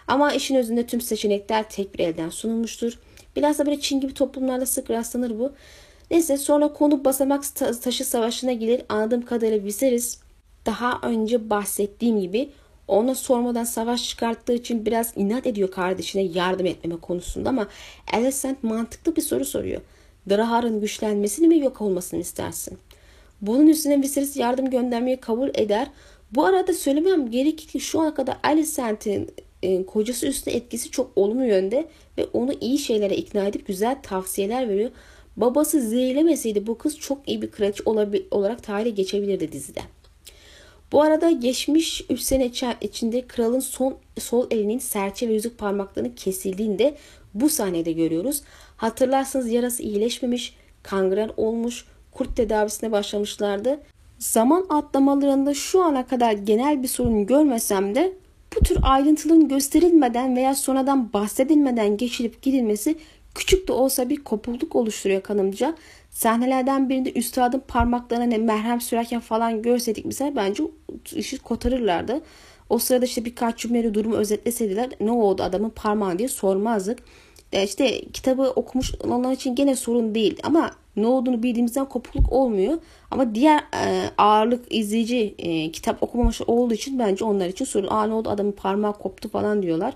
Ama 0.09 0.33
işin 0.33 0.55
özünde 0.55 0.87
tüm 0.87 1.01
seçenekler 1.01 1.71
tek 1.71 1.95
bir 1.95 1.99
elden 1.99 2.29
sunulmuştur. 2.29 2.99
Biraz 3.37 3.59
da 3.59 3.67
böyle 3.67 3.81
Çin 3.81 4.01
gibi 4.01 4.15
toplumlarda 4.15 4.67
sık 4.67 4.91
rastlanır 4.91 5.39
bu. 5.39 5.53
Neyse 6.11 6.39
sonra 6.39 6.73
konu 6.73 7.05
basamak 7.05 7.45
taşı 7.83 8.05
savaşına 8.05 8.53
gelir. 8.53 8.83
Anladığım 8.89 9.23
kadarıyla 9.23 9.65
Viserys 9.65 10.19
daha 10.67 11.01
önce 11.03 11.51
bahsettiğim 11.51 12.21
gibi 12.21 12.51
ona 12.89 13.15
sormadan 13.15 13.65
savaş 13.65 14.09
çıkarttığı 14.09 14.53
için 14.53 14.87
biraz 14.87 15.13
inat 15.17 15.47
ediyor 15.47 15.71
kardeşine 15.71 16.23
yardım 16.23 16.67
etmeme 16.67 17.01
konusunda 17.01 17.49
ama 17.49 17.69
Alicent 18.13 18.63
mantıklı 18.63 19.17
bir 19.17 19.23
soru 19.23 19.45
soruyor. 19.45 19.81
Drahar'ın 20.31 20.81
güçlenmesini 20.81 21.49
mi 21.49 21.59
yok 21.59 21.81
olmasını 21.81 22.21
istersin? 22.21 22.79
Bunun 23.41 23.67
üstüne 23.67 24.03
Viserys 24.03 24.37
yardım 24.37 24.71
göndermeyi 24.71 25.17
kabul 25.17 25.49
eder. 25.55 25.91
Bu 26.31 26.45
arada 26.45 26.75
söylemem 26.75 27.31
gerekir 27.31 27.69
ki 27.69 27.81
şu 27.81 28.01
ana 28.01 28.15
kadar 28.15 28.37
Alicent'in 28.43 29.31
e, 29.63 29.87
kocası 29.87 30.27
üstüne 30.27 30.55
etkisi 30.55 30.91
çok 30.91 31.11
olumlu 31.17 31.47
yönde 31.47 31.89
ve 32.19 32.27
onu 32.33 32.53
iyi 32.61 32.79
şeylere 32.79 33.17
ikna 33.17 33.47
edip 33.47 33.67
güzel 33.67 33.97
tavsiyeler 34.03 34.69
veriyor. 34.69 34.91
Babası 35.39 35.81
zehirlemeseydi 35.81 36.67
bu 36.67 36.79
kız 36.79 36.99
çok 36.99 37.29
iyi 37.29 37.43
bir 37.43 37.51
kraliçe 37.51 37.83
olarak 38.31 38.63
tarihe 38.63 38.91
geçebilirdi 38.91 39.53
dizide. 39.53 39.81
Bu 40.93 41.03
arada 41.03 41.31
geçmiş 41.31 42.05
3 42.11 42.21
sene 42.21 42.51
içinde 42.81 43.27
kralın 43.27 43.61
son 43.61 43.97
sol 44.19 44.47
elinin 44.51 44.79
serçe 44.79 45.29
ve 45.29 45.33
yüzük 45.33 45.59
parmaklarının 45.59 46.13
kesildiğinde 46.17 46.97
bu 47.35 47.49
sahnede 47.49 47.93
görüyoruz. 47.93 48.43
Hatırlarsanız 48.77 49.51
yarası 49.51 49.83
iyileşmemiş, 49.83 50.57
kangren 50.83 51.31
olmuş, 51.37 51.85
kurt 52.13 52.37
tedavisine 52.37 52.93
başlamışlardı. 52.93 53.81
Zaman 54.19 54.67
atlamalarında 54.69 55.55
şu 55.55 55.83
ana 55.83 56.07
kadar 56.07 56.33
genel 56.33 56.83
bir 56.83 56.89
sorun 56.89 57.27
görmesem 57.27 57.95
de 57.95 58.13
bu 58.57 58.61
tür 58.61 58.79
ayrıntıların 58.83 59.49
gösterilmeden 59.49 60.37
veya 60.37 60.55
sonradan 60.55 61.13
bahsedilmeden 61.13 61.97
geçirip 61.97 62.43
gidilmesi 62.43 62.97
küçük 63.39 63.69
de 63.69 63.73
olsa 63.73 64.09
bir 64.09 64.17
kopukluk 64.17 64.77
oluşturuyor 64.77 65.23
kanımca. 65.23 65.75
Sahnelerden 66.11 66.89
birinde 66.89 67.13
üstadın 67.13 67.63
parmaklarına 67.69 68.25
ne 68.25 68.39
merhem 68.39 68.81
sürerken 68.81 69.21
falan 69.21 69.63
görseydik 69.63 70.05
mesela 70.05 70.37
bence 70.37 70.63
işi 71.15 71.39
kotarırlardı. 71.39 72.21
O 72.69 72.79
sırada 72.79 73.05
işte 73.05 73.25
birkaç 73.25 73.59
cümleyle 73.59 73.95
durumu 73.95 74.17
özetleseydiler 74.17 74.91
ne 75.01 75.11
oldu 75.11 75.43
adamın 75.43 75.71
parmağı 75.71 76.19
diye 76.19 76.29
sormazdık. 76.29 76.99
E 77.53 77.65
işte 77.65 78.01
kitabı 78.01 78.43
okumuş 78.43 78.95
olanlar 78.95 79.33
için 79.33 79.55
gene 79.55 79.77
sorun 79.77 80.15
değil 80.15 80.41
ama 80.43 80.71
ne 80.97 81.07
olduğunu 81.07 81.43
bildiğimizden 81.43 81.85
kopukluk 81.85 82.33
olmuyor. 82.33 82.79
Ama 83.11 83.35
diğer 83.35 83.59
e, 83.59 84.11
ağırlık 84.19 84.65
izleyici 84.71 85.35
e, 85.39 85.73
kitap 85.73 86.03
okumamış 86.03 86.41
olduğu 86.47 86.75
için 86.75 86.99
bence 86.99 87.25
onlar 87.25 87.47
için 87.47 87.65
sorun. 87.65 87.89
Aa 87.89 88.07
ne 88.07 88.15
oldu 88.15 88.31
adamın 88.31 88.53
parmağı 88.53 88.93
koptu 88.93 89.29
falan 89.29 89.63
diyorlar. 89.63 89.95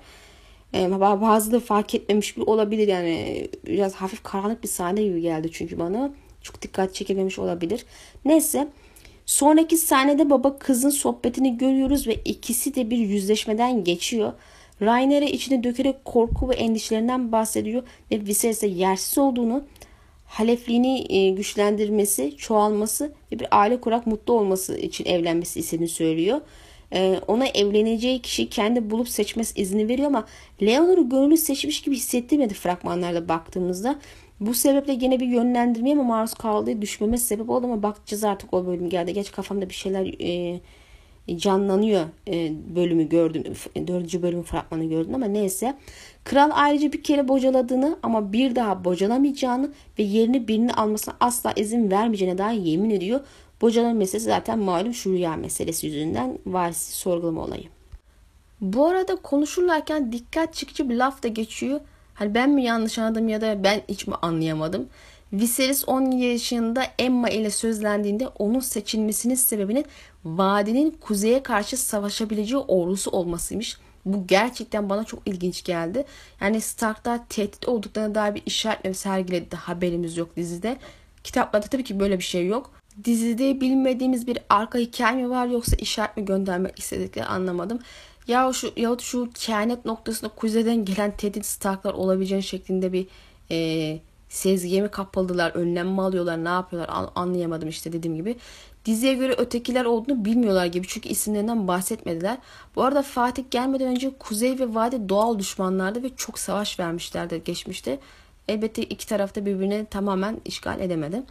E, 0.75 0.91
bazıları 1.01 1.61
fark 1.61 1.95
etmemiş 1.95 2.37
bir 2.37 2.43
olabilir 2.43 2.89
yani 2.89 3.49
biraz 3.66 3.95
hafif 3.95 4.23
karanlık 4.23 4.62
bir 4.62 4.68
sahne 4.68 5.03
gibi 5.03 5.20
geldi 5.20 5.51
çünkü 5.53 5.79
bana. 5.79 6.11
Çok 6.43 6.62
dikkat 6.62 6.95
çekilmemiş 6.95 7.39
olabilir. 7.39 7.87
Neyse 8.25 8.68
sonraki 9.27 9.77
sahnede 9.77 10.31
baba 10.31 10.59
kızın 10.59 10.91
sohbetini 10.91 11.59
görüyoruz 11.59 12.07
ve 12.07 12.14
ikisi 12.14 12.75
de 12.75 12.91
bir 12.91 12.99
yüzleşmeden 12.99 13.85
geçiyor. 13.85 14.33
Rainer'e 14.83 15.31
içine 15.31 15.64
dökerek 15.64 16.05
korku 16.05 16.49
ve 16.49 16.55
endişelerinden 16.55 17.33
bahsediyor 17.33 17.83
ve 18.11 18.27
Viserys'e 18.27 18.66
yersiz 18.66 19.18
olduğunu, 19.18 19.64
halefliğini 20.27 21.12
e, 21.12 21.31
güçlendirmesi, 21.31 22.37
çoğalması 22.37 23.12
ve 23.33 23.39
bir 23.39 23.47
aile 23.51 23.81
kurak 23.81 24.07
mutlu 24.07 24.33
olması 24.33 24.79
için 24.79 25.05
evlenmesi 25.05 25.61
istediğini 25.61 25.89
söylüyor. 25.89 26.41
E, 26.93 27.20
ona 27.26 27.47
evleneceği 27.47 28.22
kişi 28.22 28.49
kendi 28.49 28.90
bulup 28.90 29.09
seçmesi 29.09 29.61
izni 29.61 29.88
veriyor 29.88 30.09
ama 30.09 30.26
Leonor'u 30.62 31.09
gönüllü 31.09 31.36
seçmiş 31.36 31.82
gibi 31.82 31.97
hissettirmedi 31.97 32.55
fragmanlarda 32.55 33.28
baktığımızda. 33.28 33.99
Bu 34.40 34.55
sebeple 34.55 34.95
gene 34.95 35.20
bir 35.20 35.26
yönlendirmeye 35.26 35.95
mi 35.95 36.03
maruz 36.03 36.34
kaldığı 36.34 36.82
düşmeme 36.82 37.18
sebep 37.18 37.51
oldu 37.51 37.66
ama 37.66 37.82
bakacağız 37.82 38.24
artık 38.24 38.55
o 38.55 38.66
bölüm 38.66 38.88
geldi. 38.88 39.12
Geç 39.12 39.32
kafamda 39.32 39.68
bir 39.68 39.74
şeyler 39.74 40.14
e, 40.20 40.61
canlanıyor 41.36 42.05
e, 42.28 42.53
bölümü 42.74 43.09
gördüm. 43.09 43.45
Dördüncü 43.86 44.22
bölümün 44.22 44.43
fragmanı 44.43 44.84
gördüm 44.84 45.14
ama 45.14 45.26
neyse. 45.26 45.74
Kral 46.24 46.51
ayrıca 46.55 46.93
bir 46.93 47.03
kere 47.03 47.28
bocaladığını 47.28 47.99
ama 48.03 48.32
bir 48.32 48.57
daha 48.57 48.84
bocalamayacağını 48.84 49.72
ve 49.99 50.03
yerini 50.03 50.49
birini 50.49 50.74
almasına 50.74 51.14
asla 51.20 51.53
izin 51.53 51.90
vermeyeceğine 51.90 52.38
dair 52.38 52.61
yemin 52.61 52.90
ediyor. 52.90 53.20
Bocalama 53.62 53.94
meselesi 53.94 54.24
zaten 54.24 54.58
malum 54.58 54.94
şu 54.94 55.12
rüya 55.12 55.36
meselesi 55.36 55.86
yüzünden 55.86 56.38
varisi 56.46 56.92
sorgulama 56.92 57.44
olayı. 57.44 57.64
Bu 58.60 58.86
arada 58.86 59.16
konuşurlarken 59.16 60.12
dikkat 60.12 60.54
çekici 60.54 60.90
bir 60.90 60.94
laf 60.94 61.22
da 61.22 61.28
geçiyor. 61.28 61.80
Hani 62.14 62.34
ben 62.34 62.50
mi 62.50 62.64
yanlış 62.64 62.98
anladım 62.98 63.28
ya 63.28 63.40
da 63.40 63.64
ben 63.64 63.82
hiç 63.88 64.06
mi 64.06 64.14
anlayamadım. 64.22 64.88
Viserys 65.32 65.88
10 65.88 66.10
yaşında 66.10 66.84
Emma 66.98 67.28
ile 67.28 67.50
sözlendiğinde 67.50 68.28
onun 68.28 68.60
seçilmesinin 68.60 69.34
sebebinin 69.34 69.84
vadinin 70.24 70.90
kuzeye 71.00 71.42
karşı 71.42 71.76
savaşabileceği 71.76 72.60
ordusu 72.60 73.10
olmasıymış. 73.10 73.78
Bu 74.04 74.26
gerçekten 74.26 74.90
bana 74.90 75.04
çok 75.04 75.22
ilginç 75.26 75.64
geldi. 75.64 76.04
Yani 76.40 76.60
Stark'ta 76.60 77.24
tehdit 77.28 77.68
olduklarına 77.68 78.14
dair 78.14 78.34
bir 78.34 78.42
işaretle 78.46 78.94
sergiledi 78.94 79.56
haberimiz 79.56 80.16
yok 80.16 80.36
dizide. 80.36 80.76
Kitaplarda 81.24 81.66
tabii 81.66 81.84
ki 81.84 82.00
böyle 82.00 82.18
bir 82.18 82.24
şey 82.24 82.46
yok. 82.46 82.70
Dizide 83.05 83.61
bilmediğimiz 83.61 84.26
bir 84.26 84.38
arka 84.49 84.78
hikaye 84.78 85.16
mi 85.16 85.30
var 85.30 85.47
yoksa 85.47 85.76
işaret 85.76 86.16
mi 86.16 86.24
göndermek 86.24 86.78
istedikleri 86.78 87.26
anlamadım. 87.26 87.78
Ya 88.26 88.53
şu 88.53 88.72
yahut 88.76 89.03
şu 89.03 89.30
kehanet 89.34 89.84
noktasında 89.84 90.30
kuzeyden 90.30 90.84
gelen 90.84 91.16
tehdit 91.16 91.47
Stark'lar 91.47 91.93
olabileceğini 91.95 92.43
şeklinde 92.43 92.93
bir 92.93 93.07
e, 93.51 93.99
sezgiye 94.28 94.82
mi 94.82 94.88
kapıldılar, 94.88 95.51
önlem 95.51 95.88
mi 95.88 96.03
alıyorlar, 96.03 96.45
ne 96.45 96.49
yapıyorlar 96.49 97.11
anlayamadım 97.14 97.68
işte 97.68 97.93
dediğim 97.93 98.16
gibi. 98.16 98.36
Diziye 98.84 99.14
göre 99.14 99.32
ötekiler 99.38 99.84
olduğunu 99.84 100.24
bilmiyorlar 100.24 100.66
gibi 100.66 100.86
çünkü 100.88 101.09
isimlerinden 101.09 101.68
bahsetmediler. 101.68 102.38
Bu 102.76 102.82
arada 102.82 103.03
Fatih 103.03 103.45
gelmeden 103.51 103.88
önce 103.88 104.18
Kuzey 104.18 104.59
ve 104.59 104.74
Vadi 104.74 105.09
doğal 105.09 105.38
düşmanlardı 105.38 106.03
ve 106.03 106.11
çok 106.16 106.38
savaş 106.38 106.80
vermişlerdi 106.80 107.43
geçmişte. 107.45 107.99
Elbette 108.49 108.82
iki 108.82 109.07
tarafta 109.07 109.47
birbirini 109.47 109.86
tamamen 109.90 110.40
işgal 110.45 110.80
edemedi. 110.80 111.22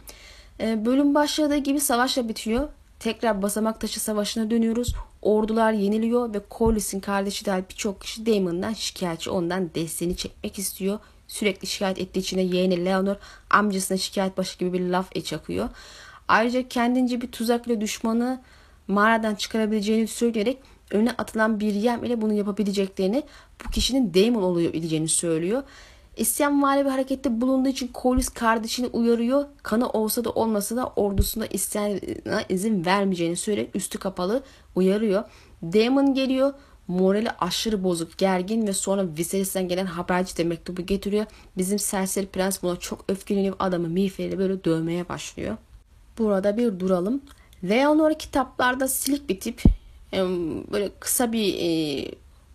Ee, 0.62 0.84
bölüm 0.84 1.14
başladığı 1.14 1.56
gibi 1.56 1.80
savaşla 1.80 2.28
bitiyor. 2.28 2.68
Tekrar 2.98 3.42
basamak 3.42 3.80
taşı 3.80 4.00
savaşına 4.00 4.50
dönüyoruz. 4.50 4.94
Ordular 5.22 5.72
yeniliyor 5.72 6.34
ve 6.34 6.40
Corlys'in 6.50 7.00
kardeşi 7.00 7.46
dahil 7.46 7.62
birçok 7.70 8.00
kişi 8.00 8.26
Daemon'dan 8.26 8.72
şikayetçi 8.72 9.30
ondan 9.30 9.74
desteğini 9.74 10.16
çekmek 10.16 10.58
istiyor. 10.58 10.98
Sürekli 11.28 11.66
şikayet 11.66 11.98
ettiği 11.98 12.18
için 12.18 12.38
yeğeni 12.38 12.84
Leonor 12.84 13.16
amcasına 13.50 13.98
şikayet 13.98 14.38
başı 14.38 14.58
gibi 14.58 14.72
bir 14.72 14.80
laf 14.80 15.06
e 15.16 15.20
çakıyor. 15.20 15.68
Ayrıca 16.28 16.68
kendince 16.68 17.20
bir 17.20 17.32
tuzakla 17.32 17.80
düşmanı 17.80 18.40
mağaradan 18.88 19.34
çıkarabileceğini 19.34 20.08
söyleyerek 20.08 20.58
öne 20.90 21.10
atılan 21.10 21.60
bir 21.60 21.74
yem 21.74 22.04
ile 22.04 22.20
bunu 22.20 22.32
yapabileceklerini 22.32 23.22
bu 23.64 23.70
kişinin 23.70 24.14
Daemon 24.14 24.42
olabileceğini 24.42 25.08
söylüyor. 25.08 25.62
İsyan 26.16 26.62
vari 26.62 26.84
bir 26.84 26.90
harekette 26.90 27.40
bulunduğu 27.40 27.68
için 27.68 27.90
Corlys 28.02 28.28
kardeşini 28.28 28.86
uyarıyor. 28.86 29.44
Kanı 29.62 29.88
olsa 29.88 30.24
da 30.24 30.30
olmasa 30.30 30.76
da 30.76 30.86
ordusunda 30.86 31.46
isyana 31.46 32.42
izin 32.48 32.84
vermeyeceğini 32.84 33.36
söyleyerek 33.36 33.76
üstü 33.76 33.98
kapalı 33.98 34.42
uyarıyor. 34.74 35.24
Daemon 35.62 36.14
geliyor. 36.14 36.52
Morali 36.88 37.30
aşırı 37.30 37.84
bozuk, 37.84 38.18
gergin 38.18 38.66
ve 38.66 38.72
sonra 38.72 39.06
Viserys'ten 39.18 39.68
gelen 39.68 39.86
haberci 39.86 40.36
de 40.36 40.44
mektubu 40.44 40.86
getiriyor. 40.86 41.26
Bizim 41.56 41.78
serseri 41.78 42.26
prens 42.26 42.62
buna 42.62 42.76
çok 42.76 43.04
öfkeleniyor. 43.08 43.56
Adamı 43.58 43.88
miğferiyle 43.88 44.38
böyle 44.38 44.64
dövmeye 44.64 45.08
başlıyor. 45.08 45.56
Burada 46.18 46.56
bir 46.56 46.80
duralım. 46.80 47.20
Leonor 47.68 48.14
kitaplarda 48.14 48.88
silik 48.88 49.28
bir 49.28 49.40
tip. 49.40 49.62
Böyle 50.72 50.90
kısa 51.00 51.32
bir 51.32 51.54
e, 51.58 52.10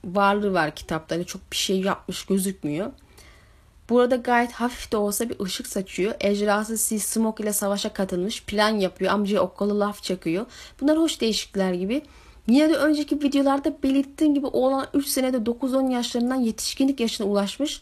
varlığı 0.05 0.53
var 0.53 0.76
kitapta. 0.76 1.16
Yani 1.16 1.26
çok 1.26 1.51
bir 1.51 1.58
şey 1.58 1.82
yapmış 1.82 2.26
gözükmüyor. 2.26 2.91
Burada 3.90 4.16
gayet 4.16 4.52
hafif 4.52 4.92
de 4.92 4.98
olsa 4.98 5.30
bir 5.30 5.40
ışık 5.40 5.68
saçıyor. 5.68 6.14
Ejderhası 6.20 6.78
Sea 6.78 7.00
Smoke 7.00 7.44
ile 7.44 7.54
savaşa 7.54 7.94
katılmış. 7.94 8.44
Plan 8.44 8.70
yapıyor. 8.70 9.12
Amcaya 9.12 9.42
okkalı 9.42 9.80
laf 9.80 10.04
çakıyor. 10.04 10.46
Bunlar 10.82 10.98
hoş 10.98 11.22
değişiklikler 11.22 11.74
gibi. 11.74 12.02
Yine 12.48 12.70
de 12.70 12.76
önceki 12.76 13.16
videolarda 13.16 13.84
belirttiğim 13.84 14.34
gibi 14.34 14.46
oğlan 14.46 14.88
3 14.94 15.08
senede 15.08 15.38
9-10 15.38 15.92
yaşlarından 15.92 16.36
yetişkinlik 16.36 17.00
yaşına 17.00 17.28
ulaşmış. 17.28 17.82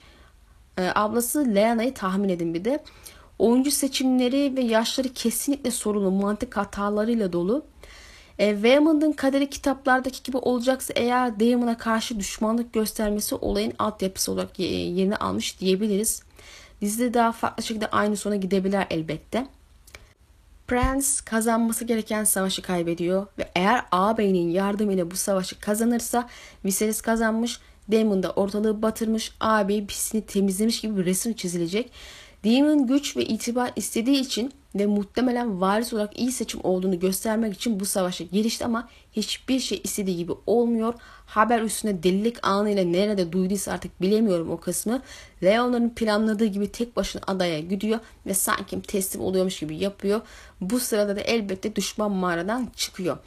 Ee, 0.78 0.92
ablası 0.96 1.56
Leana'yı 1.56 1.94
tahmin 1.94 2.30
edin 2.30 2.54
bir 2.54 2.66
de. 2.66 2.84
Oyuncu 3.40 3.72
seçimleri 3.72 4.56
ve 4.56 4.62
yaşları 4.62 5.10
kesinlikle 5.10 5.72
sorunlu, 5.72 6.12
mantık 6.12 6.58
hatalarıyla 6.58 7.34
dolu. 7.34 7.66
E, 8.40 8.54
Waymond'ın 8.54 9.12
kaderi 9.12 9.50
kitaplardaki 9.50 10.24
gibi 10.24 10.38
olacaksa 10.38 10.94
eğer 10.96 11.40
Damon'a 11.40 11.78
karşı 11.78 12.20
düşmanlık 12.20 12.74
göstermesi 12.74 13.36
olayın 13.36 13.74
altyapısı 13.80 14.32
olarak 14.32 14.60
yerini 14.60 15.16
almış 15.16 15.60
diyebiliriz. 15.60 16.24
Dizide 16.82 17.14
daha 17.14 17.32
farklı 17.32 17.64
şekilde 17.64 17.88
aynı 17.88 18.18
sona 18.18 18.36
gidebilir 18.36 18.86
elbette. 18.90 19.48
Prince 20.68 21.08
kazanması 21.26 21.86
gereken 21.86 22.24
savaşı 22.24 22.62
kaybediyor 22.62 23.28
ve 23.38 23.50
eğer 23.56 23.86
ağabeyinin 23.92 24.50
yardımıyla 24.50 25.12
bu 25.12 25.16
savaşı 25.16 25.60
kazanırsa 25.60 26.30
Viserys 26.66 27.02
kazanmış, 27.02 27.60
Daemon 27.92 28.24
da 28.24 28.32
ortalığı 28.32 28.82
batırmış, 28.82 29.32
ağabey 29.40 29.86
pisini 29.86 30.22
temizlemiş 30.22 30.82
gibi 30.82 30.98
bir 30.98 31.06
resim 31.06 31.34
çizilecek. 31.34 31.92
Daemon 32.46 32.88
güç 32.88 33.18
ve 33.18 33.26
itibar 33.26 33.72
istediği 33.76 34.20
için 34.20 34.52
ve 34.76 34.86
muhtemelen 34.86 35.62
varis 35.62 35.94
olarak 35.94 36.20
iyi 36.20 36.32
seçim 36.32 36.60
olduğunu 36.64 37.00
göstermek 37.00 37.54
için 37.54 37.80
bu 37.80 37.86
savaşa 37.86 38.24
girişti 38.24 38.66
ama 38.66 38.90
hiçbir 39.12 39.60
şey 39.60 39.82
istediği 39.84 40.18
gibi 40.18 40.32
olmuyor. 40.48 40.94
Haber 41.26 41.62
üstüne 41.62 42.04
delilik 42.04 42.48
anıyla 42.48 42.84
nerede 42.84 43.32
duyduysa 43.32 43.72
artık 43.72 44.02
bilemiyorum 44.02 44.52
o 44.52 44.58
kısmı. 44.58 45.02
Leon'ların 45.44 45.90
planladığı 45.90 46.46
gibi 46.46 46.72
tek 46.72 46.96
başına 46.96 47.22
adaya 47.28 47.60
gidiyor 47.60 48.00
ve 48.26 48.34
sanki 48.34 48.82
teslim 48.82 49.22
oluyormuş 49.22 49.60
gibi 49.60 49.78
yapıyor. 49.78 50.22
Bu 50.62 50.80
sırada 50.80 51.16
da 51.16 51.22
elbette 51.22 51.76
düşman 51.76 52.12
mağaradan 52.12 52.68
çıkıyor. 52.76 53.18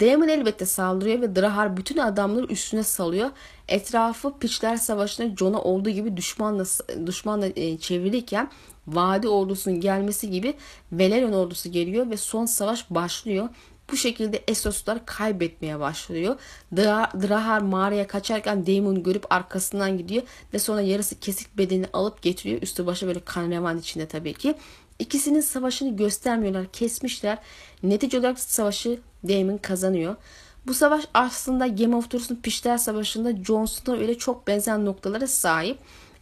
Daemon 0.00 0.28
elbette 0.28 0.66
saldırıyor 0.66 1.20
ve 1.20 1.36
Drahar 1.36 1.76
bütün 1.76 1.98
adamları 1.98 2.46
üstüne 2.46 2.82
salıyor. 2.82 3.30
Etrafı 3.68 4.38
Piçler 4.38 4.76
Savaşı'nda 4.76 5.36
Jon'a 5.36 5.62
olduğu 5.62 5.90
gibi 5.90 6.16
düşmanla, 6.16 6.64
düşmanla 7.06 7.46
e, 7.46 7.78
çevrilirken 7.78 8.50
Vadi 8.88 9.28
ordusunun 9.28 9.80
gelmesi 9.80 10.30
gibi 10.30 10.54
Velaryon 10.92 11.32
ordusu 11.32 11.72
geliyor 11.72 12.10
ve 12.10 12.16
son 12.16 12.46
savaş 12.46 12.90
başlıyor. 12.90 13.48
Bu 13.92 13.96
şekilde 13.96 14.44
Essoslar 14.48 15.06
kaybetmeye 15.06 15.80
başlıyor. 15.80 16.36
Drahar 16.76 17.60
mağaraya 17.60 18.06
kaçarken 18.06 18.66
Daemon'u 18.66 19.02
görüp 19.02 19.32
arkasından 19.32 19.98
gidiyor 19.98 20.22
ve 20.54 20.58
sonra 20.58 20.80
yarısı 20.80 21.20
kesik 21.20 21.58
bedenini 21.58 21.86
alıp 21.92 22.22
getiriyor. 22.22 22.62
Üstü 22.62 22.86
başı 22.86 23.06
böyle 23.06 23.20
kan 23.20 23.50
revan 23.50 23.78
içinde 23.78 24.06
tabii 24.06 24.34
ki. 24.34 24.54
İkisinin 24.98 25.40
savaşını 25.40 25.96
göstermiyorlar, 25.96 26.66
kesmişler. 26.72 27.38
Netice 27.82 28.18
olarak 28.18 28.38
savaşı 28.38 28.98
Daemon 29.28 29.58
kazanıyor. 29.58 30.16
Bu 30.66 30.74
savaş 30.74 31.04
aslında 31.14 31.66
Game 31.66 31.96
of 31.96 32.10
Thrones'un 32.10 32.36
Pişler 32.36 32.78
Savaşı'nda 32.78 33.44
Jon 33.44 33.66
Snow'a 33.66 34.02
öyle 34.02 34.18
çok 34.18 34.46
benzer 34.46 34.84
noktalara 34.84 35.26
sahip. 35.26 35.78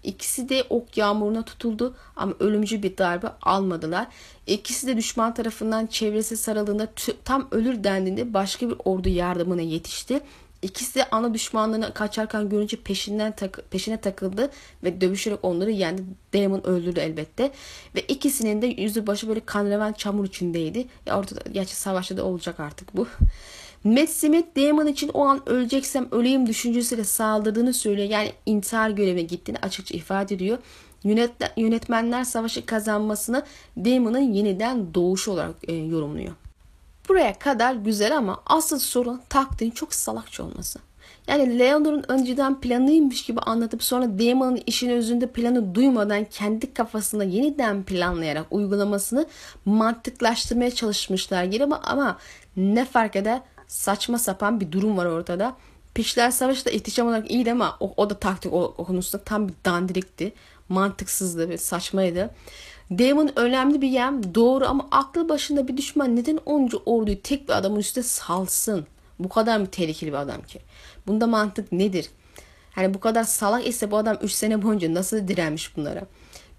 İkisi 0.06 0.48
de 0.48 0.64
ok 0.70 0.96
yağmuruna 0.96 1.44
tutuldu 1.44 1.94
ama 2.16 2.32
ölümcül 2.40 2.82
bir 2.82 2.98
darbe 2.98 3.26
almadılar. 3.42 4.06
İkisi 4.46 4.86
de 4.86 4.96
düşman 4.96 5.34
tarafından 5.34 5.86
çevresi 5.86 6.36
sarıldığında 6.36 6.88
tam 7.24 7.48
ölür 7.50 7.84
dendiğinde 7.84 8.34
başka 8.34 8.68
bir 8.68 8.76
ordu 8.84 9.08
yardımına 9.08 9.62
yetişti. 9.62 10.20
İkisi 10.62 10.94
de 10.94 11.10
ana 11.10 11.34
düşmanlarını 11.34 11.94
kaçarken 11.94 12.48
görünce 12.48 12.76
peşinden 12.76 13.36
tak 13.36 13.60
peşine 13.70 14.00
takıldı 14.00 14.50
ve 14.84 15.00
dövüşerek 15.00 15.38
onları 15.42 15.70
yendi. 15.70 16.02
Daemon 16.34 16.66
öldürdü 16.66 17.00
elbette. 17.00 17.52
Ve 17.94 18.00
ikisinin 18.00 18.62
de 18.62 18.66
yüzü 18.66 19.06
başı 19.06 19.28
böyle 19.28 19.40
kan 19.40 19.66
revan 19.66 19.92
çamur 19.92 20.24
içindeydi. 20.24 20.86
Ya 21.06 21.18
ortada 21.18 21.40
gerçi 21.52 21.76
savaşta 21.76 22.16
da 22.16 22.24
olacak 22.24 22.60
artık 22.60 22.96
bu. 22.96 23.06
Matt 23.84 24.10
Smith 24.10 24.56
Damon 24.56 24.86
için 24.86 25.08
o 25.08 25.24
an 25.26 25.48
öleceksem 25.48 26.08
öleyim 26.10 26.46
düşüncesiyle 26.46 27.04
saldırdığını 27.04 27.74
söylüyor. 27.74 28.08
Yani 28.08 28.32
intihar 28.46 28.90
görevine 28.90 29.22
gittiğini 29.22 29.58
açıkça 29.58 29.94
ifade 29.94 30.34
ediyor. 30.34 30.58
Yönetmenler 31.56 32.24
savaşı 32.24 32.66
kazanmasını 32.66 33.42
Damon'ın 33.76 34.32
yeniden 34.32 34.94
doğuşu 34.94 35.32
olarak 35.32 35.54
e, 35.68 35.74
yorumluyor. 35.74 36.32
Buraya 37.08 37.38
kadar 37.38 37.74
güzel 37.74 38.16
ama 38.16 38.42
asıl 38.46 38.78
sorun 38.78 39.20
taktiğin 39.28 39.70
çok 39.70 39.94
salakça 39.94 40.44
olması. 40.44 40.78
Yani 41.28 41.58
Leonor'un 41.58 42.04
önceden 42.08 42.60
planıymış 42.60 43.24
gibi 43.24 43.40
anlatıp 43.40 43.82
sonra 43.82 44.18
Damon'ın 44.18 44.62
işin 44.66 44.90
özünde 44.90 45.26
planı 45.26 45.74
duymadan 45.74 46.24
kendi 46.24 46.74
kafasında 46.74 47.24
yeniden 47.24 47.82
planlayarak 47.82 48.46
uygulamasını 48.50 49.26
mantıklaştırmaya 49.64 50.70
çalışmışlar 50.70 51.44
gibi 51.44 51.64
ama, 51.64 51.80
ama 51.84 52.18
ne 52.56 52.84
fark 52.84 53.16
eder 53.16 53.40
saçma 53.68 54.18
sapan 54.18 54.60
bir 54.60 54.72
durum 54.72 54.96
var 54.96 55.06
ortada. 55.06 55.56
Pişler 55.94 56.30
Savaşı 56.30 56.64
da 56.64 56.70
ihtişam 56.70 57.08
olarak 57.08 57.30
iyiydi 57.30 57.52
ama 57.52 57.76
o, 57.80 57.92
o 57.96 58.10
da 58.10 58.18
taktik 58.18 58.52
o, 58.52 58.74
o 58.78 58.84
konusunda 58.84 59.24
tam 59.24 59.48
bir 59.48 59.54
dandirikti. 59.64 60.32
Mantıksızdı 60.68 61.48
ve 61.48 61.58
saçmaydı. 61.58 62.30
Damon 62.90 63.30
önemli 63.36 63.82
bir 63.82 63.88
yem 63.88 64.34
doğru 64.34 64.66
ama 64.66 64.88
aklı 64.90 65.28
başında 65.28 65.68
bir 65.68 65.76
düşman 65.76 66.16
neden 66.16 66.38
onca 66.46 66.78
orduyu 66.86 67.22
tek 67.22 67.48
bir 67.48 67.52
adamın 67.52 67.80
üstüne 67.80 68.04
salsın? 68.04 68.86
Bu 69.18 69.28
kadar 69.28 69.58
mı 69.58 69.66
tehlikeli 69.66 70.12
bir 70.12 70.16
adam 70.16 70.42
ki? 70.42 70.60
Bunda 71.06 71.26
mantık 71.26 71.72
nedir? 71.72 72.10
Hani 72.72 72.94
bu 72.94 73.00
kadar 73.00 73.24
salak 73.24 73.66
ise 73.66 73.90
bu 73.90 73.96
adam 73.96 74.18
3 74.22 74.32
sene 74.32 74.62
boyunca 74.62 74.94
nasıl 74.94 75.28
direnmiş 75.28 75.76
bunlara? 75.76 76.02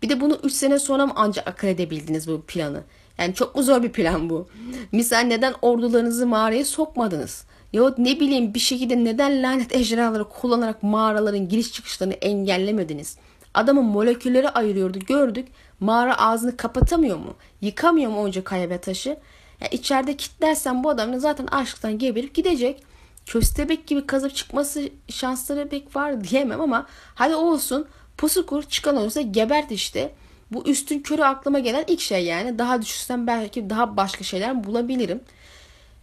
Bir 0.01 0.09
de 0.09 0.21
bunu 0.21 0.39
3 0.43 0.53
sene 0.53 0.79
sonra 0.79 1.05
mı 1.05 1.13
ancak 1.15 1.47
akıl 1.47 1.67
edebildiniz 1.67 2.27
bu 2.27 2.41
planı? 2.41 2.83
Yani 3.17 3.33
çok 3.33 3.55
mu 3.55 3.63
zor 3.63 3.83
bir 3.83 3.91
plan 3.91 4.29
bu? 4.29 4.47
Misal 4.91 5.19
neden 5.19 5.53
ordularınızı 5.61 6.27
mağaraya 6.27 6.65
sokmadınız? 6.65 7.45
Ya 7.73 7.93
ne 7.97 8.19
bileyim 8.19 8.53
bir 8.53 8.59
şekilde 8.59 9.03
neden 9.03 9.43
lanet 9.43 9.75
ejderhaları 9.75 10.29
kullanarak 10.29 10.83
mağaraların 10.83 11.49
giriş 11.49 11.71
çıkışlarını 11.71 12.13
engellemediniz? 12.13 13.17
Adamın 13.53 13.85
molekülleri 13.85 14.49
ayırıyordu 14.49 14.99
gördük. 14.99 15.47
Mağara 15.79 16.17
ağzını 16.17 16.57
kapatamıyor 16.57 17.17
mu? 17.17 17.33
Yıkamıyor 17.61 18.11
mu 18.11 18.21
onca 18.21 18.43
kaya 18.43 18.69
ve 18.69 18.77
taşı? 18.77 19.17
Ya 19.61 19.67
içeride 19.71 20.17
kitlersen 20.17 20.83
bu 20.83 20.89
adamın 20.89 21.17
zaten 21.17 21.47
aşktan 21.47 21.97
geberip 21.97 22.35
gidecek. 22.35 22.83
Köstebek 23.25 23.87
gibi 23.87 24.05
kazıp 24.05 24.35
çıkması 24.35 24.89
şansları 25.09 25.69
pek 25.69 25.95
var 25.95 26.23
diyemem 26.23 26.61
ama 26.61 26.85
hadi 27.15 27.35
olsun 27.35 27.87
pusu 28.17 28.45
kur 28.45 28.63
çıkan 28.63 28.97
olursa 28.97 29.21
gebert 29.21 29.71
işte. 29.71 30.11
Bu 30.51 30.69
üstün 30.69 30.99
körü 30.99 31.21
aklıma 31.21 31.59
gelen 31.59 31.83
ilk 31.87 31.99
şey 32.01 32.25
yani. 32.25 32.59
Daha 32.59 32.81
düşünsem 32.81 33.27
belki 33.27 33.69
daha 33.69 33.97
başka 33.97 34.23
şeyler 34.23 34.63
bulabilirim. 34.63 35.21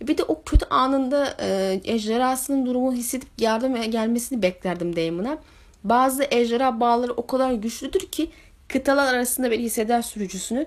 Bir 0.03 0.19
de 0.19 0.23
o 0.23 0.43
kötü 0.43 0.67
anında 0.67 1.37
e, 1.41 1.81
ejderhasının 1.85 2.67
durumunu 2.67 2.95
hissedip 2.95 3.29
yardım 3.39 3.83
gelmesini 3.91 4.43
beklerdim 4.43 4.97
Damon'a. 4.97 5.39
Bazı 5.85 6.27
ejderha 6.31 6.81
bağları 6.81 7.13
o 7.13 7.27
kadar 7.27 7.53
güçlüdür 7.53 8.07
ki 8.07 8.31
kıtalar 8.69 9.15
arasında 9.15 9.51
bir 9.51 9.59
hisseder 9.59 10.03
sürücüsünü. 10.03 10.67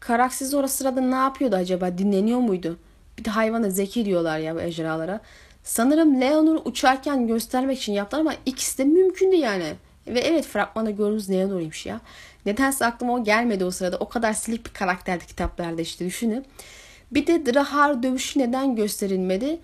Karaksiz 0.00 0.54
orası 0.54 0.76
sırada 0.76 1.00
ne 1.00 1.14
yapıyordu 1.14 1.56
acaba? 1.56 1.98
Dinleniyor 1.98 2.38
muydu? 2.38 2.78
Bir 3.18 3.24
de 3.24 3.30
hayvana 3.30 3.70
zeki 3.70 4.04
diyorlar 4.04 4.38
ya 4.38 4.54
bu 4.54 4.60
ejderhalara. 4.60 5.20
Sanırım 5.64 6.20
Leonor 6.20 6.60
uçarken 6.64 7.26
göstermek 7.26 7.78
için 7.78 7.92
yaptılar 7.92 8.20
ama 8.20 8.34
ikisi 8.46 8.78
de 8.78 8.84
mümkündü 8.84 9.36
yani. 9.36 9.74
Ve 10.06 10.20
evet 10.20 10.46
fragmanda 10.46 10.90
gördüğümüz 10.90 11.30
Leonor'ymuş 11.30 11.86
ya. 11.86 12.00
Nedense 12.46 12.86
aklıma 12.86 13.14
o 13.14 13.24
gelmedi 13.24 13.64
o 13.64 13.70
sırada. 13.70 13.96
O 13.96 14.08
kadar 14.08 14.32
silik 14.32 14.66
bir 14.66 14.72
karakterdi 14.72 15.26
kitaplarda 15.26 15.82
işte 15.82 16.06
düşünün. 16.06 16.44
Bir 17.12 17.26
de 17.26 17.54
Drahar 17.54 18.02
dövüşü 18.02 18.38
neden 18.38 18.76
gösterilmedi? 18.76 19.60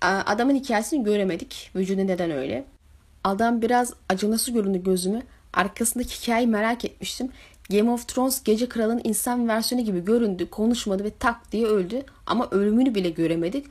Adamın 0.00 0.54
hikayesini 0.54 1.04
göremedik. 1.04 1.70
Vücudu 1.76 2.06
neden 2.06 2.30
öyle? 2.30 2.64
Adam 3.24 3.62
biraz 3.62 3.92
acınası 4.08 4.50
göründü 4.50 4.82
gözümü. 4.82 5.22
Arkasındaki 5.52 6.22
hikayeyi 6.22 6.48
merak 6.48 6.84
etmiştim. 6.84 7.28
Game 7.70 7.90
of 7.90 8.08
Thrones 8.08 8.42
Gece 8.44 8.68
Kralı'nın 8.68 9.00
insan 9.04 9.48
versiyonu 9.48 9.84
gibi 9.84 10.04
göründü, 10.04 10.50
konuşmadı 10.50 11.04
ve 11.04 11.10
tak 11.18 11.52
diye 11.52 11.66
öldü. 11.66 12.02
Ama 12.26 12.48
ölümünü 12.50 12.94
bile 12.94 13.10
göremedik. 13.10 13.66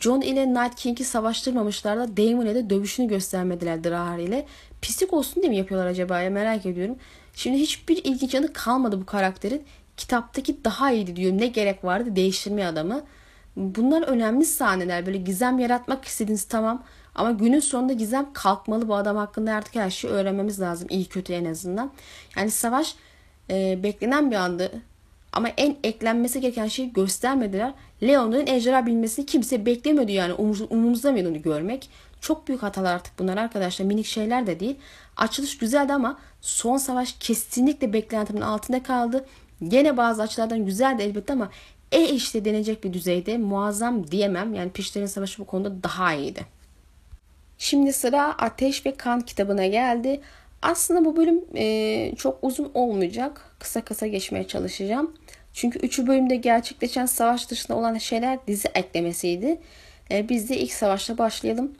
John 0.00 0.20
ile 0.20 0.54
Night 0.54 0.74
King'i 0.74 1.04
savaştırmamışlar 1.04 1.98
da 1.98 2.16
Daemon 2.16 2.46
ile 2.46 2.70
dövüşünü 2.70 3.08
göstermediler 3.08 3.84
Drahar 3.84 4.18
ile. 4.18 4.46
Pislik 4.82 5.12
olsun 5.12 5.42
diye 5.42 5.50
mi 5.50 5.56
yapıyorlar 5.56 5.86
acaba 5.86 6.20
ya 6.20 6.30
merak 6.30 6.66
ediyorum. 6.66 6.96
Şimdi 7.34 7.58
hiçbir 7.58 8.04
ilginç 8.04 8.34
yanı 8.34 8.52
kalmadı 8.52 9.00
bu 9.00 9.06
karakterin. 9.06 9.62
Kitaptaki 9.96 10.64
daha 10.64 10.92
iyiydi 10.92 11.16
diyor. 11.16 11.32
Ne 11.32 11.46
gerek 11.46 11.84
vardı 11.84 12.16
değiştirmeye 12.16 12.66
adamı. 12.66 13.02
Bunlar 13.56 14.02
önemli 14.02 14.44
sahneler. 14.44 15.06
Böyle 15.06 15.18
gizem 15.18 15.58
yaratmak 15.58 16.04
istediniz 16.04 16.44
tamam. 16.44 16.84
Ama 17.14 17.30
günün 17.30 17.60
sonunda 17.60 17.92
gizem 17.92 18.32
kalkmalı. 18.32 18.88
Bu 18.88 18.94
adam 18.94 19.16
hakkında 19.16 19.52
artık 19.52 19.74
her 19.74 19.90
şeyi 19.90 20.12
öğrenmemiz 20.12 20.60
lazım. 20.60 20.88
İyi 20.90 21.04
kötü 21.04 21.32
en 21.32 21.44
azından. 21.44 21.92
Yani 22.36 22.50
savaş 22.50 22.94
e, 23.50 23.82
beklenen 23.82 24.30
bir 24.30 24.36
andı. 24.36 24.72
Ama 25.32 25.48
en 25.48 25.76
eklenmesi 25.84 26.40
gereken 26.40 26.66
şeyi 26.66 26.92
göstermediler. 26.92 27.72
Leon'un 28.02 28.46
ejderha 28.46 28.86
bilmesini 28.86 29.26
kimse 29.26 29.66
beklemiyordu 29.66 30.12
yani. 30.12 30.32
Umurumuzda 30.32 31.10
onu 31.10 31.42
görmek. 31.42 31.90
Çok 32.20 32.48
büyük 32.48 32.62
hatalar 32.62 32.94
artık 32.94 33.18
bunlar 33.18 33.36
arkadaşlar. 33.36 33.86
Minik 33.86 34.06
şeyler 34.06 34.46
de 34.46 34.60
değil. 34.60 34.76
Açılış 35.16 35.58
güzeldi 35.58 35.92
ama 35.92 36.18
son 36.40 36.76
savaş 36.76 37.12
kesinlikle 37.20 37.92
beklentimin 37.92 38.40
altında 38.40 38.82
kaldı. 38.82 39.26
Gene 39.68 39.96
bazı 39.96 40.22
açılardan 40.22 40.66
güzeldi 40.66 41.02
elbette 41.02 41.32
ama 41.32 41.50
e 41.92 42.04
işte 42.04 42.44
denecek 42.44 42.84
bir 42.84 42.92
düzeyde 42.92 43.38
muazzam 43.38 44.10
diyemem. 44.10 44.54
Yani 44.54 44.70
Pişlerin 44.70 45.06
Savaşı 45.06 45.42
bu 45.42 45.46
konuda 45.46 45.82
daha 45.82 46.14
iyiydi. 46.14 46.46
Şimdi 47.58 47.92
sıra 47.92 48.34
Ateş 48.38 48.86
ve 48.86 48.94
Kan 48.94 49.20
kitabına 49.20 49.66
geldi. 49.66 50.20
Aslında 50.62 51.04
bu 51.04 51.16
bölüm 51.16 51.44
e, 51.54 52.14
çok 52.16 52.38
uzun 52.42 52.70
olmayacak. 52.74 53.54
Kısa 53.58 53.80
kısa 53.80 54.06
geçmeye 54.06 54.46
çalışacağım. 54.46 55.14
Çünkü 55.52 55.78
üçü 55.78 56.06
bölümde 56.06 56.36
gerçekleşen 56.36 57.06
savaş 57.06 57.50
dışında 57.50 57.78
olan 57.78 57.98
şeyler 57.98 58.38
dizi 58.46 58.68
eklemesiydi. 58.74 59.60
E, 60.10 60.28
biz 60.28 60.48
de 60.48 60.58
ilk 60.58 60.72
savaşla 60.72 61.18
başlayalım. 61.18 61.72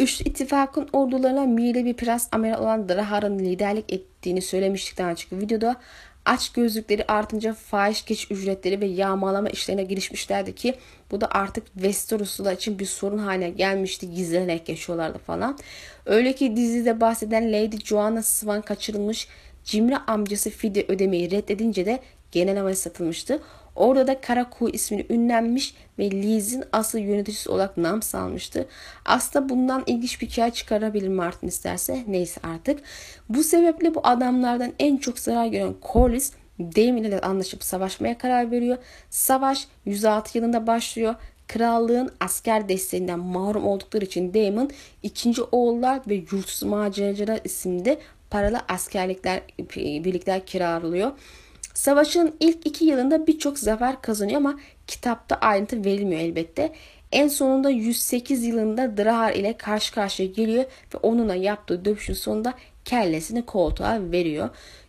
Üçlü 0.00 0.24
ittifakın 0.24 0.88
ordularına 0.92 1.46
Mire 1.46 1.84
bir 1.84 1.94
prens 1.94 2.28
amiral 2.32 2.62
olan 2.62 2.88
Drahar'ın 2.88 3.38
liderlik 3.38 3.92
ettiğini 3.92 4.42
söylemiştik 4.42 4.98
daha 4.98 5.10
önceki 5.10 5.38
videoda. 5.38 5.76
Aç 6.24 6.52
gözlükleri 6.52 7.04
artınca 7.08 7.54
fahiş 7.54 8.04
geç 8.04 8.30
ücretleri 8.30 8.80
ve 8.80 8.86
yağmalama 8.86 9.48
işlerine 9.48 9.82
girişmişlerdi 9.82 10.54
ki 10.54 10.74
bu 11.10 11.20
da 11.20 11.28
artık 11.30 11.66
Westeroslular 11.66 12.52
için 12.52 12.78
bir 12.78 12.86
sorun 12.86 13.18
haline 13.18 13.50
gelmişti. 13.50 14.14
Gizlenerek 14.14 14.68
yaşıyorlardı 14.68 15.18
falan. 15.18 15.58
Öyle 16.06 16.32
ki 16.32 16.56
dizide 16.56 17.00
bahseden 17.00 17.52
Lady 17.52 17.76
Joanna 17.84 18.22
Swan 18.22 18.62
kaçırılmış 18.62 19.28
cimri 19.64 19.96
amcası 19.96 20.50
fide 20.50 20.84
ödemeyi 20.88 21.30
reddedince 21.30 21.86
de 21.86 22.00
genel 22.32 22.56
havaya 22.56 22.76
satılmıştı. 22.76 23.42
Orada 23.76 24.06
da 24.06 24.20
Karaku 24.20 24.70
ismini 24.70 25.06
ünlenmiş 25.10 25.74
ve 25.98 26.10
Liz'in 26.10 26.64
asıl 26.72 26.98
yöneticisi 26.98 27.50
olarak 27.50 27.76
nam 27.76 28.02
salmıştı. 28.02 28.66
Aslında 29.04 29.48
bundan 29.48 29.82
ilginç 29.86 30.22
bir 30.22 30.26
hikaye 30.26 30.50
çıkarabilir 30.50 31.08
Martin 31.08 31.48
isterse. 31.48 32.04
Neyse 32.06 32.40
artık. 32.42 32.80
Bu 33.28 33.42
sebeple 33.42 33.94
bu 33.94 34.00
adamlardan 34.02 34.72
en 34.78 34.96
çok 34.96 35.18
zarar 35.18 35.46
gören 35.46 35.74
Corlys 35.92 36.32
Damon 36.60 37.02
ile 37.02 37.20
anlaşıp 37.20 37.64
savaşmaya 37.64 38.18
karar 38.18 38.50
veriyor. 38.50 38.76
Savaş 39.10 39.68
106 39.84 40.38
yılında 40.38 40.66
başlıyor. 40.66 41.14
Krallığın 41.48 42.10
asker 42.20 42.68
desteğinden 42.68 43.18
mahrum 43.18 43.66
oldukları 43.66 44.04
için 44.04 44.34
Damon 44.34 44.70
ikinci 45.02 45.42
oğullar 45.42 46.00
ve 46.08 46.14
yurtsuz 46.14 46.62
maceracılar 46.62 47.40
isimli 47.44 47.98
paralı 48.30 48.60
askerlikler 48.68 49.40
birlikler 49.78 50.46
kiralıyor. 50.46 51.12
Savaşın 51.74 52.36
ilk 52.40 52.66
iki 52.66 52.84
yılında 52.84 53.26
birçok 53.26 53.58
zafer 53.58 54.02
kazanıyor 54.02 54.36
ama 54.36 54.58
kitapta 54.86 55.36
ayrıntı 55.36 55.84
verilmiyor 55.84 56.20
elbette. 56.20 56.72
En 57.12 57.28
sonunda 57.28 57.70
108 57.70 58.44
yılında 58.44 58.96
Drahar 58.96 59.32
ile 59.32 59.56
karşı 59.56 59.94
karşıya 59.94 60.28
geliyor 60.28 60.64
ve 60.64 60.98
onunla 61.02 61.34
yaptığı 61.34 61.84
dövüşün 61.84 62.14
sonunda 62.14 62.54
kellesini 62.84 63.46
koltuğa 63.46 63.98
veriyor. 64.12 64.48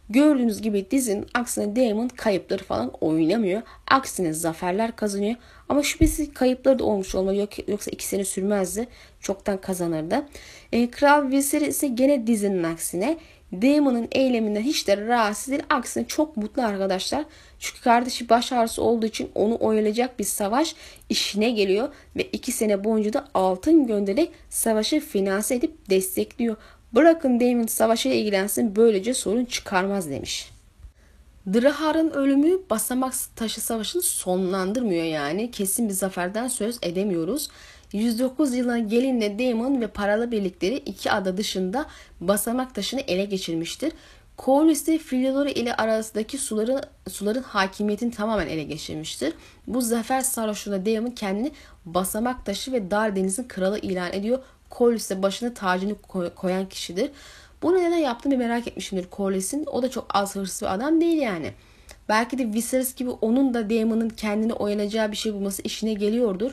Gördüğünüz 0.10 0.62
gibi 0.62 0.92
dizinin 0.92 1.26
aksine 1.34 1.76
Damon 1.76 2.08
kayıpları 2.08 2.64
falan 2.64 2.92
oynamıyor. 3.02 3.62
Aksine 3.88 4.34
zaferler 4.34 4.96
kazanıyor. 4.96 5.36
Ama 5.70 5.84
şüphesiz 5.84 6.34
kayıpları 6.34 6.80
da 6.80 6.84
olmuş 6.84 7.16
olmalı. 7.16 7.36
Yok, 7.36 7.70
yoksa 7.70 7.92
iki 7.92 8.06
sene 8.08 8.26
sürmezdi. 8.26 8.88
Çoktan 9.20 9.62
kazanırdı. 9.62 10.26
E, 10.72 10.92
Kral 10.92 11.32
Viserys 11.32 11.76
ise 11.76 11.88
gene 11.88 12.28
dizinin 12.28 12.64
aksine 12.64 13.18
Damon'ın 13.52 14.08
eyleminden 14.12 14.62
hiç 14.62 14.88
de 14.88 14.98
rahatsız 15.08 15.52
değil. 15.52 15.64
Aksine 15.70 16.08
çok 16.08 16.38
mutlu 16.38 16.62
arkadaşlar. 16.62 17.26
Çünkü 17.60 17.82
kardeşi 17.82 18.30
baş 18.30 18.52
ağrısı 18.52 18.84
olduğu 18.84 19.06
için 19.06 19.32
onu 19.36 19.58
oyalayacak 19.60 20.20
bir 20.20 20.24
savaş 20.24 20.76
işine 21.10 21.52
geliyor. 21.52 21.90
Ve 22.16 22.24
iki 22.24 22.52
sene 22.52 22.84
boyunca 22.84 23.14
da 23.14 23.28
altın 23.34 23.88
göndererek 23.88 24.32
savaşı 24.50 25.00
finanse 25.00 25.56
edip 25.56 25.90
destekliyor. 25.90 26.56
Bırakın 26.94 27.40
Damon 27.40 27.68
savaşa 27.68 28.10
ilgilensin 28.10 28.76
böylece 28.76 29.14
sorun 29.14 29.46
çıkarmaz 29.46 30.10
demiş. 30.10 30.52
Drahar'ın 31.54 32.12
ölümü 32.12 32.60
basamak 32.70 33.14
taşı 33.36 33.62
savaşını 33.62 34.02
sonlandırmıyor 34.02 35.04
yani. 35.04 35.52
Kesin 35.52 35.90
bir 35.90 35.94
zaferden 35.94 36.48
söz 36.48 36.78
edemiyoruz. 36.82 37.50
109 37.94 38.54
yılına 38.54 38.80
gelinle 38.80 39.40
Daemon 39.40 39.82
ve 39.82 39.88
paralı 39.88 40.32
birlikleri 40.32 40.76
iki 40.76 41.12
ada 41.12 41.38
dışında 41.38 41.86
basamak 42.22 42.76
taşını 42.76 43.02
ele 43.02 43.26
geçirmiştir. 43.26 43.94
Corlys 44.38 44.88
de 44.88 44.98
Filolori 44.98 45.52
ile 45.52 45.76
arasındaki 45.76 46.38
suların, 46.38 46.82
suların 47.10 47.44
hakimiyetini 47.44 48.12
tamamen 48.12 48.48
ele 48.48 48.64
geçirmiştir. 48.64 49.34
Bu 49.68 49.82
zafer 49.82 50.22
sarhoşluğunda 50.22 50.86
Daemon 50.86 51.12
kendini 51.12 51.52
basamak 51.86 52.46
taşı 52.46 52.72
ve 52.72 52.92
dar 52.92 53.16
denizin 53.16 53.44
kralı 53.44 53.80
ilan 53.80 54.14
ediyor. 54.14 54.40
Corlys 54.72 55.10
de 55.10 55.24
başına 55.24 55.54
tacını 55.54 55.96
koyan 56.36 56.70
kişidir. 56.70 57.12
Bu 57.62 57.74
neden 57.76 57.98
yaptığını 57.98 58.38
merak 58.38 58.68
etmişimdir 58.68 59.08
Corlys'in. 59.12 59.66
O 59.66 59.82
da 59.82 59.92
çok 59.92 60.06
az 60.10 60.36
hırsız 60.36 60.62
bir 60.62 60.74
adam 60.74 61.02
değil 61.02 61.18
yani. 61.18 61.54
Belki 62.10 62.38
de 62.38 62.54
Viserys 62.54 62.96
gibi 62.96 63.10
onun 63.10 63.54
da 63.54 63.70
Daemon'ın 63.70 64.10
kendini 64.10 64.54
oyalayacağı 64.54 65.12
bir 65.12 65.18
şey 65.18 65.34
bulması 65.34 65.62
işine 65.62 65.94
geliyordur. 65.94 66.52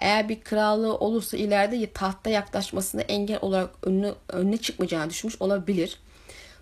Eğer 0.00 0.28
bir 0.28 0.40
krallığı 0.40 0.94
olursa 0.94 1.36
ileride 1.36 1.92
tahta 1.92 2.30
yaklaşmasına 2.30 3.00
engel 3.00 3.38
olarak 3.42 3.70
önüne, 3.82 4.12
önüne 4.28 4.56
çıkmayacağını 4.56 5.10
düşünmüş 5.10 5.42
olabilir. 5.42 5.98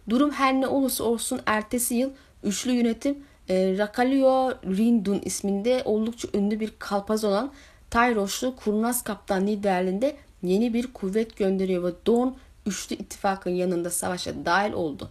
Durum 0.09 0.30
her 0.30 0.61
ne 0.61 0.66
olursa 0.66 1.05
olsun 1.05 1.41
ertesi 1.47 1.95
yıl 1.95 2.11
üçlü 2.45 2.72
yönetim 2.72 3.18
e, 3.49 3.78
Rakalio 3.78 4.51
Rindun 4.64 5.20
isminde 5.24 5.82
oldukça 5.84 6.28
ünlü 6.34 6.61
bir 6.61 6.72
kalpaz 6.78 7.24
olan 7.24 7.53
Tayroşlu 7.91 8.57
Kurnaz 8.57 9.05
Kaptan 9.05 9.47
liderliğinde 9.47 10.16
yeni 10.43 10.74
bir 10.74 10.93
kuvvet 10.93 11.36
gönderiyor 11.36 11.84
ve 11.84 11.93
Dorn 12.07 12.28
üçlü 12.66 12.97
ittifakın 12.97 13.51
yanında 13.51 13.91
savaşa 13.91 14.45
dahil 14.45 14.72
oldu. 14.72 15.11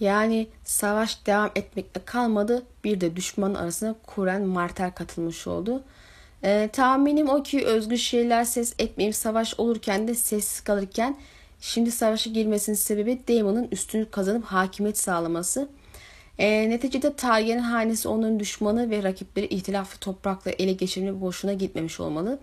Yani 0.00 0.48
savaş 0.64 1.26
devam 1.26 1.50
etmekte 1.54 2.00
kalmadı. 2.04 2.62
Bir 2.84 3.00
de 3.00 3.16
düşman 3.16 3.54
arasına 3.54 3.94
Kuren 4.06 4.42
Martel 4.42 4.90
katılmış 4.90 5.46
oldu. 5.46 5.82
Ee, 6.44 6.70
tahminim 6.72 7.28
o 7.28 7.42
ki 7.42 7.66
özgür 7.66 7.96
şeyler 7.96 8.44
ses 8.44 8.74
etmeyip 8.78 9.14
savaş 9.14 9.54
olurken 9.60 10.08
de 10.08 10.14
sessiz 10.14 10.60
kalırken 10.60 11.16
şimdi 11.60 11.90
savaşa 11.90 12.30
girmesinin 12.30 12.76
sebebi 12.76 13.20
Daemon'un 13.28 13.68
üstünlük 13.72 14.12
kazanıp 14.12 14.44
hakimiyet 14.44 14.98
sağlaması. 14.98 15.68
E, 16.38 16.70
neticede 16.70 17.16
Targaryen 17.16 17.58
hanesi 17.58 18.08
onların 18.08 18.40
düşmanı 18.40 18.90
ve 18.90 19.02
rakipleri 19.02 19.46
ihtilaflı 19.46 19.98
toprakla 19.98 20.50
ele 20.50 20.72
geçirme 20.72 21.20
boşuna 21.20 21.52
gitmemiş 21.52 22.00
olmalı. 22.00 22.38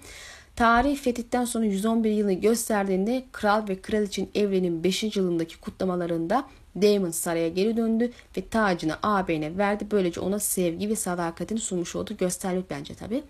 Tarih 0.56 0.98
fetihten 0.98 1.46
sonra 1.46 1.66
111 1.66 2.12
yılını 2.12 2.34
gösterdiğinde 2.34 3.24
kral 3.32 3.68
ve 3.68 3.82
kraliçenin 3.82 4.30
evrenin 4.36 4.84
5. 4.84 5.16
yılındaki 5.16 5.58
kutlamalarında 5.58 6.46
Daemon 6.82 7.12
saraya 7.12 7.50
geri 7.50 7.78
döndü 7.78 8.12
ve 8.38 8.48
tacını 8.48 8.96
ağabeyine 9.04 9.58
verdi. 9.58 9.88
Böylece 9.92 10.20
ona 10.20 10.40
sevgi 10.40 10.90
ve 10.90 10.96
sadakatini 10.96 11.60
sunmuş 11.60 11.96
oldu. 11.96 12.18
Göstermek 12.18 12.70
bence 12.70 12.96
tabi. 12.96 13.24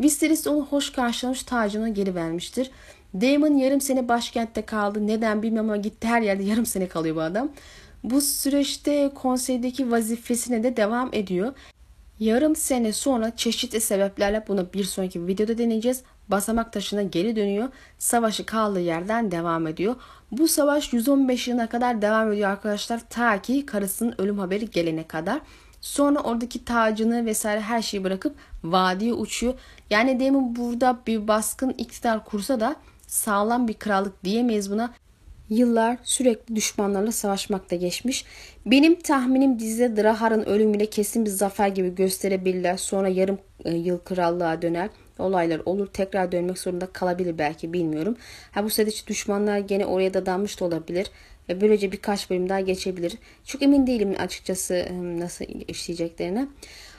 Viserys 0.00 0.46
onu 0.46 0.66
hoş 0.66 0.92
karşılamış 0.92 1.42
tacını 1.42 1.88
geri 1.88 2.14
vermiştir. 2.14 2.70
Daemon 3.14 3.56
yarım 3.56 3.80
sene 3.80 4.08
başkentte 4.08 4.62
kaldı. 4.62 5.06
Neden 5.06 5.42
bilmem 5.42 5.64
ama 5.64 5.76
gitti 5.76 6.08
her 6.08 6.22
yerde 6.22 6.42
yarım 6.42 6.66
sene 6.66 6.88
kalıyor 6.88 7.16
bu 7.16 7.20
adam. 7.20 7.48
Bu 8.04 8.20
süreçte 8.20 9.10
konseydeki 9.14 9.90
vazifesine 9.90 10.62
de 10.62 10.76
devam 10.76 11.10
ediyor. 11.12 11.52
Yarım 12.18 12.56
sene 12.56 12.92
sonra 12.92 13.36
çeşitli 13.36 13.80
sebeplerle 13.80 14.44
bunu 14.48 14.72
bir 14.74 14.84
sonraki 14.84 15.26
videoda 15.26 15.58
deneyeceğiz. 15.58 16.02
Basamak 16.28 16.72
taşına 16.72 17.02
geri 17.02 17.36
dönüyor. 17.36 17.68
Savaşı 17.98 18.46
kaldığı 18.46 18.80
yerden 18.80 19.30
devam 19.30 19.66
ediyor. 19.66 19.96
Bu 20.30 20.48
savaş 20.48 20.92
115 20.92 21.48
yılına 21.48 21.68
kadar 21.68 22.02
devam 22.02 22.32
ediyor 22.32 22.50
arkadaşlar. 22.50 23.00
Ta 23.10 23.42
ki 23.42 23.66
karısının 23.66 24.14
ölüm 24.18 24.38
haberi 24.38 24.70
gelene 24.70 25.06
kadar. 25.06 25.40
Sonra 25.80 26.20
oradaki 26.20 26.64
tacını 26.64 27.26
vesaire 27.26 27.60
her 27.60 27.82
şeyi 27.82 28.04
bırakıp 28.04 28.36
vadiye 28.64 29.12
uçuyor. 29.12 29.54
Yani 29.90 30.20
demin 30.20 30.56
burada 30.56 30.98
bir 31.06 31.28
baskın 31.28 31.70
iktidar 31.70 32.24
kursa 32.24 32.60
da 32.60 32.76
sağlam 33.06 33.68
bir 33.68 33.74
krallık 33.74 34.24
diyemeyiz 34.24 34.70
buna. 34.70 34.94
Yıllar 35.48 35.96
sürekli 36.02 36.56
düşmanlarla 36.56 37.12
savaşmakta 37.12 37.76
geçmiş. 37.76 38.24
Benim 38.66 39.00
tahminim 39.00 39.58
dizide 39.58 40.02
Drahar'ın 40.02 40.42
ölümüyle 40.42 40.86
kesin 40.86 41.24
bir 41.24 41.30
zafer 41.30 41.68
gibi 41.68 41.94
gösterebilirler. 41.94 42.76
Sonra 42.76 43.08
yarım 43.08 43.38
e, 43.64 43.70
yıl 43.70 43.98
krallığa 43.98 44.62
döner. 44.62 44.90
Olaylar 45.18 45.60
olur. 45.64 45.86
Tekrar 45.86 46.32
dönmek 46.32 46.58
zorunda 46.58 46.86
kalabilir 46.86 47.38
belki 47.38 47.72
bilmiyorum. 47.72 48.16
Ha 48.52 48.64
bu 48.64 48.70
sırada 48.70 48.90
düşmanlar 49.06 49.58
gene 49.58 49.86
oraya 49.86 50.14
dadanmış 50.14 50.60
da 50.60 50.64
olabilir. 50.64 51.10
Ve 51.50 51.60
böylece 51.60 51.92
birkaç 51.92 52.30
bölüm 52.30 52.48
daha 52.48 52.60
geçebilir. 52.60 53.14
Çok 53.44 53.62
emin 53.62 53.86
değilim 53.86 54.14
açıkçası 54.18 54.74
e, 54.74 55.18
nasıl 55.18 55.44
işleyeceklerine. 55.68 56.46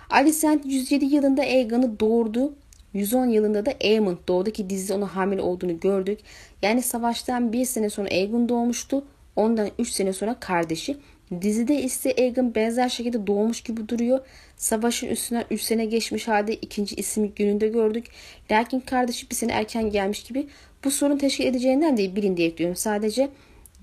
Alicent 0.10 0.66
107 0.66 1.06
yılında 1.06 1.41
Aegon'u 1.41 1.99
doğurdu. 1.99 2.54
110 2.93 3.26
yılında 3.26 3.66
da 3.66 3.74
Aemond 3.84 4.18
doğdu 4.28 4.52
ki 4.52 4.70
dizide 4.70 4.93
ona 4.93 5.16
hamile 5.16 5.41
olduğunu 5.41 5.80
gördük. 5.80 6.20
Yani 6.62 6.82
savaştan 6.82 7.54
bir 7.54 7.66
sene 7.66 7.89
sonra 7.89 8.10
Aegon 8.10 8.49
doğmuştu. 8.49 9.06
Ondan 9.36 9.70
3 9.80 9.89
sene 9.89 10.14
sonra 10.14 10.39
kardeşi. 10.39 10.97
Dizide 11.41 11.82
ise 11.82 12.16
Aegon 12.18 12.56
benzer 12.56 12.89
şekilde 12.89 13.28
doğmuş 13.28 13.62
gibi 13.62 13.89
duruyor. 13.89 14.20
Savaşın 14.56 15.08
üstünden 15.08 15.45
3 15.52 15.62
sene 15.62 15.86
geçmiş 15.86 16.28
halde 16.28 16.56
ikinci 16.56 16.95
isim 16.95 17.34
gününde 17.36 17.68
gördük. 17.68 18.06
Lakin 18.52 18.80
kardeşi 18.80 19.30
bir 19.30 19.36
sene 19.36 19.52
erken 19.52 19.89
gelmiş 19.89 20.24
gibi. 20.24 20.47
Bu 20.84 20.91
sorun 20.91 21.18
teşkil 21.18 21.45
edeceğinden 21.45 21.97
değil 21.97 22.16
bilin 22.16 22.38
diye 22.38 22.47
ekliyorum 22.47 22.76
sadece. 22.76 23.30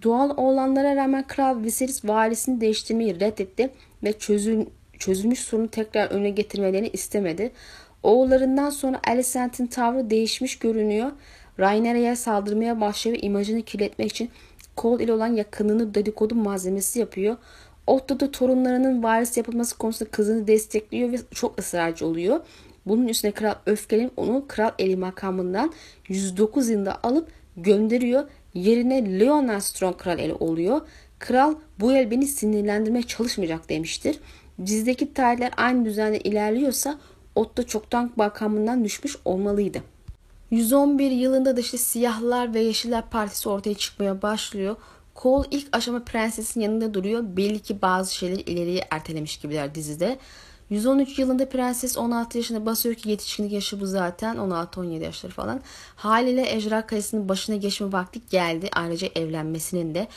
Doğal 0.03 0.31
olanlara 0.37 0.97
rağmen 0.97 1.27
Kral 1.27 1.63
Viserys 1.63 2.05
valisini 2.05 2.61
değiştirmeyi 2.61 3.21
reddetti 3.21 3.71
ve 4.05 4.13
çözül, 4.13 4.67
çözülmüş 4.99 5.41
sorunu 5.41 5.69
tekrar 5.69 6.11
öne 6.11 6.31
getirmelerini 6.31 6.89
istemedi. 6.89 7.53
Oğullarından 8.03 8.71
sonra 8.71 9.01
Alicent'in 9.07 9.67
tavrı 9.67 10.11
değişmiş 10.11 10.59
görünüyor. 10.59 11.11
Rainera'ya 11.59 12.17
saldırmaya 12.17 12.81
başlıyor 12.81 13.17
ve 13.17 13.21
imajını 13.21 13.63
kirletmek 13.63 14.11
için 14.11 14.31
Cole 14.77 15.05
ile 15.05 15.13
olan 15.13 15.35
yakınını 15.35 15.95
dedikodu 15.95 16.35
malzemesi 16.35 16.99
yapıyor. 16.99 17.37
Otto 17.87 18.21
da 18.21 18.31
torunlarının 18.31 19.03
varis 19.03 19.37
yapılması 19.37 19.79
konusunda 19.79 20.11
kızını 20.11 20.47
destekliyor 20.47 21.13
ve 21.13 21.17
çok 21.35 21.59
ısrarcı 21.59 22.07
oluyor. 22.07 22.41
Bunun 22.87 23.09
üstüne 23.09 23.33
kral 23.33 23.55
öfkelenip 23.67 24.13
onu 24.17 24.45
kral 24.49 24.71
eli 24.79 24.97
makamından 24.97 25.73
109 26.09 26.69
yılında 26.69 26.99
alıp 27.03 27.29
gönderiyor. 27.57 28.25
Yerine 28.59 29.21
Leonard 29.21 29.61
Strong 29.61 29.97
kral 29.97 30.19
eli 30.19 30.35
oluyor. 30.35 30.81
Kral 31.19 31.55
bu 31.81 31.93
el 31.93 32.11
beni 32.11 32.27
sinirlendirmeye 32.27 33.03
çalışmayacak 33.03 33.69
demiştir. 33.69 34.19
Dizideki 34.67 35.15
tarihler 35.15 35.53
aynı 35.57 35.85
düzenle 35.85 36.19
ilerliyorsa 36.19 36.99
Otto 37.35 37.63
çoktan 37.63 38.13
makamından 38.17 38.85
düşmüş 38.85 39.17
olmalıydı. 39.25 39.83
111 40.51 41.11
yılında 41.11 41.57
da 41.57 41.61
işte 41.61 41.79
siyahlar 41.79 42.55
ve 42.55 42.61
yeşiller 42.61 43.11
partisi 43.11 43.49
ortaya 43.49 43.75
çıkmaya 43.75 44.23
başlıyor. 44.23 44.77
Cole 45.17 45.49
ilk 45.51 45.77
aşama 45.77 46.05
prensesin 46.05 46.61
yanında 46.61 46.95
duruyor. 46.95 47.23
Belli 47.37 47.59
ki 47.59 47.83
bazı 47.83 48.15
şeyleri 48.15 48.41
ileriye 48.41 48.85
ertelemiş 48.91 49.37
gibiler 49.37 49.75
dizide. 49.75 50.19
113 50.71 51.19
yılında 51.19 51.49
prenses 51.49 51.99
16 51.99 52.39
yaşında 52.39 52.67
basıyor 52.67 52.95
ki 52.95 53.11
yetişkinlik 53.11 53.53
yaşı 53.53 53.81
bu 53.81 53.87
zaten 53.87 54.37
16-17 54.37 55.05
yaşları 55.05 55.33
falan. 55.33 55.61
Haliyle 55.97 56.55
Ejra 56.55 56.87
Kayası'nın 56.87 57.29
başına 57.29 57.57
geçme 57.57 57.93
vakti 57.93 58.21
geldi. 58.31 58.69
Ayrıca 58.73 59.09
evlenmesinin 59.15 59.95
de. 59.95 60.09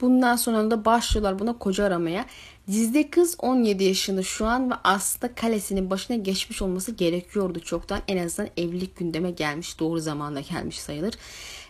Bundan 0.00 0.36
sonra 0.36 0.70
da 0.70 0.84
başlıyorlar 0.84 1.38
buna 1.38 1.58
koca 1.58 1.84
aramaya. 1.84 2.26
Dizide 2.66 3.10
kız 3.10 3.36
17 3.38 3.84
yaşında 3.84 4.22
şu 4.22 4.46
an 4.46 4.70
ve 4.70 4.74
aslında 4.84 5.34
kalesinin 5.34 5.90
başına 5.90 6.16
geçmiş 6.16 6.62
olması 6.62 6.92
gerekiyordu 6.92 7.60
çoktan. 7.60 8.00
En 8.08 8.26
azından 8.26 8.50
evlilik 8.56 8.96
gündeme 8.96 9.30
gelmiş. 9.30 9.80
Doğru 9.80 10.00
zamanda 10.00 10.40
gelmiş 10.40 10.80
sayılır. 10.80 11.14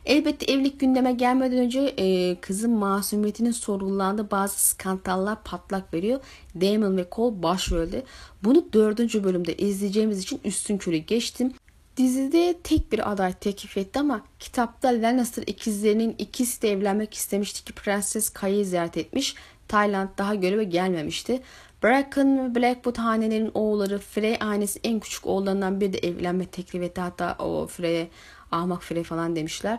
Elbette 0.07 0.53
evlilik 0.53 0.81
gündeme 0.81 1.13
gelmeden 1.13 1.59
önce 1.59 1.81
e, 1.81 2.37
kızın 2.41 2.71
masumiyetinin 2.71 3.51
sorgulandığı 3.51 4.31
bazı 4.31 4.69
skandallar 4.69 5.43
patlak 5.45 5.95
veriyor. 5.95 6.21
Damon 6.61 6.97
ve 6.97 7.07
Cole 7.13 7.43
başrolde. 7.43 8.03
Bunu 8.45 8.65
dördüncü 8.73 9.25
bölümde 9.25 9.57
izleyeceğimiz 9.57 10.19
için 10.19 10.41
üstün 10.45 10.79
körü 10.79 10.97
geçtim. 10.97 11.53
Dizide 11.97 12.59
tek 12.65 12.93
bir 12.93 13.13
aday 13.13 13.33
teklif 13.33 13.77
etti 13.77 13.99
ama 13.99 14.23
kitapta 14.39 14.89
Lannister 14.89 15.43
ikizlerinin 15.47 16.15
ikisi 16.19 16.63
de 16.63 16.71
evlenmek 16.71 17.15
istemişti 17.15 17.65
ki 17.65 17.73
Prenses 17.73 18.29
Kaya'yı 18.29 18.67
ziyaret 18.67 18.97
etmiş. 18.97 19.35
Tayland 19.69 20.09
daha 20.19 20.35
göreve 20.35 20.65
gelmemişti. 20.65 21.43
Bracken 21.83 22.51
ve 22.51 22.61
Blackwood 22.61 22.97
hanelerinin 22.97 23.51
oğulları 23.55 23.99
Frey 23.99 24.37
ailesi 24.41 24.81
en 24.85 25.01
küçük 25.01 25.27
oğullarından 25.27 25.81
biri 25.81 25.93
de 25.93 25.99
evlenme 25.99 26.47
teklif 26.47 26.83
etti. 26.83 27.01
Hatta 27.01 27.37
o 27.39 27.67
Frey'e 27.67 28.09
ahmak 28.53 28.83
Frey 28.83 29.03
falan 29.03 29.37
demişler. 29.37 29.79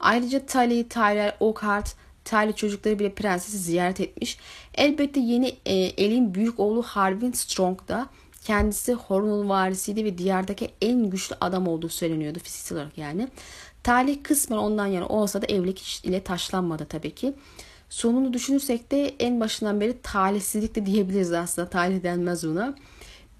Ayrıca 0.00 0.46
Tully, 0.46 0.88
Tyler, 0.88 1.36
Oakhart, 1.40 1.96
Tyler 2.24 2.56
çocukları 2.56 2.98
bile 2.98 3.14
prensesi 3.14 3.58
ziyaret 3.58 4.00
etmiş. 4.00 4.38
Elbette 4.74 5.20
yeni 5.20 5.56
e, 5.66 5.74
elin 5.74 6.34
büyük 6.34 6.60
oğlu 6.60 6.82
Harwin 6.82 7.32
Strong 7.32 7.88
da 7.88 8.08
kendisi 8.44 8.92
Hornul 8.92 9.48
varisiydi 9.48 10.04
ve 10.04 10.18
diyardaki 10.18 10.70
en 10.82 11.10
güçlü 11.10 11.36
adam 11.40 11.68
olduğu 11.68 11.88
söyleniyordu 11.88 12.38
fiziksel 12.38 12.78
olarak 12.78 12.98
yani. 12.98 13.28
Talih 13.82 14.22
kısmen 14.22 14.56
ondan 14.56 14.86
yana 14.86 15.06
olsa 15.06 15.42
da 15.42 15.46
evlilik 15.46 16.00
ile 16.04 16.22
taşlanmadı 16.22 16.84
tabii 16.84 17.14
ki. 17.14 17.34
Sonunu 17.88 18.32
düşünürsek 18.32 18.90
de 18.90 19.14
en 19.18 19.40
başından 19.40 19.80
beri 19.80 20.02
talihsizlik 20.02 20.74
de 20.74 20.86
diyebiliriz 20.86 21.32
aslında. 21.32 21.68
Talih 21.68 22.02
denmez 22.02 22.46
buna. 22.46 22.74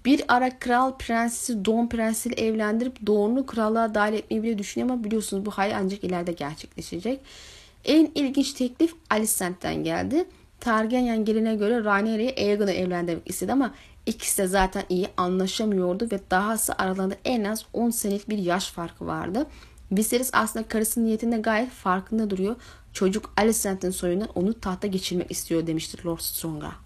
Bir 0.05 0.23
ara 0.27 0.59
kral 0.59 0.97
prensesi 0.97 1.65
Don 1.65 1.87
prensiyle 1.87 2.35
evlendirip 2.35 3.07
Don'u 3.07 3.45
krallığa 3.45 3.95
dahil 3.95 4.13
etmeyi 4.13 4.43
bile 4.43 4.57
düşünüyor 4.57 4.91
ama 4.91 5.03
biliyorsunuz 5.03 5.45
bu 5.45 5.51
hayal 5.51 5.79
ancak 5.79 6.03
ileride 6.03 6.31
gerçekleşecek. 6.31 7.19
En 7.85 8.11
ilginç 8.15 8.53
teklif 8.53 8.93
Alicent'ten 9.09 9.83
geldi. 9.83 10.25
Targaryen 10.59 11.25
geline 11.25 11.55
göre 11.55 11.83
Rhaenyra'yı 11.83 12.33
Aegon'u 12.37 12.71
evlendirmek 12.71 13.29
istedi 13.29 13.51
ama 13.51 13.73
ikisi 14.05 14.37
de 14.37 14.47
zaten 14.47 14.83
iyi 14.89 15.07
anlaşamıyordu 15.17 16.07
ve 16.11 16.19
dahası 16.31 16.73
aralarında 16.73 17.15
en 17.25 17.43
az 17.43 17.65
10 17.73 17.89
senelik 17.89 18.29
bir 18.29 18.37
yaş 18.37 18.71
farkı 18.71 19.05
vardı. 19.05 19.45
Viserys 19.91 20.29
aslında 20.33 20.67
karısının 20.67 21.05
niyetinde 21.05 21.37
gayet 21.37 21.69
farkında 21.69 22.29
duruyor. 22.29 22.55
Çocuk 22.93 23.33
Alicent'in 23.37 23.89
soyundan 23.89 24.29
onu 24.35 24.59
tahta 24.59 24.87
geçirmek 24.87 25.31
istiyor 25.31 25.67
demiştir 25.67 26.05
Lord 26.05 26.19
Strong'a. 26.19 26.82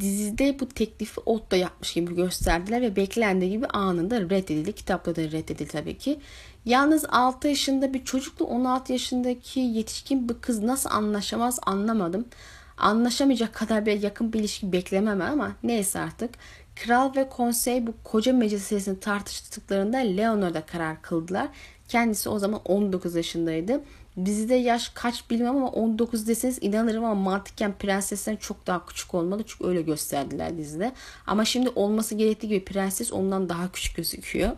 Dizide 0.00 0.60
bu 0.60 0.68
teklifi 0.68 1.20
Otto 1.20 1.56
yapmış 1.56 1.92
gibi 1.92 2.14
gösterdiler 2.14 2.82
ve 2.82 2.96
beklendiği 2.96 3.50
gibi 3.50 3.66
anında 3.66 4.20
reddedildi. 4.20 4.72
Kitapta 4.72 5.16
da 5.16 5.22
reddedildi 5.22 5.66
tabii 5.66 5.98
ki. 5.98 6.20
Yalnız 6.64 7.04
6 7.08 7.48
yaşında 7.48 7.94
bir 7.94 8.04
çocukla 8.04 8.44
16 8.44 8.92
yaşındaki 8.92 9.60
yetişkin 9.60 10.28
bir 10.28 10.34
kız 10.34 10.62
nasıl 10.62 10.90
anlaşamaz 10.90 11.58
anlamadım. 11.66 12.24
Anlaşamayacak 12.76 13.54
kadar 13.54 13.86
bir 13.86 14.02
yakın 14.02 14.32
bir 14.32 14.40
ilişki 14.40 14.72
beklemem 14.72 15.20
ama 15.20 15.52
neyse 15.62 16.00
artık. 16.00 16.30
Kral 16.76 17.16
ve 17.16 17.28
konsey 17.28 17.86
bu 17.86 17.94
koca 18.04 18.32
meclisini 18.32 19.00
tartıştıklarında 19.00 19.96
Leonor'da 19.96 20.66
karar 20.66 21.02
kıldılar. 21.02 21.48
Kendisi 21.88 22.28
o 22.28 22.38
zaman 22.38 22.60
19 22.64 23.14
yaşındaydı. 23.14 23.80
Dizide 24.24 24.54
yaş 24.54 24.88
kaç 24.88 25.30
bilmem 25.30 25.56
ama 25.56 25.68
19 25.68 26.28
deseniz 26.28 26.58
inanırım 26.60 27.04
ama 27.04 27.14
mantıken 27.14 27.72
prensesten 27.78 28.36
çok 28.36 28.66
daha 28.66 28.86
küçük 28.86 29.14
olmalı. 29.14 29.42
Çünkü 29.46 29.66
öyle 29.66 29.82
gösterdiler 29.82 30.58
dizide. 30.58 30.92
Ama 31.26 31.44
şimdi 31.44 31.68
olması 31.68 32.14
gerektiği 32.14 32.48
gibi 32.48 32.64
prenses 32.64 33.12
ondan 33.12 33.48
daha 33.48 33.72
küçük 33.72 33.96
gözüküyor. 33.96 34.50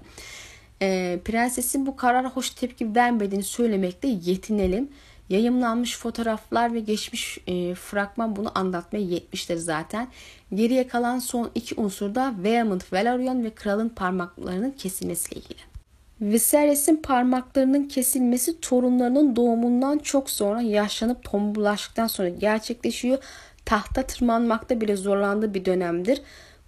Ee, 0.82 1.20
prensesin 1.24 1.86
bu 1.86 1.96
karara 1.96 2.30
hoş 2.30 2.50
tepki 2.50 2.94
vermediğini 2.94 3.44
söylemekte 3.44 4.08
yetinelim. 4.08 4.88
Yayımlanmış 5.28 5.98
fotoğraflar 5.98 6.74
ve 6.74 6.80
geçmiş 6.80 7.38
e, 7.46 7.74
fragman 7.74 8.36
bunu 8.36 8.58
anlatmaya 8.58 9.04
yetmiştir 9.04 9.56
zaten. 9.56 10.08
Geriye 10.54 10.88
kalan 10.88 11.18
son 11.18 11.50
iki 11.54 11.74
unsur 11.80 12.14
da 12.14 12.34
Veemont 12.42 12.92
Velaryon 12.92 13.44
ve 13.44 13.50
kralın 13.50 13.88
parmaklarının 13.88 14.70
kesilmesiyle 14.70 15.40
ilgili. 15.40 15.73
Viserys'in 16.20 16.96
parmaklarının 16.96 17.88
kesilmesi 17.88 18.60
torunlarının 18.60 19.36
doğumundan 19.36 19.98
çok 19.98 20.30
sonra 20.30 20.60
yaşlanıp 20.60 21.24
tombulaştıktan 21.24 22.06
sonra 22.06 22.28
gerçekleşiyor. 22.28 23.18
Tahta 23.64 24.02
tırmanmakta 24.02 24.80
bile 24.80 24.96
zorlandığı 24.96 25.54
bir 25.54 25.64
dönemdir. 25.64 26.22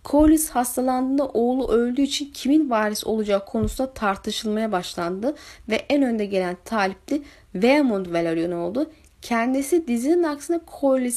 Corlys 0.05 0.51
hastalandığında 0.51 1.28
oğlu 1.28 1.68
öldüğü 1.68 2.03
için 2.03 2.30
kimin 2.34 2.70
varis 2.70 3.07
olacağı 3.07 3.44
konusunda 3.44 3.92
tartışılmaya 3.92 4.72
başlandı 4.72 5.34
ve 5.68 5.74
en 5.74 6.03
önde 6.03 6.26
gelen 6.26 6.57
talipli 6.64 7.22
Vaemond 7.55 8.07
Velaryon 8.07 8.53
oldu. 8.53 8.90
Kendisi 9.22 9.88
dizinin 9.88 10.22
aksine 10.22 10.61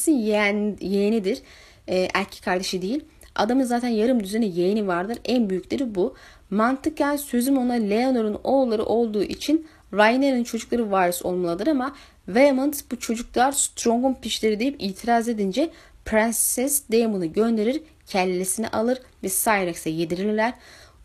yeğen, 0.07 0.77
yeğenidir. 0.81 1.41
Ee, 1.87 2.07
erkek 2.13 2.43
kardeşi 2.43 2.81
değil. 2.81 3.05
Adamın 3.35 3.63
zaten 3.63 3.89
yarım 3.89 4.23
düzene 4.23 4.45
yeğeni 4.45 4.87
vardır. 4.87 5.17
En 5.25 5.49
büyükleri 5.49 5.95
bu. 5.95 6.15
Mantıken 6.49 7.15
sözüm 7.15 7.57
ona 7.57 7.73
Leonor'un 7.73 8.39
oğulları 8.43 8.85
olduğu 8.85 9.23
için 9.23 9.67
Rainer'in 9.93 10.43
çocukları 10.43 10.91
varis 10.91 11.25
olmalıdır 11.25 11.67
ama 11.67 11.95
Vehement 12.27 12.91
bu 12.91 12.99
çocuklar 12.99 13.51
Strong'un 13.51 14.13
pişleri 14.13 14.59
deyip 14.59 14.75
itiraz 14.79 15.27
edince 15.27 15.71
Prenses 16.05 16.83
Daemon'u 16.91 17.33
gönderir, 17.33 17.81
kellesini 18.05 18.67
alır 18.67 19.01
ve 19.23 19.29
Cyrex'e 19.29 19.89
yedirirler. 19.89 20.53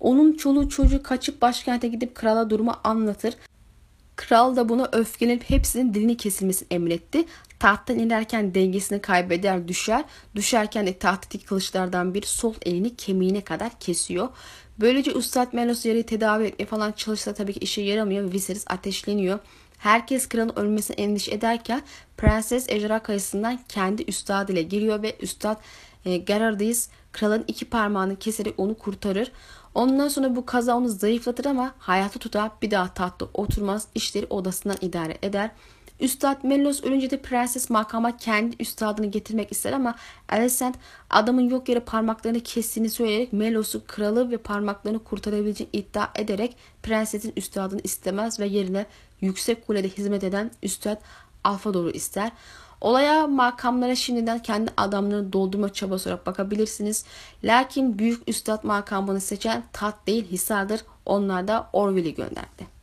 Onun 0.00 0.32
çoluğu 0.32 0.68
çocuğu 0.68 1.02
kaçıp 1.02 1.42
başkente 1.42 1.88
gidip 1.88 2.14
krala 2.14 2.50
durumu 2.50 2.74
anlatır. 2.84 3.34
Kral 4.16 4.56
da 4.56 4.68
buna 4.68 4.88
öfkelenip 4.92 5.50
hepsinin 5.50 5.94
dilini 5.94 6.16
kesilmesini 6.16 6.68
emretti. 6.70 7.24
Tahttan 7.58 7.98
inerken 7.98 8.54
dengesini 8.54 9.00
kaybeder 9.00 9.68
düşer. 9.68 10.04
Düşerken 10.34 10.86
de 10.86 10.98
tahttaki 10.98 11.44
kılıçlardan 11.44 12.14
bir 12.14 12.22
sol 12.22 12.54
elini 12.62 12.96
kemiğine 12.96 13.40
kadar 13.40 13.70
kesiyor. 13.80 14.28
Böylece 14.80 15.12
Üstad 15.12 15.52
Melos 15.52 15.86
yarayı 15.86 16.06
tedavi 16.06 16.44
etmeye 16.44 16.66
falan 16.66 16.92
çalışsa 16.92 17.34
tabii 17.34 17.52
ki 17.52 17.60
işe 17.60 17.82
yaramıyor 17.82 18.24
ve 18.24 18.32
Viserys 18.32 18.64
ateşleniyor. 18.66 19.38
Herkes 19.78 20.28
kralın 20.28 20.52
ölmesine 20.56 20.96
endişe 20.96 21.34
ederken 21.34 21.82
Prenses 22.16 22.68
Ejderha 22.68 23.02
Kayası'ndan 23.02 23.58
kendi 23.68 24.02
üstad 24.02 24.48
ile 24.48 24.62
giriyor 24.62 25.02
ve 25.02 25.16
üstad 25.20 25.60
e, 26.04 26.16
Gerardis 26.16 26.88
kralın 27.12 27.44
iki 27.48 27.64
parmağını 27.64 28.16
keserek 28.16 28.54
onu 28.58 28.74
kurtarır. 28.74 29.32
Ondan 29.74 30.08
sonra 30.08 30.36
bu 30.36 30.46
kaza 30.46 30.76
onu 30.76 30.88
zayıflatır 30.88 31.44
ama 31.44 31.74
hayatı 31.78 32.18
tutar 32.18 32.50
bir 32.62 32.70
daha 32.70 32.94
tahtta 32.94 33.26
oturmaz 33.34 33.86
işleri 33.94 34.26
odasından 34.30 34.76
idare 34.80 35.18
eder. 35.22 35.50
Üstad 36.04 36.44
Melos 36.44 36.82
ölünce 36.82 37.10
de 37.10 37.22
prenses 37.22 37.70
makama 37.70 38.16
kendi 38.16 38.56
üstadını 38.60 39.06
getirmek 39.06 39.52
ister 39.52 39.72
ama 39.72 39.94
Alicent 40.28 40.76
adamın 41.10 41.48
yok 41.48 41.68
yere 41.68 41.80
parmaklarını 41.80 42.40
kestiğini 42.40 42.90
söyleyerek 42.90 43.32
Melos'u 43.32 43.86
kralı 43.86 44.30
ve 44.30 44.36
parmaklarını 44.36 45.04
kurtarabileceğini 45.04 45.70
iddia 45.72 46.08
ederek 46.14 46.56
prensesin 46.82 47.32
üstadını 47.36 47.80
istemez 47.84 48.40
ve 48.40 48.46
yerine 48.46 48.86
yüksek 49.20 49.66
kulede 49.66 49.88
hizmet 49.88 50.24
eden 50.24 50.50
üstad 50.62 51.00
Alfador'u 51.44 51.90
ister. 51.90 52.32
Olaya 52.80 53.26
makamlara 53.26 53.94
şimdiden 53.94 54.38
kendi 54.38 54.70
adamlarını 54.76 55.32
doldurma 55.32 55.72
çabası 55.72 56.10
olarak 56.10 56.26
bakabilirsiniz. 56.26 57.04
Lakin 57.44 57.98
büyük 57.98 58.28
üstad 58.28 58.64
makamını 58.64 59.20
seçen 59.20 59.62
tat 59.72 60.06
değil 60.06 60.26
hisardır. 60.28 60.80
Onlar 61.06 61.48
da 61.48 61.70
Orwell'i 61.72 62.14
gönderdi. 62.14 62.73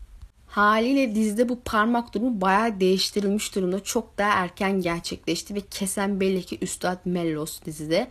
Haliyle 0.51 1.15
dizide 1.15 1.49
bu 1.49 1.59
parmak 1.65 2.13
durumu 2.13 2.41
bayağı 2.41 2.79
değiştirilmiş 2.79 3.55
durumda. 3.55 3.83
Çok 3.83 4.17
daha 4.17 4.29
erken 4.29 4.81
gerçekleşti 4.81 5.55
ve 5.55 5.61
kesen 5.61 6.19
belli 6.19 6.43
ki 6.43 6.57
Üstad 6.61 6.97
Mellos 7.05 7.61
dizide. 7.65 8.07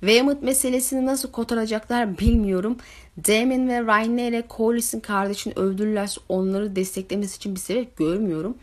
Weymouth 0.00 0.42
meselesini 0.42 1.06
nasıl 1.06 1.30
kotaracaklar 1.30 2.18
bilmiyorum. 2.18 2.76
Damon 3.16 3.68
ve 3.68 3.82
Rhaenyra 3.82 4.42
Corlys'in 4.56 5.00
kardeşini 5.00 5.52
öldürürlerse 5.56 6.20
onları 6.28 6.76
desteklemesi 6.76 7.36
için 7.36 7.54
bir 7.54 7.60
sebep 7.60 7.96
görmüyorum. 7.96 8.58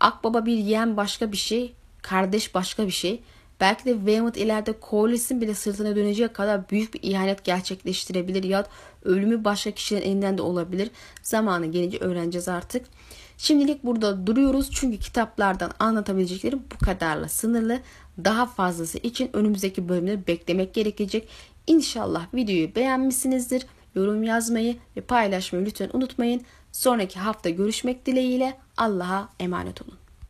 Akbaba 0.00 0.46
bir 0.46 0.56
yeğen 0.58 0.96
başka 0.96 1.32
bir 1.32 1.36
şey, 1.36 1.74
kardeş 2.02 2.54
başka 2.54 2.86
bir 2.86 2.92
şey. 2.92 3.22
Belki 3.60 3.84
de 3.84 3.94
Weymouth 3.94 4.38
ileride 4.38 4.74
Corlys'in 4.90 5.40
bile 5.40 5.54
sırtına 5.54 5.96
döneceği 5.96 6.28
kadar 6.28 6.70
büyük 6.70 6.94
bir 6.94 7.02
ihanet 7.02 7.44
gerçekleştirebilir 7.44 8.42
ya 8.42 8.66
ölümü 9.04 9.44
başka 9.44 9.70
kişilerin 9.70 10.06
elinden 10.06 10.38
de 10.38 10.42
olabilir. 10.42 10.90
Zamanı 11.22 11.66
gelince 11.66 11.98
öğreneceğiz 11.98 12.48
artık. 12.48 12.86
Şimdilik 13.38 13.84
burada 13.84 14.26
duruyoruz 14.26 14.70
çünkü 14.70 14.98
kitaplardan 14.98 15.70
anlatabileceklerim 15.78 16.62
bu 16.74 16.84
kadarla 16.84 17.28
sınırlı. 17.28 17.80
Daha 18.24 18.46
fazlası 18.46 18.98
için 18.98 19.30
önümüzdeki 19.32 19.88
bölümleri 19.88 20.26
beklemek 20.26 20.74
gerekecek. 20.74 21.28
İnşallah 21.66 22.34
videoyu 22.34 22.74
beğenmişsinizdir. 22.74 23.66
Yorum 23.94 24.22
yazmayı 24.22 24.76
ve 24.96 25.00
paylaşmayı 25.00 25.66
lütfen 25.66 25.90
unutmayın. 25.92 26.42
Sonraki 26.72 27.20
hafta 27.20 27.50
görüşmek 27.50 28.06
dileğiyle 28.06 28.58
Allah'a 28.76 29.28
emanet 29.40 29.82
olun. 29.82 29.99